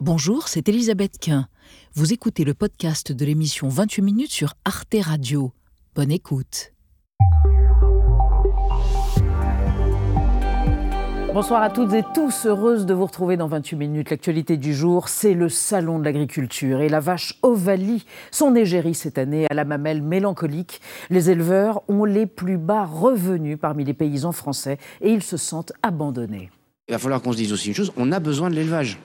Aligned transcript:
Bonjour, 0.00 0.46
c'est 0.46 0.68
Elisabeth 0.68 1.18
Quint. 1.20 1.48
Vous 1.94 2.12
écoutez 2.12 2.44
le 2.44 2.54
podcast 2.54 3.10
de 3.10 3.24
l'émission 3.24 3.68
28 3.68 4.02
minutes 4.02 4.30
sur 4.30 4.54
Arte 4.64 4.94
Radio. 5.02 5.50
Bonne 5.96 6.12
écoute. 6.12 6.72
Bonsoir 11.34 11.62
à 11.62 11.70
toutes 11.70 11.92
et 11.94 12.04
tous, 12.14 12.46
heureuse 12.46 12.86
de 12.86 12.94
vous 12.94 13.06
retrouver 13.06 13.36
dans 13.36 13.48
28 13.48 13.74
minutes. 13.74 14.10
L'actualité 14.10 14.56
du 14.56 14.72
jour, 14.72 15.08
c'est 15.08 15.34
le 15.34 15.48
salon 15.48 15.98
de 15.98 16.04
l'agriculture 16.04 16.80
et 16.80 16.88
la 16.88 17.00
vache 17.00 17.36
Ovalie, 17.42 18.04
son 18.30 18.54
égérie 18.54 18.94
cette 18.94 19.18
année 19.18 19.46
à 19.50 19.54
la 19.54 19.64
mamelle 19.64 20.02
mélancolique. 20.02 20.80
Les 21.10 21.28
éleveurs 21.28 21.82
ont 21.88 22.04
les 22.04 22.26
plus 22.26 22.56
bas 22.56 22.84
revenus 22.84 23.58
parmi 23.60 23.84
les 23.84 23.94
paysans 23.94 24.30
français 24.30 24.78
et 25.00 25.10
ils 25.10 25.24
se 25.24 25.36
sentent 25.36 25.72
abandonnés. 25.82 26.52
Il 26.88 26.92
va 26.92 26.98
falloir 26.98 27.20
qu'on 27.20 27.32
se 27.32 27.38
dise 27.38 27.52
aussi 27.52 27.66
une 27.66 27.74
chose, 27.74 27.92
on 27.96 28.12
a 28.12 28.20
besoin 28.20 28.48
de 28.48 28.54
l'élevage 28.54 28.96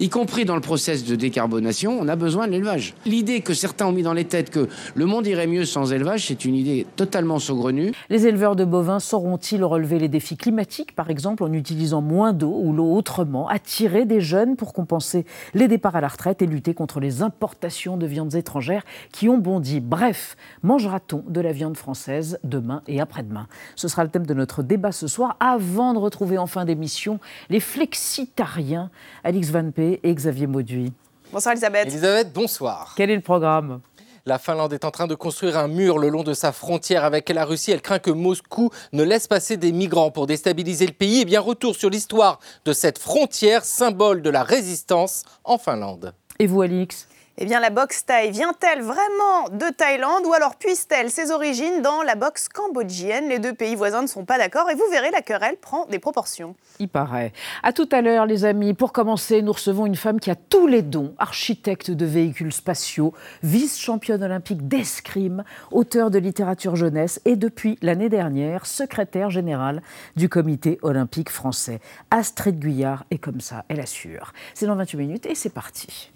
y 0.00 0.08
compris 0.08 0.44
dans 0.44 0.54
le 0.54 0.60
process 0.60 1.04
de 1.04 1.14
décarbonation, 1.14 1.98
on 2.00 2.08
a 2.08 2.16
besoin 2.16 2.46
de 2.46 2.52
l'élevage. 2.52 2.94
L'idée 3.06 3.40
que 3.40 3.54
certains 3.54 3.86
ont 3.86 3.92
mis 3.92 4.02
dans 4.02 4.12
les 4.12 4.24
têtes 4.24 4.50
que 4.50 4.68
le 4.94 5.06
monde 5.06 5.26
irait 5.26 5.46
mieux 5.46 5.64
sans 5.64 5.92
élevage, 5.92 6.26
c'est 6.28 6.44
une 6.44 6.54
idée 6.54 6.86
totalement 6.96 7.38
saugrenue. 7.38 7.92
Les 8.10 8.26
éleveurs 8.26 8.56
de 8.56 8.64
bovins 8.64 9.00
sauront-ils 9.00 9.62
relever 9.64 9.98
les 9.98 10.08
défis 10.08 10.36
climatiques, 10.36 10.94
par 10.94 11.10
exemple 11.10 11.44
en 11.44 11.52
utilisant 11.52 12.00
moins 12.00 12.32
d'eau 12.32 12.58
ou 12.62 12.72
l'eau 12.72 12.94
autrement, 12.94 13.48
attirer 13.48 14.04
des 14.04 14.20
jeunes 14.20 14.56
pour 14.56 14.72
compenser 14.72 15.26
les 15.54 15.68
départs 15.68 15.96
à 15.96 16.00
la 16.00 16.08
retraite 16.08 16.42
et 16.42 16.46
lutter 16.46 16.74
contre 16.74 17.00
les 17.00 17.22
importations 17.22 17.96
de 17.96 18.06
viandes 18.06 18.34
étrangères 18.34 18.84
qui 19.12 19.28
ont 19.28 19.38
bondi? 19.38 19.80
Bref, 19.80 20.36
mangera-t-on 20.62 21.22
de 21.28 21.40
la 21.40 21.52
viande 21.52 21.76
française 21.76 22.38
demain 22.42 22.82
et 22.88 23.00
après-demain? 23.00 23.46
Ce 23.76 23.88
sera 23.88 24.02
le 24.04 24.10
thème 24.10 24.26
de 24.26 24.34
notre 24.34 24.62
débat 24.62 24.92
ce 24.92 25.06
soir, 25.06 25.36
avant 25.40 25.94
de 25.94 25.98
retrouver 25.98 26.38
en 26.38 26.46
fin 26.46 26.64
d'émission 26.64 27.20
les 27.50 27.60
flexitariens. 27.60 28.90
Alix 29.22 29.50
Van 29.50 29.70
P 29.70 29.83
et 30.02 30.14
Xavier 30.14 30.46
Mauduit. 30.46 30.92
Bonsoir 31.32 31.52
Elisabeth. 31.52 31.86
Elisabeth, 31.86 32.32
bonsoir. 32.32 32.94
Quel 32.96 33.10
est 33.10 33.16
le 33.16 33.22
programme? 33.22 33.80
La 34.26 34.38
Finlande 34.38 34.72
est 34.72 34.86
en 34.86 34.90
train 34.90 35.06
de 35.06 35.14
construire 35.14 35.58
un 35.58 35.68
mur 35.68 35.98
le 35.98 36.08
long 36.08 36.22
de 36.22 36.32
sa 36.32 36.50
frontière 36.50 37.04
avec 37.04 37.28
la 37.28 37.44
Russie. 37.44 37.72
Elle 37.72 37.82
craint 37.82 37.98
que 37.98 38.10
Moscou 38.10 38.70
ne 38.92 39.02
laisse 39.02 39.28
passer 39.28 39.58
des 39.58 39.70
migrants 39.70 40.10
pour 40.10 40.26
déstabiliser 40.26 40.86
le 40.86 40.92
pays. 40.92 41.18
Et 41.18 41.22
eh 41.22 41.24
bien, 41.26 41.40
retour 41.40 41.76
sur 41.76 41.90
l'histoire 41.90 42.38
de 42.64 42.72
cette 42.72 42.98
frontière, 42.98 43.64
symbole 43.64 44.22
de 44.22 44.30
la 44.30 44.42
résistance 44.42 45.24
en 45.44 45.58
Finlande. 45.58 46.14
Et 46.38 46.46
vous, 46.46 46.62
Alix? 46.62 47.06
Eh 47.36 47.46
bien, 47.46 47.58
la 47.58 47.70
boxe 47.70 48.06
thaï 48.06 48.30
vient-elle 48.30 48.82
vraiment 48.82 49.48
de 49.50 49.68
Thaïlande 49.74 50.24
ou 50.26 50.32
alors 50.32 50.54
puise-t-elle 50.54 51.10
ses 51.10 51.32
origines 51.32 51.82
dans 51.82 52.02
la 52.02 52.14
boxe 52.14 52.48
cambodgienne? 52.48 53.28
Les 53.28 53.40
deux 53.40 53.52
pays 53.52 53.74
voisins 53.74 54.02
ne 54.02 54.06
sont 54.06 54.24
pas 54.24 54.38
d'accord 54.38 54.70
et 54.70 54.74
vous 54.74 54.84
verrez, 54.90 55.10
la 55.10 55.20
querelle 55.20 55.56
prend 55.56 55.86
des 55.86 55.98
proportions. 55.98 56.54
Il 56.78 56.88
paraît. 56.88 57.32
À 57.64 57.72
tout 57.72 57.88
à 57.90 58.02
l'heure, 58.02 58.26
les 58.26 58.44
amis. 58.44 58.72
Pour 58.72 58.92
commencer, 58.92 59.42
nous 59.42 59.52
recevons 59.52 59.84
une 59.84 59.96
femme 59.96 60.20
qui 60.20 60.30
a 60.30 60.36
tous 60.36 60.68
les 60.68 60.82
dons 60.82 61.14
architecte 61.18 61.90
de 61.90 62.06
véhicules 62.06 62.52
spatiaux, 62.52 63.14
vice-championne 63.42 64.22
olympique 64.22 64.68
d'escrime, 64.68 65.42
auteur 65.72 66.10
de 66.10 66.18
littérature 66.18 66.76
jeunesse 66.76 67.20
et 67.24 67.34
depuis 67.34 67.78
l'année 67.82 68.08
dernière, 68.08 68.64
secrétaire 68.64 69.30
générale 69.30 69.82
du 70.14 70.28
comité 70.28 70.78
olympique 70.82 71.30
français. 71.30 71.80
Astrid 72.12 72.60
Guyard 72.60 73.04
est 73.10 73.18
comme 73.18 73.40
ça, 73.40 73.64
elle 73.68 73.80
assure. 73.80 74.32
C'est 74.54 74.66
dans 74.66 74.76
28 74.76 74.96
minutes 74.96 75.26
et 75.26 75.34
c'est 75.34 75.52
parti. 75.52 76.12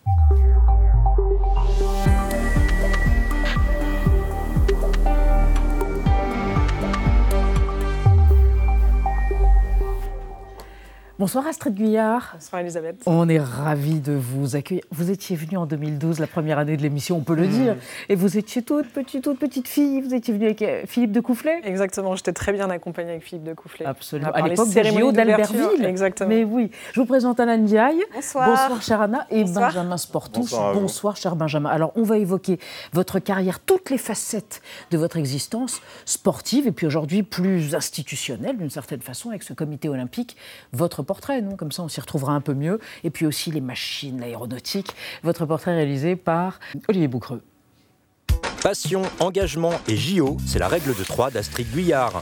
Bonsoir 11.18 11.48
Astrid 11.48 11.74
Guyard. 11.74 12.30
Bonsoir 12.34 12.62
Elisabeth. 12.62 13.02
On 13.06 13.28
est 13.28 13.40
ravis 13.40 13.98
de 13.98 14.12
vous 14.12 14.54
accueillir. 14.54 14.84
Vous 14.92 15.10
étiez 15.10 15.34
venue 15.34 15.56
en 15.56 15.66
2012, 15.66 16.20
la 16.20 16.28
première 16.28 16.60
année 16.60 16.76
de 16.76 16.82
l'émission, 16.82 17.16
on 17.16 17.22
peut 17.22 17.34
le 17.34 17.48
dire. 17.48 17.74
Et 18.08 18.14
vous 18.14 18.38
étiez 18.38 18.62
toute 18.62 18.86
petite, 18.86 19.24
toute 19.24 19.40
petite 19.40 19.66
fille. 19.66 20.00
Vous 20.00 20.14
étiez 20.14 20.32
venue 20.32 20.44
avec 20.44 20.62
euh, 20.62 20.84
Philippe 20.86 21.10
de 21.10 21.18
Coufflet. 21.18 21.60
Exactement, 21.64 22.14
j'étais 22.14 22.32
très 22.32 22.52
bien 22.52 22.70
accompagnée 22.70 23.10
avec 23.10 23.24
Philippe 23.24 23.42
de 23.42 23.52
Coufflet. 23.52 23.84
Absolument. 23.84 24.30
À 24.30 24.46
l'époque 24.46 24.68
des 24.68 24.84
JO 24.84 25.10
d'Albertville. 25.10 25.84
Exactement. 25.84 26.28
Mais 26.28 26.44
oui. 26.44 26.70
Je 26.92 27.00
vous 27.00 27.06
présente 27.06 27.40
Alain 27.40 27.58
Diaye. 27.58 28.04
Bonsoir. 28.14 28.50
Bonsoir 28.50 28.80
cher 28.80 29.00
Anna. 29.00 29.26
Et 29.32 29.42
Benjamin 29.42 29.96
Sportouche. 29.96 30.50
Bonsoir, 30.52 30.74
Bonsoir 30.74 31.16
cher 31.16 31.34
Benjamin. 31.34 31.70
Alors 31.70 31.90
on 31.96 32.04
va 32.04 32.18
évoquer 32.18 32.60
votre 32.92 33.18
carrière, 33.18 33.58
toutes 33.58 33.90
les 33.90 33.98
facettes 33.98 34.62
de 34.92 34.98
votre 34.98 35.16
existence 35.16 35.80
sportive 36.04 36.68
et 36.68 36.72
puis 36.72 36.86
aujourd'hui 36.86 37.24
plus 37.24 37.74
institutionnelle 37.74 38.56
d'une 38.56 38.70
certaine 38.70 39.00
façon 39.00 39.30
avec 39.30 39.42
ce 39.42 39.52
comité 39.52 39.88
olympique. 39.88 40.36
Votre 40.72 41.07
portrait, 41.08 41.40
non? 41.40 41.56
Comme 41.56 41.72
ça, 41.72 41.82
on 41.82 41.88
s'y 41.88 42.00
retrouvera 42.00 42.34
un 42.34 42.40
peu 42.40 42.54
mieux. 42.54 42.78
Et 43.02 43.10
puis 43.10 43.26
aussi 43.26 43.50
les 43.50 43.60
machines, 43.60 44.20
l'aéronautique. 44.20 44.94
Votre 45.24 45.44
portrait 45.46 45.74
réalisé 45.74 46.14
par 46.14 46.60
Olivier 46.88 47.08
Boucreux. 47.08 47.42
Passion, 48.62 49.02
engagement 49.20 49.72
et 49.86 49.96
JO, 49.96 50.36
c'est 50.44 50.58
la 50.58 50.66
règle 50.66 50.94
de 50.94 51.04
3 51.04 51.30
d'Astrid 51.30 51.70
Guyard. 51.72 52.20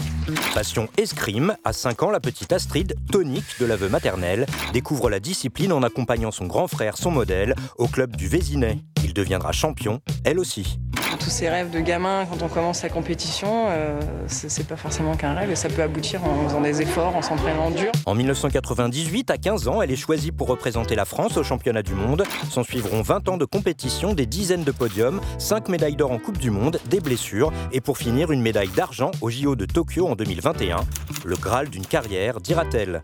Passion 0.55 0.89
escrime, 0.99 1.57
à 1.65 1.73
5 1.73 2.03
ans, 2.03 2.11
la 2.11 2.21
petite 2.21 2.53
Astrid, 2.53 2.95
tonique 3.11 3.59
de 3.59 3.65
l'aveu 3.65 3.89
maternel, 3.89 4.47
découvre 4.75 5.09
la 5.09 5.19
discipline 5.19 5.73
en 5.73 5.83
accompagnant 5.83 6.31
son 6.31 6.47
grand 6.47 6.69
frère, 6.69 6.99
son 6.99 7.11
modèle, 7.11 7.55
au 7.79 7.89
club 7.89 8.17
du 8.17 8.29
Vésinet. 8.29 8.79
Il 9.03 9.15
deviendra 9.15 9.53
champion, 9.53 10.03
elle 10.25 10.39
aussi 10.39 10.79
tous 11.17 11.31
ces 11.31 11.49
rêves 11.49 11.71
de 11.71 11.81
gamin, 11.81 12.27
quand 12.27 12.45
on 12.45 12.49
commence 12.49 12.83
la 12.83 12.89
compétition, 12.89 13.67
euh, 13.69 14.01
c'est 14.27 14.67
pas 14.67 14.77
forcément 14.77 15.17
qu'un 15.17 15.35
rêve 15.35 15.51
et 15.51 15.57
ça 15.57 15.69
peut 15.69 15.83
aboutir 15.83 16.25
en 16.25 16.49
faisant 16.49 16.61
des 16.61 16.83
efforts, 16.83 17.17
en 17.17 17.23
s'entraînant 17.23 17.71
dur. 17.71 17.91
En 18.07 18.15
1998, 18.15 19.31
à 19.31 19.39
15 19.39 19.69
ans, 19.69 19.83
elle 19.83 19.91
est 19.91 19.97
choisie 19.97 20.33
pour 20.33 20.49
représenter 20.49 20.95
la 20.95 21.05
France 21.05 21.37
au 21.37 21.43
championnat 21.43 21.83
du 21.83 21.95
monde. 21.95 22.25
S'en 22.51 22.63
suivront 22.63 23.03
20 23.03 23.29
ans 23.29 23.37
de 23.37 23.45
compétition, 23.45 24.15
des 24.15 24.27
dizaines 24.27 24.65
de 24.65 24.73
podiums, 24.73 25.21
5 25.39 25.69
médailles 25.69 25.97
d'or 25.97 26.13
en 26.13 26.19
Coupe 26.19 26.39
du 26.39 26.51
Monde, 26.51 26.79
des 26.89 27.01
blessures 27.01 27.53
et 27.73 27.81
pour 27.81 27.99
finir 27.99 28.31
une 28.33 28.43
médaille 28.43 28.71
d'argent 28.77 29.11
au 29.21 29.31
JO 29.31 29.57
de 29.57 29.67
Tokyo 29.67 30.07
en 30.07 30.17
2021. 30.17 30.79
Le 31.25 31.37
Graal 31.37 31.69
d'une 31.69 31.87
carrière, 31.87 32.41
dira-t-elle. 32.41 33.03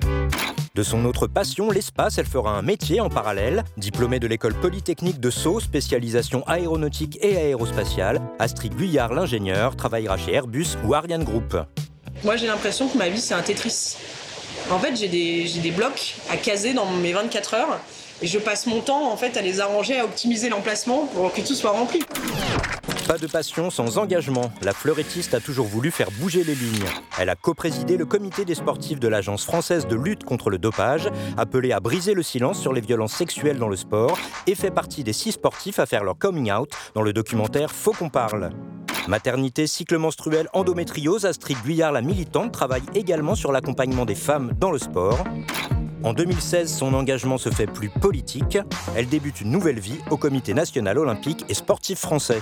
De 0.75 0.83
son 0.83 1.05
autre 1.05 1.27
passion, 1.27 1.71
l'espace, 1.71 2.17
elle 2.17 2.25
fera 2.25 2.57
un 2.57 2.63
métier 2.63 2.99
en 3.01 3.11
parallèle. 3.11 3.63
Diplômée 3.77 4.19
de 4.19 4.27
l'école 4.27 4.55
polytechnique 4.55 5.21
de 5.21 5.29
Sceaux, 5.29 5.61
spécialisation 5.61 6.45
aéronautique 6.47 7.19
et 7.21 7.37
aérospatiale, 7.37 8.23
Astrid 8.39 8.75
Guyard, 8.75 9.13
l'ingénieur, 9.13 9.77
travaillera 9.77 10.17
chez 10.17 10.33
Airbus 10.33 10.79
ou 10.83 10.95
Ariane 10.95 11.25
Group. 11.25 11.55
Moi, 12.25 12.37
j'ai 12.37 12.47
l'impression 12.47 12.89
que 12.89 12.97
ma 12.97 13.11
vie, 13.11 13.21
c'est 13.21 13.35
un 13.35 13.43
Tetris. 13.43 13.99
En 14.71 14.79
fait, 14.79 14.97
j'ai 14.97 15.09
des, 15.09 15.47
des 15.61 15.71
blocs 15.73 16.15
à 16.31 16.39
caser 16.39 16.73
dans 16.73 16.91
mes 16.91 17.13
24 17.13 17.53
heures 17.53 17.79
et 18.23 18.27
je 18.27 18.39
passe 18.39 18.67
mon 18.67 18.81
temps 18.81 19.15
à 19.15 19.43
les 19.43 19.61
arranger, 19.61 19.99
à 19.99 20.05
optimiser 20.05 20.49
l'emplacement 20.49 21.07
pour 21.07 21.33
que 21.33 21.41
tout 21.41 21.55
soit 21.55 21.73
rempli. 21.73 22.01
Pas 23.09 23.19
de 23.19 23.27
passion 23.27 23.71
sans 23.71 23.99
engagement. 23.99 24.53
La 24.63 24.73
fleurettiste 24.73 25.35
a 25.35 25.41
toujours 25.41 25.67
voulu 25.67 25.91
faire 25.91 26.11
bouger 26.13 26.45
les 26.45 26.55
lignes. 26.55 26.85
Elle 27.19 27.31
a 27.31 27.35
coprésidé 27.35 27.97
le 27.97 28.07
comité 28.07 28.45
des 28.45 28.55
sportifs 28.55 29.01
de 29.01 29.09
l'Agence 29.09 29.45
française 29.45 29.87
de 29.87 29.97
lutte 29.97 30.25
contre 30.25 30.51
le 30.51 30.59
dopage, 30.59 31.09
appelé 31.37 31.73
à 31.73 31.81
briser 31.81 32.15
le 32.15 32.23
silence 32.23 32.61
sur 32.61 32.73
les 32.73 32.81
violences 32.81 33.13
sexuelles 33.13 33.59
dans 33.59 33.69
le 33.69 33.77
sport, 33.77 34.19
et 34.47 34.55
fait 34.55 34.71
partie 34.71 35.03
des 35.03 35.13
six 35.13 35.33
sportifs 35.33 35.79
à 35.79 35.87
faire 35.87 36.05
leur 36.05 36.17
coming 36.17 36.53
out 36.53 36.71
dans 36.95 37.03
le 37.03 37.13
documentaire 37.13 37.71
Faut 37.73 37.93
qu'on 37.93 38.09
parle. 38.09 38.51
Maternité, 39.09 39.67
cycle 39.67 39.99
menstruel, 39.99 40.49
endométriose, 40.53 41.27
Astrid 41.27 41.59
Guyard, 41.65 41.93
la 41.93 42.03
militante, 42.03 42.53
travaille 42.53 42.83
également 42.95 43.35
sur 43.35 43.51
l'accompagnement 43.51 44.05
des 44.05 44.15
femmes 44.15 44.53
dans 44.59 44.71
le 44.71 44.79
sport. 44.79 45.25
En 46.05 46.15
2016, 46.15 46.73
son 46.73 46.95
engagement 46.95 47.39
se 47.39 47.49
fait 47.49 47.67
plus 47.67 47.89
politique. 47.89 48.59
Elle 48.97 49.09
débute 49.09 49.41
une 49.41 49.51
nouvelle 49.51 49.79
vie 49.79 49.99
au 50.11 50.17
Comité 50.17 50.53
national 50.53 50.99
olympique 50.99 51.45
et 51.49 51.55
sportif 51.55 52.01
français. 52.01 52.41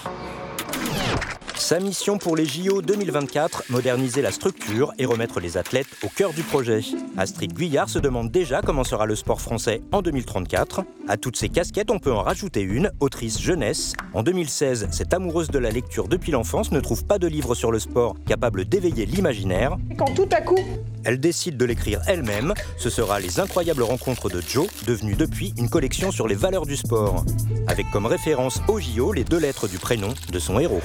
Sa 1.57 1.79
mission 1.79 2.17
pour 2.17 2.37
les 2.37 2.47
JO 2.47 2.81
2024, 2.81 3.65
moderniser 3.69 4.23
la 4.23 4.33
structure 4.33 4.93
et 4.99 5.05
remettre 5.05 5.41
les 5.41 5.59
athlètes 5.59 5.87
au 6.03 6.09
cœur 6.09 6.33
du 6.33 6.43
projet. 6.43 6.81
Astrid 7.19 7.53
Guyard 7.53 7.91
se 7.91 7.99
demande 7.99 8.31
déjà 8.31 8.63
comment 8.63 8.83
sera 8.83 9.05
le 9.05 9.15
sport 9.15 9.43
français 9.43 9.83
en 9.93 10.01
2034. 10.01 10.83
À 11.07 11.19
toutes 11.19 11.37
ces 11.37 11.51
casquettes, 11.51 11.91
on 11.91 11.99
peut 11.99 12.13
en 12.13 12.23
rajouter 12.23 12.63
une, 12.63 12.91
autrice 12.99 13.41
jeunesse. 13.41 13.93
En 14.15 14.23
2016, 14.23 14.89
cette 14.91 15.13
amoureuse 15.13 15.51
de 15.51 15.59
la 15.59 15.71
lecture 15.71 16.09
depuis 16.09 16.33
l'enfance 16.33 16.73
ne 16.73 16.81
trouve 16.81 17.05
pas 17.05 17.19
de 17.19 17.29
livre 17.29 17.55
sur 17.55 17.71
le 17.71 17.79
sport 17.79 18.17
capable 18.27 18.65
d'éveiller 18.65 19.05
l'imaginaire. 19.05 19.77
Quand 19.99 20.13
tout 20.15 20.29
à 20.33 20.41
coup, 20.41 20.59
elle 21.05 21.21
décide 21.21 21.57
de 21.57 21.65
l'écrire 21.65 22.01
elle-même. 22.07 22.55
Ce 22.77 22.91
sera 22.91 23.21
Les 23.21 23.41
incroyables 23.41 23.83
rencontres 23.83 24.29
de 24.29 24.41
Joe, 24.41 24.67
devenue 24.87 25.15
depuis 25.15 25.55
une 25.57 25.69
collection 25.69 26.11
sur 26.11 26.29
les 26.29 26.35
valeurs 26.35 26.67
du 26.67 26.77
sport. 26.77 27.25
Avec 27.67 27.91
comme 27.91 28.07
référence 28.07 28.61
au 28.69 28.81
JO 28.81 29.13
les 29.13 29.25
deux 29.25 29.39
lettres 29.39 29.69
du 29.69 29.79
prénom 29.79 30.15
de 30.33 30.39
son 30.39 30.59
héros. 30.59 30.83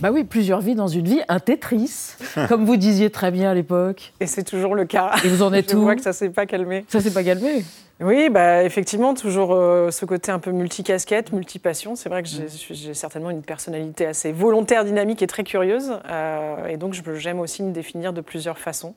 Bah 0.00 0.10
oui, 0.10 0.24
plusieurs 0.24 0.60
vies 0.60 0.74
dans 0.74 0.88
une 0.88 1.06
vie, 1.06 1.20
un 1.28 1.40
Tetris, 1.40 2.14
comme 2.48 2.64
vous 2.64 2.78
disiez 2.78 3.10
très 3.10 3.30
bien 3.30 3.50
à 3.50 3.54
l'époque. 3.54 4.14
Et 4.20 4.26
c'est 4.26 4.44
toujours 4.44 4.74
le 4.74 4.86
cas. 4.86 5.12
Et 5.24 5.28
vous 5.28 5.42
en 5.42 5.52
êtes 5.52 5.72
Je 5.72 5.76
où 5.76 5.82
vois 5.82 5.94
que 5.94 6.02
ça 6.02 6.14
s'est 6.14 6.30
pas 6.30 6.46
calmé. 6.46 6.86
Ça 6.88 7.00
s'est 7.00 7.12
pas 7.12 7.22
calmé 7.22 7.64
Oui, 8.00 8.30
bah 8.30 8.62
effectivement, 8.62 9.14
toujours 9.14 9.52
euh, 9.52 9.90
ce 9.90 10.04
côté 10.04 10.32
un 10.32 10.38
peu 10.38 10.50
multicasquette, 10.52 11.32
multipassion. 11.32 11.96
C'est 11.96 12.08
vrai 12.08 12.22
que 12.22 12.28
j'ai 12.28 12.94
certainement 12.94 13.30
une 13.30 13.42
personnalité 13.42 14.06
assez 14.06 14.32
volontaire, 14.32 14.84
dynamique 14.84 15.22
et 15.22 15.26
très 15.26 15.44
curieuse. 15.44 15.92
Euh, 16.08 16.66
et 16.66 16.76
donc 16.76 16.94
j'aime 17.14 17.40
aussi 17.40 17.62
me 17.62 17.72
définir 17.72 18.12
de 18.12 18.20
plusieurs 18.20 18.58
façons. 18.58 18.94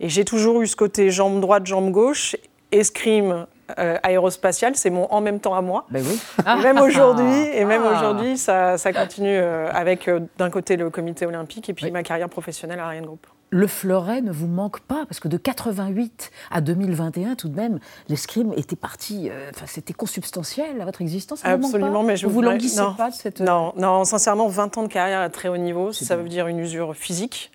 Et 0.00 0.08
j'ai 0.08 0.24
toujours 0.24 0.62
eu 0.62 0.66
ce 0.66 0.76
côté 0.76 1.10
jambe 1.10 1.40
droite, 1.40 1.66
jambe 1.66 1.90
gauche 1.90 2.36
escrime, 2.72 3.46
euh, 3.78 3.98
aérospatiale, 4.02 4.76
c'est 4.76 4.90
mon 4.90 5.06
en 5.10 5.20
même 5.20 5.40
temps 5.40 5.54
à 5.54 5.62
moi. 5.62 5.86
Ben 5.90 6.04
oui. 6.06 6.20
Et 6.38 6.62
même 6.62 6.80
aujourd'hui, 6.80 7.48
et 7.52 7.64
même 7.64 7.82
Ah. 7.84 7.96
aujourd'hui, 7.96 8.38
ça, 8.38 8.78
ça 8.78 8.92
continue 8.92 9.36
euh, 9.36 9.68
avec 9.72 10.08
euh, 10.08 10.20
d'un 10.38 10.50
côté 10.50 10.76
le 10.76 10.90
comité 10.90 11.26
olympique 11.26 11.68
et 11.68 11.74
puis 11.74 11.90
ma 11.90 12.02
carrière 12.02 12.28
professionnelle 12.28 12.80
à 12.80 12.86
Ariane 12.86 13.06
Group. 13.06 13.26
Le 13.52 13.66
fleuret 13.66 14.20
ne 14.20 14.30
vous 14.30 14.46
manque 14.46 14.78
pas, 14.80 15.04
parce 15.08 15.18
que 15.18 15.26
de 15.26 15.36
88 15.36 16.30
à 16.52 16.60
2021, 16.60 17.34
tout 17.34 17.48
de 17.48 17.56
même, 17.56 17.80
l'escrime 18.08 18.52
était 18.56 18.76
parti, 18.76 19.28
euh, 19.28 19.50
enfin, 19.52 19.66
c'était 19.66 19.92
consubstantiel 19.92 20.80
à 20.80 20.84
votre 20.84 21.02
existence. 21.02 21.40
Absolument, 21.44 22.04
mais 22.04 22.16
je 22.16 22.26
vous 22.28 22.32
vous 22.32 22.42
languissez 22.42 22.80
non. 22.80 22.94
pas 22.94 23.10
de 23.10 23.14
cette. 23.14 23.40
Non, 23.40 23.72
non, 23.76 24.04
sincèrement, 24.04 24.46
20 24.46 24.78
ans 24.78 24.82
de 24.84 24.88
carrière 24.88 25.20
à 25.20 25.28
très 25.30 25.48
haut 25.48 25.56
niveau, 25.56 25.92
ça 25.92 26.16
veut 26.16 26.28
dire 26.28 26.46
une 26.46 26.60
usure 26.60 26.94
physique, 26.94 27.50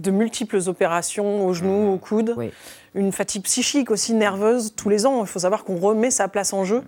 de 0.00 0.10
multiples 0.10 0.58
opérations 0.66 1.46
au 1.46 1.52
genou, 1.52 1.92
au 1.92 1.98
coude, 1.98 2.32
Oui. 2.38 2.50
une 2.94 3.12
fatigue 3.12 3.42
psychique 3.42 3.90
aussi 3.90 4.14
nerveuse 4.14 4.74
tous 4.74 4.88
les 4.88 5.04
ans. 5.04 5.20
Il 5.20 5.26
faut 5.26 5.40
savoir 5.40 5.64
qu'on 5.64 5.76
remet 5.76 6.10
sa 6.10 6.28
place 6.28 6.54
en 6.54 6.64
jeu. 6.64 6.82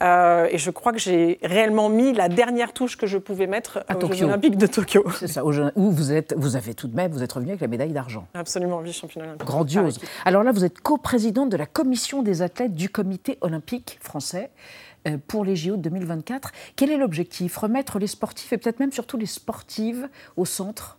Euh, 0.00 0.46
et 0.50 0.58
je 0.58 0.70
crois 0.70 0.92
que 0.92 0.98
j'ai 0.98 1.38
réellement 1.42 1.88
mis 1.88 2.12
la 2.12 2.28
dernière 2.28 2.72
touche 2.72 2.96
que 2.96 3.06
je 3.06 3.18
pouvais 3.18 3.46
mettre 3.48 3.84
À 3.88 3.96
aux 3.96 4.00
Jeux 4.00 4.08
Tokyo. 4.08 4.26
Olympiques 4.26 4.56
de 4.56 4.66
Tokyo. 4.66 5.04
C'est 5.18 5.26
ça, 5.26 5.44
où 5.44 5.90
vous 5.90 6.12
êtes, 6.12 6.34
vous 6.36 6.54
avez 6.56 6.74
tout 6.74 6.86
de 6.88 6.94
même, 6.94 7.10
vous 7.10 7.22
êtes 7.22 7.32
revenu 7.32 7.50
avec 7.50 7.60
la 7.60 7.66
médaille 7.68 7.92
d'argent. 7.92 8.26
Absolument, 8.34 8.78
vice-championne 8.80 9.24
olympique. 9.24 9.46
Grandiose. 9.46 9.98
Alors 10.24 10.44
là, 10.44 10.52
vous 10.52 10.64
êtes 10.64 10.80
coprésidente 10.80 11.50
de 11.50 11.56
la 11.56 11.66
commission 11.66 12.22
des 12.22 12.42
athlètes 12.42 12.74
du 12.74 12.88
comité 12.90 13.38
olympique 13.40 13.98
français 14.00 14.50
euh, 15.08 15.16
pour 15.26 15.44
les 15.44 15.56
JO 15.56 15.76
de 15.76 15.82
2024. 15.82 16.52
Quel 16.76 16.90
est 16.92 16.96
l'objectif? 16.96 17.56
Remettre 17.56 17.98
les 17.98 18.06
sportifs 18.06 18.52
et 18.52 18.58
peut-être 18.58 18.78
même 18.80 18.92
surtout 18.92 19.16
les 19.16 19.26
sportives 19.26 20.08
au 20.36 20.44
centre 20.44 20.98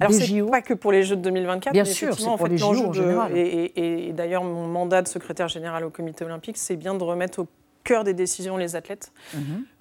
Alors, 0.00 0.12
des 0.12 0.18
c'est 0.18 0.26
JO 0.26 0.48
pas 0.48 0.60
que 0.60 0.74
pour 0.74 0.92
les 0.92 1.02
Jeux 1.02 1.16
de 1.16 1.22
2024. 1.22 1.72
Bien 1.72 1.82
mais 1.84 1.88
sûr, 1.88 2.08
effectivement, 2.08 2.32
c'est 2.32 2.36
pour 2.38 2.44
en 2.44 2.48
fait, 2.48 2.52
les 2.52 2.58
JO 2.58 2.84
en 2.84 2.88
de- 2.88 2.92
général. 2.92 3.36
Et, 3.36 3.40
et- 3.40 4.08
et 4.08 4.12
d'ailleurs, 4.12 4.44
mon 4.44 4.66
mandat 4.66 5.00
de 5.02 5.08
secrétaire 5.08 5.48
général 5.48 5.84
au 5.84 5.90
comité 5.90 6.24
olympique, 6.26 6.58
c'est 6.58 6.76
bien 6.76 6.94
de 6.94 7.02
remettre 7.02 7.40
au 7.40 7.46
cœur 7.84 8.02
des 8.02 8.14
décisions 8.14 8.56
les 8.56 8.74
athlètes. 8.76 9.12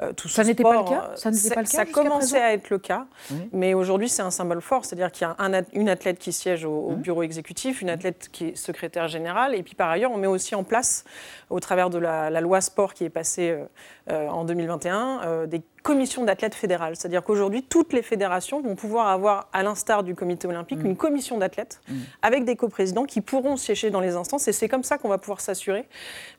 Euh, 0.02 0.14
tout 0.14 0.28
Mhm. 0.28 0.34
Ça 0.34 0.44
n'était 0.44 0.62
pas 0.64 0.74
le 0.74 0.80
sport, 0.80 0.90
cas 0.90 1.10
euh, 1.12 1.16
Ça 1.16 1.32
pas 1.56 1.62
le 1.62 1.68
cas 1.68 1.72
Ça 1.72 1.86
commençait 1.86 2.42
à 2.42 2.54
être 2.54 2.70
le 2.70 2.78
cas, 2.78 3.08
Oui. 3.32 3.50
mais 3.54 3.74
aujourd'hui, 3.74 4.10
c'est 4.10 4.22
un 4.22 4.32
symbole 4.32 4.62
fort. 4.62 4.86
C'est-à-dire 4.86 5.12
qu'il 5.12 5.26
y 5.26 5.30
a 5.30 5.36
un 5.40 5.54
une 5.74 5.90
athlète 5.90 6.20
qui 6.20 6.32
siège 6.34 6.66
au, 6.66 6.70
Mhm. 6.90 6.94
au 6.94 6.96
bureau 6.98 7.24
exécutif, 7.24 7.82
une 7.82 7.90
athlète 7.90 8.30
qui 8.32 8.50
est 8.50 8.56
secrétaire 8.56 9.08
générale, 9.08 9.56
et 9.56 9.64
puis 9.64 9.76
par 9.76 9.90
ailleurs, 9.90 10.12
on 10.12 10.18
met 10.18 10.28
aussi 10.28 10.54
en 10.56 10.64
place, 10.64 11.06
au 11.50 11.60
travers 11.60 11.90
de 11.90 11.98
la, 11.98 12.30
la 12.30 12.42
loi 12.42 12.60
sport 12.62 12.94
qui 12.94 13.06
est 13.06 13.10
passée 13.10 13.52
euh, 13.52 13.66
euh, 14.12 14.28
en 14.28 14.44
2021, 14.46 15.22
euh, 15.24 15.46
des 15.48 15.62
commissions 15.84 16.24
d'athlètes 16.24 16.56
fédérales. 16.56 16.96
C'est-à-dire 16.96 17.24
qu'aujourd'hui, 17.24 17.62
toutes 17.62 17.94
les 17.94 18.02
fédérations 18.02 18.62
vont 18.62 18.76
pouvoir 18.76 19.08
avoir, 19.10 19.48
à 19.54 19.62
l'instar 19.64 20.02
du 20.04 20.16
comité 20.16 20.48
olympique, 20.48 20.80
Mhm. 20.80 20.86
une 20.88 20.96
commission 20.98 21.38
d'athlètes 21.38 21.82
avec 22.22 22.46
des 22.46 22.56
coprésidents 22.56 23.04
qui 23.04 23.22
pourront 23.22 23.58
siéger 23.58 23.92
dans 23.92 24.00
les 24.00 24.16
instances. 24.16 24.48
Et 24.48 24.54
c'est 24.54 24.70
comme 24.70 24.84
ça 24.84 24.98
qu'on 24.98 25.10
va 25.10 25.18
pouvoir 25.18 25.42
s'assurer 25.42 25.86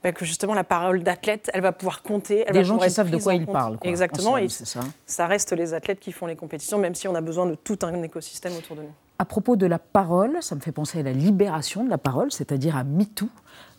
bah, 0.02 0.12
que 0.12 0.25
justement 0.25 0.55
la 0.55 0.64
parole 0.64 1.02
d'athlète, 1.02 1.50
elle 1.55 1.61
va 1.61 1.73
pouvoir 1.73 2.02
compter. 2.02 2.44
Elle 2.46 2.55
Des 2.55 2.58
va 2.61 2.64
gens 2.64 2.79
qui 2.79 2.91
savent 2.91 3.11
de 3.11 3.19
quoi 3.19 3.35
ils 3.35 3.46
parlent. 3.46 3.79
quoi, 3.79 3.88
Exactement. 3.91 4.32
en 4.32 4.37
Et 4.38 4.49
ça. 4.49 4.81
ça 5.06 5.26
reste 5.26 5.52
les 5.52 5.75
athlètes 5.75 6.00
qui 6.00 6.11
font 6.12 6.26
les 6.26 6.37
compétitions, 6.37 6.79
même 6.79 6.94
si 6.94 7.06
on 7.06 7.14
a 7.14 7.20
besoin 7.20 7.46
de 7.46 7.55
tout 7.55 7.79
un 7.82 8.02
écosystème 8.02 8.56
autour 8.56 8.76
de 8.76 8.82
nous. 8.82 8.93
À 9.19 9.25
propos 9.26 9.55
de 9.55 9.67
la 9.67 9.79
parole, 9.79 10.38
ça 10.41 10.55
me 10.56 10.61
fait 10.61 10.73
penser 10.73 10.99
à 10.99 11.02
la 11.02 11.12
libération 11.12 11.85
de 11.85 11.91
la 11.91 11.99
parole, 11.99 12.32
c'est-à-dire 12.32 12.76
à 12.76 12.82
MeToo. 12.82 13.29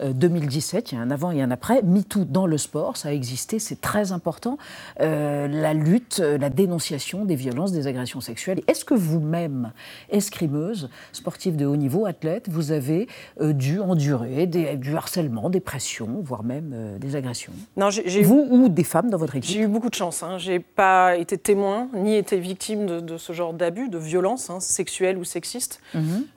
Euh, 0.01 0.11
2017, 0.13 0.91
il 0.91 0.95
y 0.95 0.97
a 0.97 1.01
un 1.01 1.09
avant 1.11 1.31
et 1.31 1.41
un 1.41 1.51
après. 1.51 1.81
MeToo 1.83 2.25
dans 2.25 2.45
le 2.47 2.57
sport, 2.57 2.97
ça 2.97 3.09
a 3.09 3.11
existé, 3.11 3.59
c'est 3.59 3.79
très 3.81 4.11
important. 4.11 4.57
Euh, 5.01 5.47
la 5.47 5.73
lutte, 5.73 6.19
euh, 6.21 6.37
la 6.37 6.49
dénonciation 6.49 7.23
des 7.25 7.35
violences, 7.35 7.71
des 7.71 7.87
agressions 7.87 8.21
sexuelles. 8.21 8.61
Est-ce 8.67 8.83
que 8.85 8.93
vous-même, 8.93 9.71
escrimeuse, 10.09 10.89
sportive 11.11 11.55
de 11.55 11.65
haut 11.65 11.75
niveau, 11.75 12.05
athlète, 12.05 12.47
vous 12.49 12.71
avez 12.71 13.07
euh, 13.41 13.53
dû 13.53 13.79
endurer 13.79 14.47
des- 14.47 14.75
du 14.77 14.95
harcèlement, 14.95 15.49
des 15.49 15.59
pressions, 15.59 16.21
voire 16.23 16.43
même 16.43 16.71
euh, 16.73 16.97
des 16.97 17.15
agressions 17.15 17.53
Non, 17.77 17.89
j'ai 17.89 18.03
j'ai 18.07 18.21
eu 18.21 18.23
Vous 18.23 18.47
ou 18.49 18.69
des 18.69 18.83
femmes 18.83 19.09
dans 19.09 19.17
votre 19.17 19.35
équipe 19.35 19.51
J'ai 19.51 19.61
eu 19.61 19.67
beaucoup 19.67 19.89
de 19.89 19.95
chance. 19.95 20.23
Hein. 20.23 20.37
J'ai 20.37 20.59
pas 20.59 21.15
été 21.15 21.37
témoin 21.37 21.87
ni 21.95 22.15
été 22.15 22.39
victime 22.39 22.85
de, 22.85 22.99
de 22.99 23.17
ce 23.17 23.33
genre 23.33 23.53
d'abus, 23.53 23.89
de 23.89 23.97
violence 23.97 24.49
hein, 24.49 24.59
sexuelle 24.59 25.17
ou 25.17 25.23
sexiste. 25.23 25.79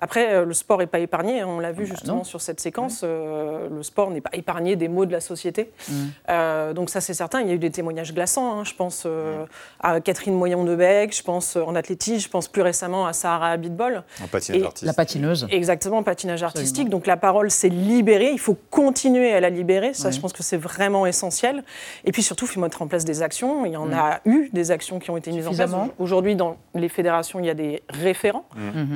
Après, 0.01 0.35
euh, 0.35 0.45
le 0.45 0.55
sport 0.55 0.79
n'est 0.79 0.87
pas 0.87 0.99
épargné. 1.01 1.41
hein. 1.41 1.47
On 1.49 1.59
l'a 1.61 1.73
vu 1.73 1.87
justement 1.87 1.99
Mhm. 1.99 2.09
Ah 2.09 2.13
bah 2.13 2.19
non. 2.19 2.25
sur 2.25 2.41
cette 2.41 2.61
séquence. 2.61 3.01
Euh, 3.29 3.69
le 3.71 3.83
sport 3.83 4.11
n'est 4.11 4.21
pas 4.21 4.31
épargné 4.33 4.77
des 4.77 4.89
maux 4.89 5.07
de 5.07 5.13
la 5.13 5.21
société. 5.21 5.71
Mhm. 5.89 6.11
Euh, 6.31 6.73
donc 6.73 6.91
ça, 6.91 7.01
c'est 7.01 7.15
certain. 7.15 7.41
Il 7.41 7.49
y 7.49 7.51
a 7.51 7.55
eu 7.55 7.59
des 7.59 7.71
témoignages 7.71 8.13
glaçants. 8.13 8.61
hein. 8.61 8.65
Je 8.65 8.75
pense 8.75 9.05
euh, 9.07 9.45
à 9.81 10.01
Catherine 10.01 10.35
Moyon-Debec. 10.35 11.15
Je 11.17 11.23
pense 11.23 11.57
euh, 11.57 11.63
en 11.63 11.75
athlétisme. 11.75 12.25
Je 12.25 12.29
pense 12.29 12.49
plus 12.49 12.63
récemment 12.63 13.07
à 13.07 13.13
Sahara 13.13 13.51
Abitbol. 13.51 14.03
En 14.23 14.27
patinage 14.27 14.61
Et 14.61 14.65
artistique. 14.65 14.87
La 14.87 14.93
patineuse 14.95 15.47
Exactement, 15.51 16.03
patinage 16.03 16.43
artistique. 16.43 16.89
Donc 16.89 17.07
la 17.07 17.17
parole 17.17 17.51
s'est 17.51 17.69
libérée. 17.69 18.31
Il 18.33 18.41
faut 18.41 18.57
continuer 18.71 19.33
à 19.33 19.41
la 19.41 19.51
libérer. 19.51 19.95
Ça, 19.95 20.11
je 20.11 20.21
pense 20.21 20.33
que 20.33 20.43
c'est 20.43 20.57
vraiment 20.57 21.07
essentiel. 21.07 21.63
Et 22.05 22.13
puis 22.13 22.23
surtout, 22.23 22.47
il 22.47 22.49
faut 22.49 22.61
mettre 22.61 22.83
en 22.83 22.87
place 22.87 23.05
des 23.05 23.23
actions. 23.23 23.65
Il 23.67 23.73
y 23.73 23.77
en 23.77 23.93
a 23.93 24.21
eu 24.25 24.51
des 24.53 24.71
actions 24.71 24.99
qui 24.99 25.11
ont 25.11 25.17
été 25.17 25.31
mises 25.33 25.47
en 25.47 25.55
place. 25.55 25.71
Aujourd'hui, 25.99 26.37
dans 26.37 26.57
les 26.75 26.89
fédérations, 26.89 27.39
il 27.41 27.47
y 27.47 27.51
a 27.51 27.55
des 27.55 27.83
référents 27.89 28.45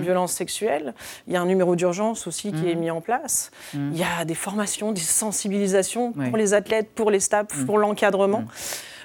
violences 0.00 0.32
sexuelles. 0.32 0.94
Il 1.26 1.32
y 1.32 1.37
a 1.37 1.40
un 1.43 1.46
numéro 1.46 1.76
d'urgence 1.76 2.26
aussi 2.26 2.52
qui 2.52 2.70
est 2.70 2.75
mis 2.75 2.90
en 2.90 3.00
place. 3.00 3.50
Il 3.75 3.96
y 3.96 4.02
a 4.05 4.22
des 4.25 4.35
formations, 4.35 4.93
des 4.93 5.01
sensibilisations 5.01 6.13
pour 6.29 6.37
les 6.37 6.55
athlètes, 6.55 6.91
pour 6.95 7.11
les 7.11 7.21
staffs, 7.21 7.65
pour 7.67 7.79
l'encadrement. 7.79 8.45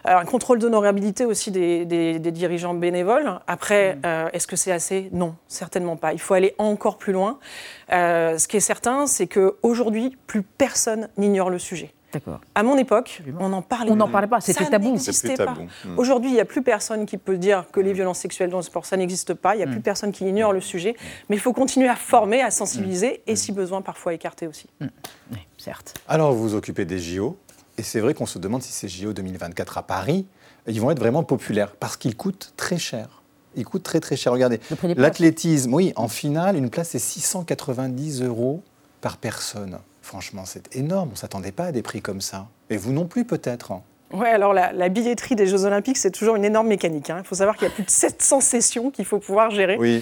Euh, 0.07 0.15
un 0.15 0.25
contrôle 0.25 0.59
d'honorabilité 0.59 1.25
aussi 1.25 1.51
des, 1.51 1.83
des- 1.85 2.19
des 2.19 2.31
dirigeants 2.31 2.73
bénévoles. 2.73 3.39
Après, 3.47 3.97
euh, 4.05 4.29
est-ce 4.31 4.47
que 4.47 4.55
c'est 4.55 4.71
assez? 4.71 5.09
Non, 5.11 5.35
certainement 5.47 5.97
pas. 5.97 6.13
Il 6.13 6.19
faut 6.19 6.33
aller 6.33 6.53
encore 6.59 6.97
plus 6.97 7.11
loin. 7.13 7.39
Euh, 7.91 8.37
ce 8.37 8.47
qui 8.47 8.55
est 8.57 8.61
certain, 8.61 9.05
c'est 9.07 9.27
qu'aujourd'hui, 9.27 10.15
plus 10.27 10.43
personne 10.43 11.09
n'ignore 11.17 11.49
le 11.49 11.59
sujet. 11.59 11.93
D'accord. 12.13 12.39
À 12.55 12.63
mon 12.63 12.77
époque, 12.77 13.21
on 13.39 13.49
n'en 13.49 13.61
parlait 13.61 13.91
On 13.91 13.95
n'en 13.95 14.05
pas. 14.05 14.13
parlait 14.13 14.27
pas, 14.27 14.39
c'était 14.39 14.63
Ça 14.63 14.69
tabou. 14.69 14.97
tabou. 15.35 15.61
Mm. 15.63 15.97
Aujourd'hui, 15.99 16.29
il 16.29 16.33
n'y 16.33 16.39
a 16.39 16.45
plus 16.45 16.61
personne 16.61 17.05
qui 17.05 17.17
peut 17.17 17.37
dire 17.37 17.65
que 17.71 17.79
les 17.79 17.93
violences 17.93 18.19
sexuelles 18.19 18.49
dans 18.49 18.57
le 18.57 18.63
sport, 18.63 18.85
ça 18.85 18.95
n'existe 18.95 19.33
pas. 19.33 19.55
Il 19.55 19.57
n'y 19.57 19.63
a 19.63 19.67
plus 19.67 19.81
personne 19.81 20.11
qui 20.11 20.25
ignore 20.25 20.53
le 20.53 20.61
sujet. 20.61 20.95
Mais 21.29 21.35
il 21.35 21.39
faut 21.39 21.53
continuer 21.53 21.89
à 21.89 21.95
former, 21.95 22.41
à 22.41 22.51
sensibiliser 22.51 23.21
et, 23.27 23.35
si 23.35 23.51
besoin, 23.51 23.81
parfois 23.81 24.13
écarter 24.13 24.47
aussi. 24.47 24.67
Oui, 24.81 25.39
certes. 25.57 25.95
Alors, 26.07 26.33
vous 26.33 26.49
vous 26.49 26.55
occupez 26.55 26.85
des 26.85 26.99
JO, 26.99 27.37
et 27.77 27.83
c'est 27.83 27.99
vrai 27.99 28.13
qu'on 28.13 28.25
se 28.25 28.39
demande 28.39 28.63
si 28.63 28.71
ces 28.71 28.87
JO 28.87 29.13
2024 29.13 29.77
à 29.77 29.83
Paris, 29.83 30.25
ils 30.65 30.79
vont 30.79 30.91
être 30.91 30.99
vraiment 30.99 31.23
populaires, 31.23 31.75
parce 31.75 31.97
qu'ils 31.97 32.15
coûtent 32.15 32.53
très 32.57 32.77
cher. 32.77 33.21
Ils 33.55 33.65
coûtent 33.65 33.83
très 33.83 33.99
très 33.99 34.15
cher. 34.15 34.31
Regardez, 34.33 34.59
l'athlétisme, 34.95 35.73
oui, 35.73 35.91
en 35.95 36.07
finale, 36.07 36.55
une 36.55 36.69
place 36.69 36.89
c'est 36.89 36.99
690 36.99 38.21
euros 38.21 38.63
par 39.01 39.17
personne. 39.17 39.79
Franchement, 40.07 40.43
c'est 40.45 40.73
énorme. 40.73 41.09
On 41.09 41.11
ne 41.11 41.17
s'attendait 41.17 41.51
pas 41.51 41.65
à 41.65 41.71
des 41.73 41.81
prix 41.81 42.01
comme 42.01 42.21
ça. 42.21 42.47
Et 42.69 42.77
vous 42.77 42.93
non 42.93 43.07
plus, 43.07 43.25
peut-être. 43.25 43.73
hein. 43.73 43.81
Ouais, 44.13 44.29
alors 44.29 44.53
la, 44.53 44.71
la 44.71 44.87
billetterie 44.87 45.35
des 45.35 45.47
Jeux 45.47 45.65
Olympiques, 45.65 45.97
c'est 45.97 46.11
toujours 46.11 46.37
une 46.37 46.45
énorme 46.45 46.67
mécanique. 46.67 47.09
hein. 47.09 47.17
Il 47.19 47.27
faut 47.27 47.35
savoir 47.35 47.57
qu'il 47.57 47.67
y 47.67 47.71
a 47.71 47.73
plus 47.73 47.83
de 47.83 47.89
700 47.89 48.39
sessions 48.39 48.89
qu'il 48.89 49.03
faut 49.03 49.19
pouvoir 49.19 49.51
gérer. 49.51 49.75
Oui. 49.77 50.01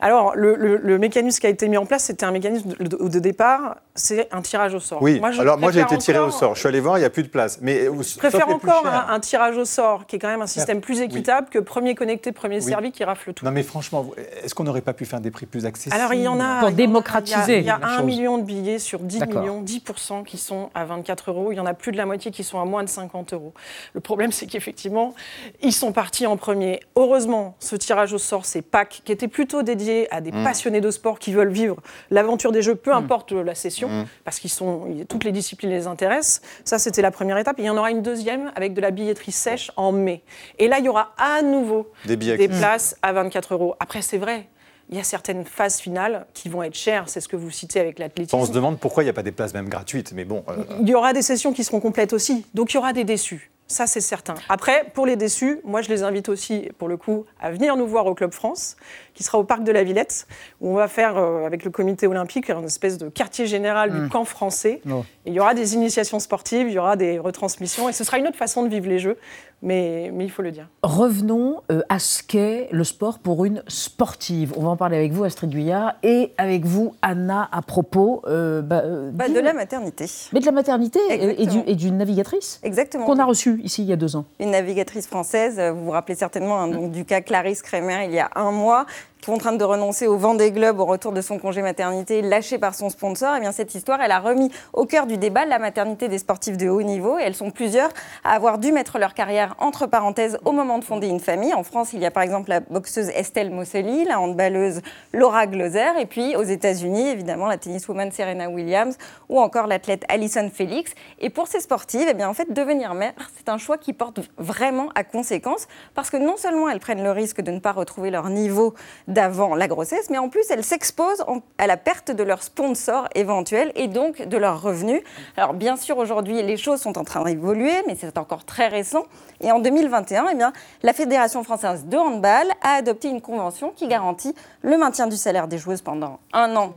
Alors, 0.00 0.36
le, 0.36 0.54
le- 0.54 0.76
le 0.76 0.98
mécanisme 0.98 1.40
qui 1.40 1.46
a 1.46 1.50
été 1.50 1.66
mis 1.68 1.76
en 1.76 1.84
place, 1.86 2.04
c'était 2.04 2.24
un 2.24 2.30
mécanisme 2.30 2.68
de, 2.78 2.84
de- 2.84 3.08
de 3.08 3.18
départ, 3.18 3.78
c'est 3.94 4.28
un 4.32 4.42
tirage 4.42 4.74
au 4.74 4.80
sort. 4.80 5.02
Oui. 5.02 5.20
je 5.32 5.40
Alors, 5.40 5.58
moi, 5.58 5.72
j'ai 5.72 5.80
été 5.80 5.98
tiré 5.98 6.18
au 6.20 6.30
sort. 6.30 6.54
Je 6.54 6.60
suis 6.60 6.68
allé 6.68 6.78
voir, 6.80 6.98
il 6.98 7.00
n'y 7.00 7.06
a 7.06 7.10
plus 7.10 7.24
de 7.24 7.28
place. 7.28 7.58
Mais 7.62 7.88
vous- 7.88 8.02
Je 8.04 8.16
préfère 8.16 8.48
encore 8.48 8.86
un, 8.86 9.06
un 9.12 9.20
tirage 9.20 9.56
au 9.56 9.64
sort, 9.64 10.06
qui 10.06 10.16
est 10.16 10.18
quand 10.18 10.28
même 10.28 10.42
un 10.42 10.46
système 10.46 10.80
plus 10.80 11.00
équitable 11.00 11.48
que 11.50 11.58
premier 11.58 11.94
connecté, 11.94 12.30
premier 12.32 12.60
servi 12.60 12.92
qui 12.92 13.02
rafle 13.04 13.32
tout. 13.32 13.44
Non, 13.44 13.50
mais 13.50 13.62
franchement, 13.64 14.06
est-ce 14.44 14.54
qu'on 14.54 14.64
n'aurait 14.64 14.80
pas 14.82 14.92
pu 14.92 15.04
faire 15.04 15.20
des 15.20 15.30
prix 15.30 15.46
plus 15.46 15.66
accessibles? 15.66 15.94
Alors 15.96 16.14
il 16.14 16.20
y 16.22 16.28
en 16.28 16.38
a. 16.38 16.60
Pour 16.60 16.68
il 16.68 16.72
y 16.72 16.72
en 16.72 16.74
a- 16.74 16.76
démocratiser 16.76 17.58
Il 17.58 17.64
y 17.64 17.70
a, 17.70 17.80
un 17.82 18.02
million 18.02 18.38
de 18.38 18.44
billets 18.44 18.78
sur 18.78 19.00
10 19.00 19.18
D'accord. 19.18 19.40
millions, 19.42 19.62
10% 19.62 20.22
qui 20.24 20.38
sont 20.38 20.70
à 20.74 20.84
24 20.84 21.30
euros. 21.30 21.52
Il 21.52 21.56
y 21.56 21.60
en 21.60 21.66
a 21.66 21.74
plus 21.74 21.90
de 21.92 21.96
la 21.96 22.06
moitié 22.06 22.30
qui 22.30 22.44
sont 22.44 22.60
à 22.60 22.64
moins 22.64 22.84
de 22.84 22.88
50 22.88 23.32
euros. 23.32 23.52
Le 23.94 24.00
problème, 24.00 24.30
c'est 24.32 24.46
qu'effectivement, 24.46 25.14
ils 25.60 25.72
sont 25.72 25.90
partis 25.92 26.26
en 26.26 26.36
premier. 26.36 26.80
Heureusement, 26.94 27.56
ce 27.58 27.74
tirage 27.74 28.12
au 28.12 28.18
sort, 28.18 28.44
c'est 28.44 28.62
Pâques, 28.62 29.02
qui 29.04 29.10
était 29.12 29.28
plutôt 29.28 29.62
dédié 29.62 29.87
à 30.10 30.20
des 30.20 30.30
passionnés 30.30 30.80
de 30.80 30.90
sport 30.90 31.18
qui 31.18 31.32
veulent 31.32 31.52
vivre 31.52 31.76
l'aventure 32.10 32.52
des 32.52 32.62
Jeux, 32.62 32.74
peu 32.74 32.92
importe 32.92 33.32
la 33.32 33.54
session, 33.54 33.88
parce 34.24 34.38
qu'ils 34.38 34.50
sont 34.50 34.86
toutes 35.08 35.24
les 35.24 35.32
disciplines 35.32 35.70
les 35.70 35.86
intéressent. 35.86 36.40
Ça, 36.64 36.78
c'était 36.78 37.02
la 37.02 37.10
première 37.10 37.38
étape. 37.38 37.58
Et 37.58 37.62
il 37.62 37.66
y 37.66 37.70
en 37.70 37.76
aura 37.76 37.90
une 37.90 38.02
deuxième 38.02 38.52
avec 38.54 38.74
de 38.74 38.80
la 38.80 38.90
billetterie 38.90 39.32
sèche 39.32 39.70
en 39.76 39.92
mai. 39.92 40.22
Et 40.58 40.68
là, 40.68 40.78
il 40.78 40.84
y 40.84 40.88
aura 40.88 41.12
à 41.16 41.42
nouveau 41.42 41.90
Des 42.06 42.16
des 42.16 42.48
places 42.48 42.96
à 43.02 43.12
24 43.12 43.54
euros. 43.54 43.74
Après, 43.80 44.02
c'est 44.02 44.18
vrai. 44.18 44.48
Il 44.90 44.96
y 44.96 45.00
a 45.00 45.04
certaines 45.04 45.44
phases 45.44 45.80
finales 45.80 46.26
qui 46.32 46.48
vont 46.48 46.62
être 46.62 46.74
chères, 46.74 47.10
c'est 47.10 47.20
ce 47.20 47.28
que 47.28 47.36
vous 47.36 47.50
citez 47.50 47.78
avec 47.78 47.98
l'athlétisme. 47.98 48.36
On 48.36 48.46
se 48.46 48.52
demande 48.52 48.78
pourquoi 48.78 49.02
il 49.02 49.06
n'y 49.06 49.10
a 49.10 49.14
pas 49.14 49.22
des 49.22 49.32
places 49.32 49.52
même 49.52 49.68
gratuites. 49.68 50.12
Mais 50.14 50.24
bon, 50.24 50.44
euh, 50.48 50.56
Il 50.80 50.88
y 50.88 50.94
aura 50.94 51.12
des 51.12 51.20
sessions 51.20 51.52
qui 51.52 51.62
seront 51.62 51.80
complètes 51.80 52.14
aussi, 52.14 52.46
donc 52.54 52.72
il 52.72 52.76
y 52.76 52.78
aura 52.78 52.94
des 52.94 53.04
déçus. 53.04 53.50
Ça, 53.70 53.86
c'est 53.86 54.00
certain. 54.00 54.34
Après, 54.48 54.90
pour 54.94 55.04
les 55.04 55.16
déçus, 55.16 55.60
moi, 55.62 55.82
je 55.82 55.90
les 55.90 56.02
invite 56.02 56.30
aussi, 56.30 56.70
pour 56.78 56.88
le 56.88 56.96
coup, 56.96 57.26
à 57.38 57.50
venir 57.50 57.76
nous 57.76 57.86
voir 57.86 58.06
au 58.06 58.14
Club 58.14 58.32
France, 58.32 58.78
qui 59.12 59.22
sera 59.22 59.38
au 59.38 59.44
Parc 59.44 59.62
de 59.62 59.70
la 59.70 59.84
Villette, 59.84 60.26
où 60.62 60.70
on 60.70 60.74
va 60.74 60.88
faire, 60.88 61.18
euh, 61.18 61.44
avec 61.44 61.64
le 61.64 61.70
comité 61.70 62.06
olympique, 62.06 62.48
une 62.48 62.64
espèce 62.64 62.96
de 62.96 63.10
quartier 63.10 63.46
général 63.46 63.92
du 63.92 64.08
camp 64.08 64.24
français. 64.24 64.80
Oh. 64.90 65.04
Il 65.26 65.34
y 65.34 65.40
aura 65.40 65.52
des 65.52 65.74
initiations 65.74 66.18
sportives, 66.18 66.68
il 66.68 66.72
y 66.72 66.78
aura 66.78 66.96
des 66.96 67.18
retransmissions, 67.18 67.90
et 67.90 67.92
ce 67.92 68.04
sera 68.04 68.18
une 68.18 68.26
autre 68.26 68.38
façon 68.38 68.62
de 68.62 68.70
vivre 68.70 68.88
les 68.88 68.98
Jeux, 68.98 69.18
mais, 69.62 70.10
mais 70.12 70.24
il 70.24 70.30
faut 70.30 70.42
le 70.42 70.50
dire. 70.52 70.68
Revenons 70.82 71.62
euh, 71.72 71.82
à 71.88 71.98
ce 71.98 72.22
qu'est 72.22 72.68
le 72.70 72.84
sport 72.84 73.18
pour 73.18 73.44
une 73.44 73.62
sportive. 73.68 74.52
On 74.56 74.62
va 74.62 74.68
en 74.70 74.76
parler 74.76 74.96
avec 74.96 75.12
vous, 75.12 75.24
Astrid 75.24 75.50
Guyard, 75.50 75.94
et 76.02 76.32
avec 76.38 76.64
vous, 76.64 76.94
Anna, 77.02 77.48
à 77.50 77.62
propos 77.62 78.22
euh, 78.26 78.62
bah, 78.62 78.82
euh, 78.84 79.10
Bah, 79.12 79.28
de 79.28 79.40
la 79.40 79.52
maternité. 79.52 80.06
mais 80.32 80.40
de 80.40 80.46
la 80.46 80.52
maternité 80.52 81.00
et- 81.10 81.74
d'une 81.74 81.96
navigatrice 81.98 82.60
Exactement. 82.62 83.04
qu'on 83.06 83.18
a 83.18 83.24
reçue 83.24 83.60
ici 83.62 83.82
il 83.82 83.88
y 83.88 83.92
a 83.92 83.96
deux 83.96 84.16
ans. 84.16 84.24
Une 84.40 84.50
navigatrice 84.52 85.06
française, 85.06 85.60
vous 85.74 85.84
vous 85.86 85.90
rappelez 85.90 86.14
certainement 86.14 86.60
hein, 86.60 86.68
donc, 86.68 86.92
du 86.92 87.04
cas 87.04 87.20
Clarisse 87.20 87.62
Kremer 87.62 88.04
il 88.04 88.12
y 88.12 88.18
a 88.20 88.30
un 88.34 88.50
mois, 88.52 88.86
contrainte 89.24 89.58
de 89.58 89.64
renoncer 89.64 90.06
au 90.06 90.16
Vendée 90.16 90.52
Globe 90.52 90.80
au 90.80 90.84
retour 90.84 91.12
de 91.12 91.20
son 91.20 91.38
congé 91.38 91.62
maternité, 91.62 92.22
lâchée 92.22 92.58
par 92.58 92.74
son 92.74 92.90
sponsor. 92.90 93.36
Et 93.36 93.40
bien 93.40 93.52
cette 93.52 93.74
histoire, 93.74 94.00
elle 94.00 94.10
a 94.10 94.20
remis 94.20 94.50
au 94.72 94.86
cœur 94.86 95.06
du 95.06 95.18
débat 95.18 95.44
la 95.44 95.58
maternité 95.58 96.08
des 96.08 96.18
sportifs 96.18 96.56
de 96.56 96.68
haut 96.68 96.82
niveau. 96.82 97.18
Et 97.18 97.22
elles 97.22 97.34
sont 97.34 97.50
plusieurs 97.50 97.90
à 98.24 98.34
avoir 98.34 98.58
dû 98.58 98.72
mettre 98.72 98.98
leur 98.98 99.14
carrière 99.14 99.54
entre 99.58 99.86
parenthèses 99.86 100.38
au 100.44 100.52
moment 100.52 100.78
de 100.78 100.84
fonder 100.84 101.08
une 101.08 101.20
famille. 101.20 101.54
En 101.54 101.62
France, 101.62 101.92
il 101.92 102.00
y 102.00 102.06
a 102.06 102.10
par 102.10 102.22
exemple 102.22 102.50
la 102.50 102.60
boxeuse 102.60 103.08
Estelle 103.10 103.50
Mosseli, 103.50 104.04
la 104.04 104.20
handballeuse 104.20 104.80
Laura 105.12 105.46
Gloser, 105.46 105.98
et 106.00 106.06
puis 106.06 106.36
aux 106.36 106.42
États-Unis, 106.42 107.08
évidemment, 107.08 107.46
la 107.46 107.58
tenniswoman 107.58 108.10
Serena 108.12 108.48
Williams 108.48 108.96
ou 109.28 109.40
encore 109.40 109.66
l'athlète 109.66 110.04
Alison 110.08 110.50
Felix. 110.52 110.92
Et 111.18 111.30
pour 111.30 111.48
ces 111.48 111.60
sportives, 111.60 112.06
eh 112.08 112.14
bien, 112.14 112.28
en 112.28 112.34
fait, 112.34 112.52
devenir 112.52 112.94
mère, 112.94 113.12
c'est 113.36 113.48
un 113.48 113.58
choix 113.58 113.78
qui 113.78 113.92
porte 113.92 114.20
vraiment 114.38 114.88
à 114.94 115.04
conséquence 115.04 115.66
parce 115.94 116.10
que 116.10 116.16
non 116.16 116.36
seulement 116.36 116.68
elles 116.68 116.80
prennent 116.80 117.02
le 117.02 117.10
risque 117.10 117.40
de 117.40 117.50
ne 117.50 117.58
pas 117.58 117.72
retrouver 117.72 118.10
leur 118.10 118.28
niveau 118.30 118.74
d'avant 119.08 119.56
la 119.56 119.66
grossesse, 119.66 120.10
mais 120.10 120.18
en 120.18 120.28
plus 120.28 120.44
elles 120.50 120.62
s'exposent 120.62 121.24
en- 121.26 121.40
à 121.58 121.66
la 121.66 121.76
perte 121.76 122.12
de 122.12 122.22
leur 122.22 122.42
sponsor 122.44 123.08
éventuel 123.16 123.72
et 123.74 123.88
donc 123.88 124.22
de 124.22 124.36
leurs 124.36 124.62
revenus. 124.62 125.00
Alors 125.36 125.54
bien 125.54 125.76
sûr, 125.76 125.98
aujourd'hui, 125.98 126.40
les 126.42 126.56
choses 126.56 126.80
sont 126.80 126.96
en 126.98 127.04
train 127.04 127.24
d'évoluer, 127.24 127.72
mais 127.88 127.96
c'est 127.98 128.18
encore 128.18 128.44
très 128.44 128.68
récent. 128.68 129.04
Et 129.40 129.50
en 129.50 129.58
2021, 129.58 130.26
eh 130.30 130.34
bien, 130.36 130.52
la 130.82 130.92
Fédération 130.92 131.42
française 131.42 131.86
de 131.86 131.96
handball 131.96 132.46
a 132.62 132.74
adopté 132.74 133.08
une 133.08 133.20
convention 133.20 133.72
qui 133.74 133.88
garantit 133.88 134.34
le 134.62 134.76
maintien 134.76 135.06
du 135.08 135.16
salaire 135.16 135.48
des 135.48 135.58
joueuses 135.58 135.82
pendant 135.82 136.20
un 136.32 136.54
an 136.54 136.74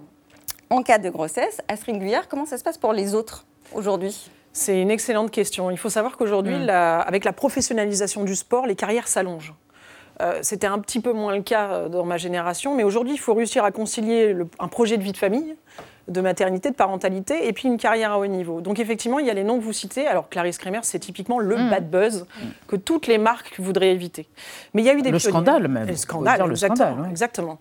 en 0.69 0.81
cas 0.83 0.97
de 0.97 1.09
grossesse. 1.09 1.59
Astrid 1.67 1.99
Guyard, 1.99 2.29
comment 2.29 2.45
ça 2.45 2.57
se 2.57 2.63
passe 2.63 2.77
pour 2.77 2.93
les 2.93 3.13
autres 3.13 3.45
aujourd'hui? 3.73 4.29
C'est 4.53 4.81
une 4.81 4.89
excellente 4.91 5.31
question. 5.31 5.69
Il 5.69 5.77
faut 5.77 5.89
savoir 5.89 6.15
qu'aujourd'hui, 6.17 6.57
la- 6.65 6.99
avec 7.01 7.25
la 7.25 7.33
professionnalisation 7.33 8.23
du 8.23 8.35
sport, 8.35 8.65
les 8.67 8.75
carrières 8.75 9.07
s'allongent. 9.07 9.53
Euh, 10.21 10.39
C'était 10.41 10.67
un 10.67 10.79
petit 10.79 10.99
peu 10.99 11.13
moins 11.13 11.35
le 11.35 11.41
cas 11.41 11.69
euh, 11.71 11.89
dans 11.89 12.05
ma 12.05 12.17
génération, 12.17 12.75
mais 12.75 12.83
aujourd'hui, 12.83 13.13
il 13.13 13.19
faut 13.19 13.33
réussir 13.33 13.63
à 13.63 13.71
concilier 13.71 14.33
le- 14.33 14.47
un 14.59 14.67
projet 14.67 14.97
de 14.97 15.03
vie 15.03 15.11
de 15.13 15.17
famille, 15.17 15.55
de 16.07 16.19
maternité, 16.21 16.69
de 16.71 16.75
parentalité, 16.75 17.47
et 17.47 17.53
puis 17.53 17.67
une 17.69 17.77
carrière 17.77 18.11
à 18.11 18.19
haut 18.19 18.25
niveau. 18.27 18.59
Donc 18.59 18.79
effectivement, 18.79 19.19
il 19.19 19.25
y 19.25 19.29
a 19.29 19.33
les 19.33 19.43
noms 19.43 19.57
que 19.59 19.63
vous 19.63 19.71
citez. 19.71 20.07
Alors 20.07 20.27
Clarisse 20.29 20.57
Kremer, 20.57 20.79
c'est 20.83 20.99
typiquement 20.99 21.39
le 21.39 21.55
bad 21.69 21.89
buzz 21.89 22.25
que 22.67 22.75
toutes 22.75 23.07
les 23.07 23.17
marques 23.17 23.59
voudraient 23.59 23.91
éviter. 23.91 24.27
Mais 24.73 24.81
il 24.81 24.85
y 24.85 24.89
a 24.89 24.93
eu 24.93 25.01
des 25.01 25.11
Le 25.11 25.19
scandale 25.19 25.67
même. 25.67 25.87
Le 25.87 25.95
scandale, 25.95 26.41
le 26.45 26.51
exactement, 26.51 26.75
scandale, 26.89 27.03
ouais. 27.05 27.09
exactement. 27.11 27.59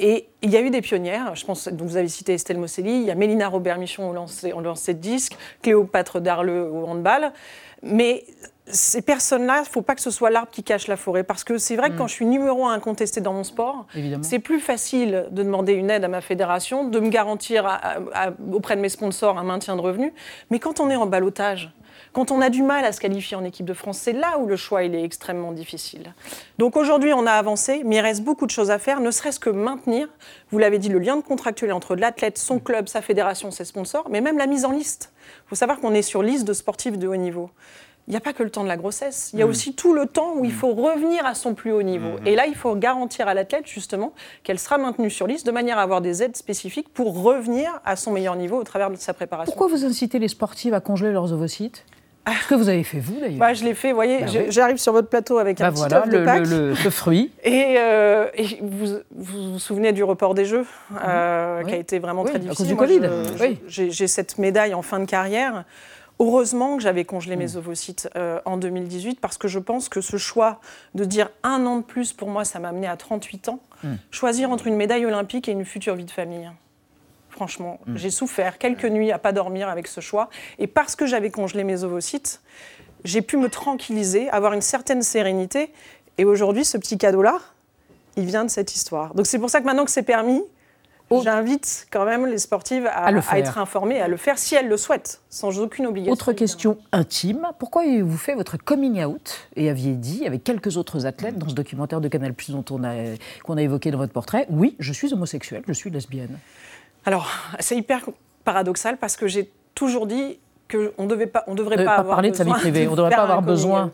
Et 0.00 0.26
il 0.40 0.50
y 0.50 0.56
a 0.56 0.62
eu 0.62 0.70
des 0.70 0.80
pionnières, 0.80 1.36
je 1.36 1.44
pense, 1.44 1.68
donc 1.68 1.86
vous 1.86 1.96
avez 1.98 2.08
cité 2.08 2.32
Estelle 2.34 2.58
Mosselli, 2.58 2.90
il 3.02 3.04
y 3.04 3.10
a 3.10 3.14
Mélina 3.14 3.46
Robert-Michon 3.48 4.08
au 4.10 4.12
lancer, 4.12 4.52
au 4.52 4.60
lancer 4.60 4.94
de 4.94 4.98
disque, 5.00 5.36
Cléopâtre 5.60 6.20
Darleux 6.20 6.68
au 6.72 6.86
handball. 6.86 7.30
Mais 7.84 8.24
ces 8.66 9.02
personnes-là, 9.02 9.56
il 9.58 9.62
ne 9.62 9.66
faut 9.66 9.82
pas 9.82 9.94
que 9.94 10.00
ce 10.00 10.10
soit 10.10 10.30
l'arbre 10.30 10.50
qui 10.50 10.62
cache 10.62 10.86
la 10.86 10.96
forêt. 10.96 11.24
Parce 11.24 11.42
que 11.44 11.58
c'est 11.58 11.76
vrai 11.76 11.90
que 11.90 11.96
quand 11.98 12.06
je 12.06 12.12
suis 12.14 12.26
numéro 12.26 12.66
un 12.66 12.72
incontesté 12.74 13.20
dans 13.20 13.32
mon 13.32 13.44
sport, 13.44 13.86
Mm. 14.18 14.22
C'est 14.22 14.38
plus 14.38 14.60
facile 14.60 15.26
de 15.30 15.42
demander 15.42 15.72
une 15.72 15.90
aide 15.90 16.04
à 16.04 16.08
ma 16.08 16.20
fédération, 16.20 16.84
de 16.88 17.00
me 17.00 17.08
garantir 17.08 17.66
à- 17.66 17.74
à- 17.74 18.28
à- 18.28 18.30
auprès 18.52 18.76
de 18.76 18.80
mes 18.80 18.88
sponsors 18.88 19.38
un 19.38 19.42
maintien 19.42 19.74
de 19.76 19.80
revenus. 19.80 20.12
Mais 20.50 20.58
quand 20.58 20.80
on 20.80 20.90
est 20.90 20.96
en 20.96 21.06
balotage, 21.06 21.72
quand 22.12 22.30
on 22.30 22.40
a 22.40 22.50
du 22.50 22.62
mal 22.62 22.84
à 22.84 22.92
se 22.92 23.00
qualifier 23.00 23.36
en 23.36 23.44
équipe 23.44 23.66
de 23.66 23.72
France, 23.74 23.98
c'est 23.98 24.12
là 24.12 24.38
où 24.38 24.46
le 24.46 24.56
choix 24.56 24.82
il 24.84 24.94
est 24.94 25.02
extrêmement 25.02 25.52
difficile. 25.52 26.14
Donc 26.58 26.76
aujourd'hui, 26.76 27.12
on 27.12 27.26
a 27.26 27.32
avancé, 27.32 27.82
mais 27.84 27.96
il 27.96 28.00
reste 28.00 28.22
beaucoup 28.22 28.46
de 28.46 28.50
choses 28.50 28.70
à 28.70 28.78
faire, 28.78 29.00
ne 29.00 29.10
serait-ce 29.10 29.40
que 29.40 29.50
maintenir, 29.50 30.08
vous 30.50 30.58
l'avez 30.58 30.78
dit, 30.78 30.88
le 30.88 30.98
lien 30.98 31.16
de 31.16 31.22
contractuel 31.22 31.72
entre 31.72 31.96
l'athlète, 31.96 32.38
son 32.38 32.58
club, 32.58 32.88
sa 32.88 33.02
fédération, 33.02 33.50
ses 33.50 33.64
sponsors, 33.64 34.06
mais 34.10 34.20
même 34.20 34.38
la 34.38 34.46
mise 34.46 34.64
en 34.64 34.70
liste. 34.72 35.12
Il 35.46 35.48
faut 35.48 35.54
savoir 35.56 35.80
qu'on 35.80 35.94
est 35.94 36.02
sur 36.02 36.22
liste 36.22 36.46
de 36.46 36.52
sportifs 36.52 36.98
de 36.98 37.08
haut 37.08 37.16
niveau. 37.16 37.50
Il 38.08 38.10
n'y 38.10 38.16
a 38.16 38.20
pas 38.20 38.32
que 38.32 38.42
le 38.42 38.50
temps 38.50 38.64
de 38.64 38.68
la 38.68 38.76
grossesse, 38.76 39.30
il 39.32 39.38
y 39.38 39.42
a 39.42 39.46
aussi 39.46 39.74
tout 39.74 39.94
le 39.94 40.06
temps 40.06 40.32
où 40.36 40.44
il 40.44 40.52
faut 40.52 40.72
revenir 40.74 41.24
à 41.24 41.34
son 41.34 41.54
plus 41.54 41.70
haut 41.70 41.82
niveau. 41.82 42.16
Et 42.26 42.34
là, 42.34 42.46
il 42.46 42.54
faut 42.56 42.74
garantir 42.74 43.28
à 43.28 43.34
l'athlète, 43.34 43.66
justement, 43.66 44.12
qu'elle 44.42 44.58
sera 44.58 44.76
maintenue 44.76 45.08
sur 45.08 45.28
liste 45.28 45.46
de 45.46 45.52
manière 45.52 45.78
à 45.78 45.82
avoir 45.82 46.00
des 46.00 46.22
aides 46.22 46.36
spécifiques 46.36 46.88
pour 46.92 47.22
revenir 47.22 47.70
à 47.84 47.94
son 47.94 48.10
meilleur 48.10 48.34
niveau 48.34 48.56
au 48.56 48.64
travers 48.64 48.90
de 48.90 48.96
sa 48.96 49.14
préparation. 49.14 49.52
Pourquoi 49.52 49.68
vous 49.68 49.84
incitez 49.84 50.18
les 50.18 50.26
sportives 50.28 50.74
à 50.74 50.80
congeler 50.80 51.12
leurs 51.12 51.32
ovocytes? 51.32 51.84
Ce 52.42 52.48
que 52.48 52.54
vous 52.54 52.68
avez 52.68 52.84
fait 52.84 53.00
vous 53.00 53.18
d'ailleurs. 53.20 53.38
Bah, 53.38 53.52
je 53.54 53.64
l'ai 53.64 53.74
fait, 53.74 53.88
vous 53.90 53.96
voyez, 53.96 54.20
Bah 54.20 54.26
oui. 54.32 54.40
j'arrive 54.48 54.76
sur 54.76 54.92
votre 54.92 55.08
plateau 55.08 55.38
avec 55.38 55.60
un 55.60 55.64
Bah 55.66 55.70
petit 55.72 55.80
voilà, 55.80 56.02
œuf 56.04 56.08
de 56.08 56.18
le, 56.18 56.24
Pâques. 56.24 56.46
le- 56.46 56.68
le- 56.68 56.74
ce 56.76 56.88
fruit. 56.88 57.32
Et, 57.44 57.74
euh, 57.78 58.26
et 58.34 58.46
vous, 58.62 58.86
vous 59.12 59.52
vous 59.54 59.58
souvenez 59.58 59.92
du 59.92 60.04
report 60.04 60.34
des 60.34 60.44
Jeux, 60.44 60.64
euh. 61.04 61.60
Oui. 61.64 61.68
qui 61.68 61.74
a 61.74 61.78
été 61.78 61.98
vraiment 61.98 62.22
Oui, 62.22 62.28
très 62.28 62.36
à 62.36 62.38
difficile. 62.40 62.56
cause 62.58 62.66
du 62.68 62.74
Moi, 62.98 63.08
Covid. 63.38 63.56
j'ai 63.66 64.06
cette 64.06 64.38
médaille 64.38 64.72
en 64.74 64.82
fin 64.82 65.00
de 65.00 65.04
carrière. 65.04 65.64
Heureusement 66.20 66.76
que 66.76 66.82
j'avais 66.82 67.04
congelé 67.04 67.36
mes 67.36 67.56
ovocytes 67.56 68.08
euh, 68.16 68.40
en 68.44 68.56
2018 68.56 69.20
parce 69.20 69.38
que 69.38 69.48
je 69.48 69.58
pense 69.58 69.88
que 69.88 70.00
ce 70.00 70.16
choix 70.16 70.60
de 70.94 71.04
dire 71.04 71.30
un 71.42 71.66
an 71.66 71.78
de 71.78 71.82
plus, 71.82 72.12
pour 72.12 72.28
moi, 72.28 72.44
ça 72.44 72.58
m'a 72.58 72.68
amené 72.68 72.86
à 72.86 72.96
38 72.96 73.48
ans. 73.48 73.60
Choisir 74.12 74.50
entre 74.50 74.68
une 74.68 74.76
médaille 74.76 75.04
olympique 75.04 75.48
et 75.48 75.52
une 75.52 75.64
future 75.64 75.96
vie 75.96 76.04
de 76.04 76.10
famille. 76.12 76.48
Franchement, 77.30 77.80
j'ai 77.96 78.10
souffert 78.10 78.58
quelques 78.58 78.84
nuits 78.84 79.10
à 79.10 79.18
pas 79.18 79.32
dormir 79.32 79.68
avec 79.68 79.88
ce 79.88 80.00
choix. 80.00 80.28
Et 80.60 80.68
parce 80.68 80.94
que 80.94 81.06
j'avais 81.06 81.30
congelé 81.30 81.64
mes 81.64 81.82
ovocytes, 81.82 82.40
j'ai 83.04 83.22
pu 83.22 83.36
me 83.36 83.48
tranquilliser, 83.48 84.28
avoir 84.30 84.52
une 84.52 84.60
certaine 84.60 85.02
sérénité. 85.02 85.72
Et 86.18 86.24
aujourd'hui, 86.24 86.64
ce 86.64 86.78
petit 86.78 86.98
cadeau-là, 86.98 87.40
il 88.16 88.26
vient 88.26 88.44
de 88.44 88.50
cette 88.50 88.74
histoire. 88.76 89.14
Donc 89.14 89.26
c'est 89.26 89.38
pour 89.38 89.50
ça 89.50 89.60
que 89.60 89.66
maintenant 89.66 89.84
que 89.84 89.90
c'est 89.90 90.02
permis, 90.02 90.42
j'invite 91.20 91.86
quand 91.90 92.04
même 92.04 92.26
les 92.26 92.38
sportives 92.38 92.86
à, 92.86 93.06
À 93.06 93.10
le 93.10 93.18
à 93.18 93.22
faire. 93.22 93.38
être 93.38 93.58
informées, 93.58 94.00
à 94.00 94.08
le 94.08 94.16
faire 94.16 94.38
si 94.38 94.54
elles 94.54 94.68
le 94.68 94.76
souhaitent, 94.76 95.20
sans 95.28 95.58
aucune 95.60 95.86
obligation. 95.86 96.12
Autre 96.12 96.32
question 96.32 96.78
intime, 96.92 97.48
pourquoi 97.58 97.82
avez-vous 97.82 98.16
fait 98.16 98.34
votre 98.34 98.56
coming 98.56 99.04
out 99.04 99.48
et 99.56 99.68
aviez 99.68 99.94
dit, 99.94 100.26
avec 100.26 100.44
quelques 100.44 100.76
autres 100.76 101.06
athlètes, 101.06 101.38
dans 101.38 101.48
ce 101.48 101.54
documentaire 101.54 102.00
de 102.00 102.08
Canal+, 102.08 102.34
dont 102.48 102.64
on 102.70 102.84
a, 102.84 102.94
qu'on 103.44 103.56
a 103.56 103.62
évoqué 103.62 103.90
dans 103.90 103.98
votre 103.98 104.12
portrait, 104.12 104.46
oui, 104.50 104.76
je 104.78 104.92
suis 104.92 105.12
homosexuelle, 105.12 105.62
je 105.66 105.72
suis 105.72 105.90
lesbienne. 105.90 106.38
Alors, 107.04 107.28
c'est 107.60 107.76
hyper 107.76 108.08
paradoxal 108.44 108.96
parce 108.96 109.16
que 109.16 109.26
j'ai 109.26 109.50
toujours 109.74 110.06
dit 110.06 110.38
qu'on 110.74 111.06
devait 111.06 111.26
pas, 111.26 111.44
on 111.46 111.54
devrait 111.54 111.76
Ne 111.76 111.84
pas, 111.84 111.96
pas 111.96 112.00
avoir 112.00 112.16
parler 112.16 112.30
de 112.30 112.36
sa 112.36 112.44
vie 112.44 112.50
besoin 112.50 112.60
privée, 112.60 112.88
on 112.88 112.94
devrait 112.94 113.10
faire 113.10 113.18
pas 113.18 113.22
avoir 113.24 113.42
besoin. 113.42 113.92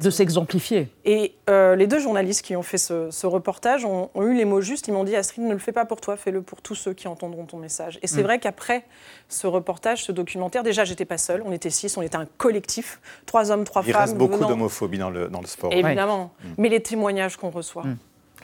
De 0.00 0.10
s'exemplifier. 0.10 0.88
Et 1.04 1.34
euh, 1.48 1.76
les 1.76 1.86
deux 1.86 2.00
journalistes 2.00 2.42
qui 2.42 2.56
ont 2.56 2.62
fait 2.62 2.78
ce, 2.78 3.10
ce 3.10 3.26
reportage 3.26 3.84
ont, 3.84 4.10
ont 4.14 4.22
eu 4.24 4.34
les 4.34 4.44
mots 4.44 4.60
justes. 4.60 4.88
Ils 4.88 4.92
m'ont 4.92 5.04
dit 5.04 5.14
Astrid, 5.16 5.44
ne 5.44 5.52
le 5.52 5.58
fais 5.58 5.72
pas 5.72 5.84
pour 5.84 6.00
toi, 6.00 6.16
fais-le 6.16 6.42
pour 6.42 6.60
tous 6.62 6.74
ceux 6.74 6.92
qui 6.92 7.08
entendront 7.08 7.44
ton 7.44 7.56
message. 7.58 7.98
Et 8.02 8.06
c'est 8.06 8.20
Mm. 8.20 8.24
vrai 8.24 8.38
qu'après 8.40 8.84
ce 9.28 9.46
reportage, 9.46 10.04
ce 10.04 10.12
documentaire, 10.12 10.62
déjà, 10.62 10.84
j'étais 10.84 11.04
pas 11.04 11.18
seule. 11.18 11.42
On 11.46 11.52
était 11.52 11.70
six, 11.70 11.96
on 11.96 12.02
était 12.02 12.16
un 12.16 12.26
collectif, 12.38 13.00
trois 13.26 13.50
hommes, 13.50 13.64
trois 13.64 13.82
Il 13.86 13.92
femmes. 13.92 14.02
reste 14.02 14.16
beaucoup 14.16 14.44
d'homophobie 14.44 14.98
dans 14.98 15.10
le, 15.10 15.28
dans 15.28 15.40
le 15.40 15.46
sport. 15.46 15.72
Évidemment. 15.72 16.32
Mais 16.58 16.68
les 16.68 16.80
témoignages 16.80 17.36
qu'on 17.36 17.50
reçoit. 17.50 17.84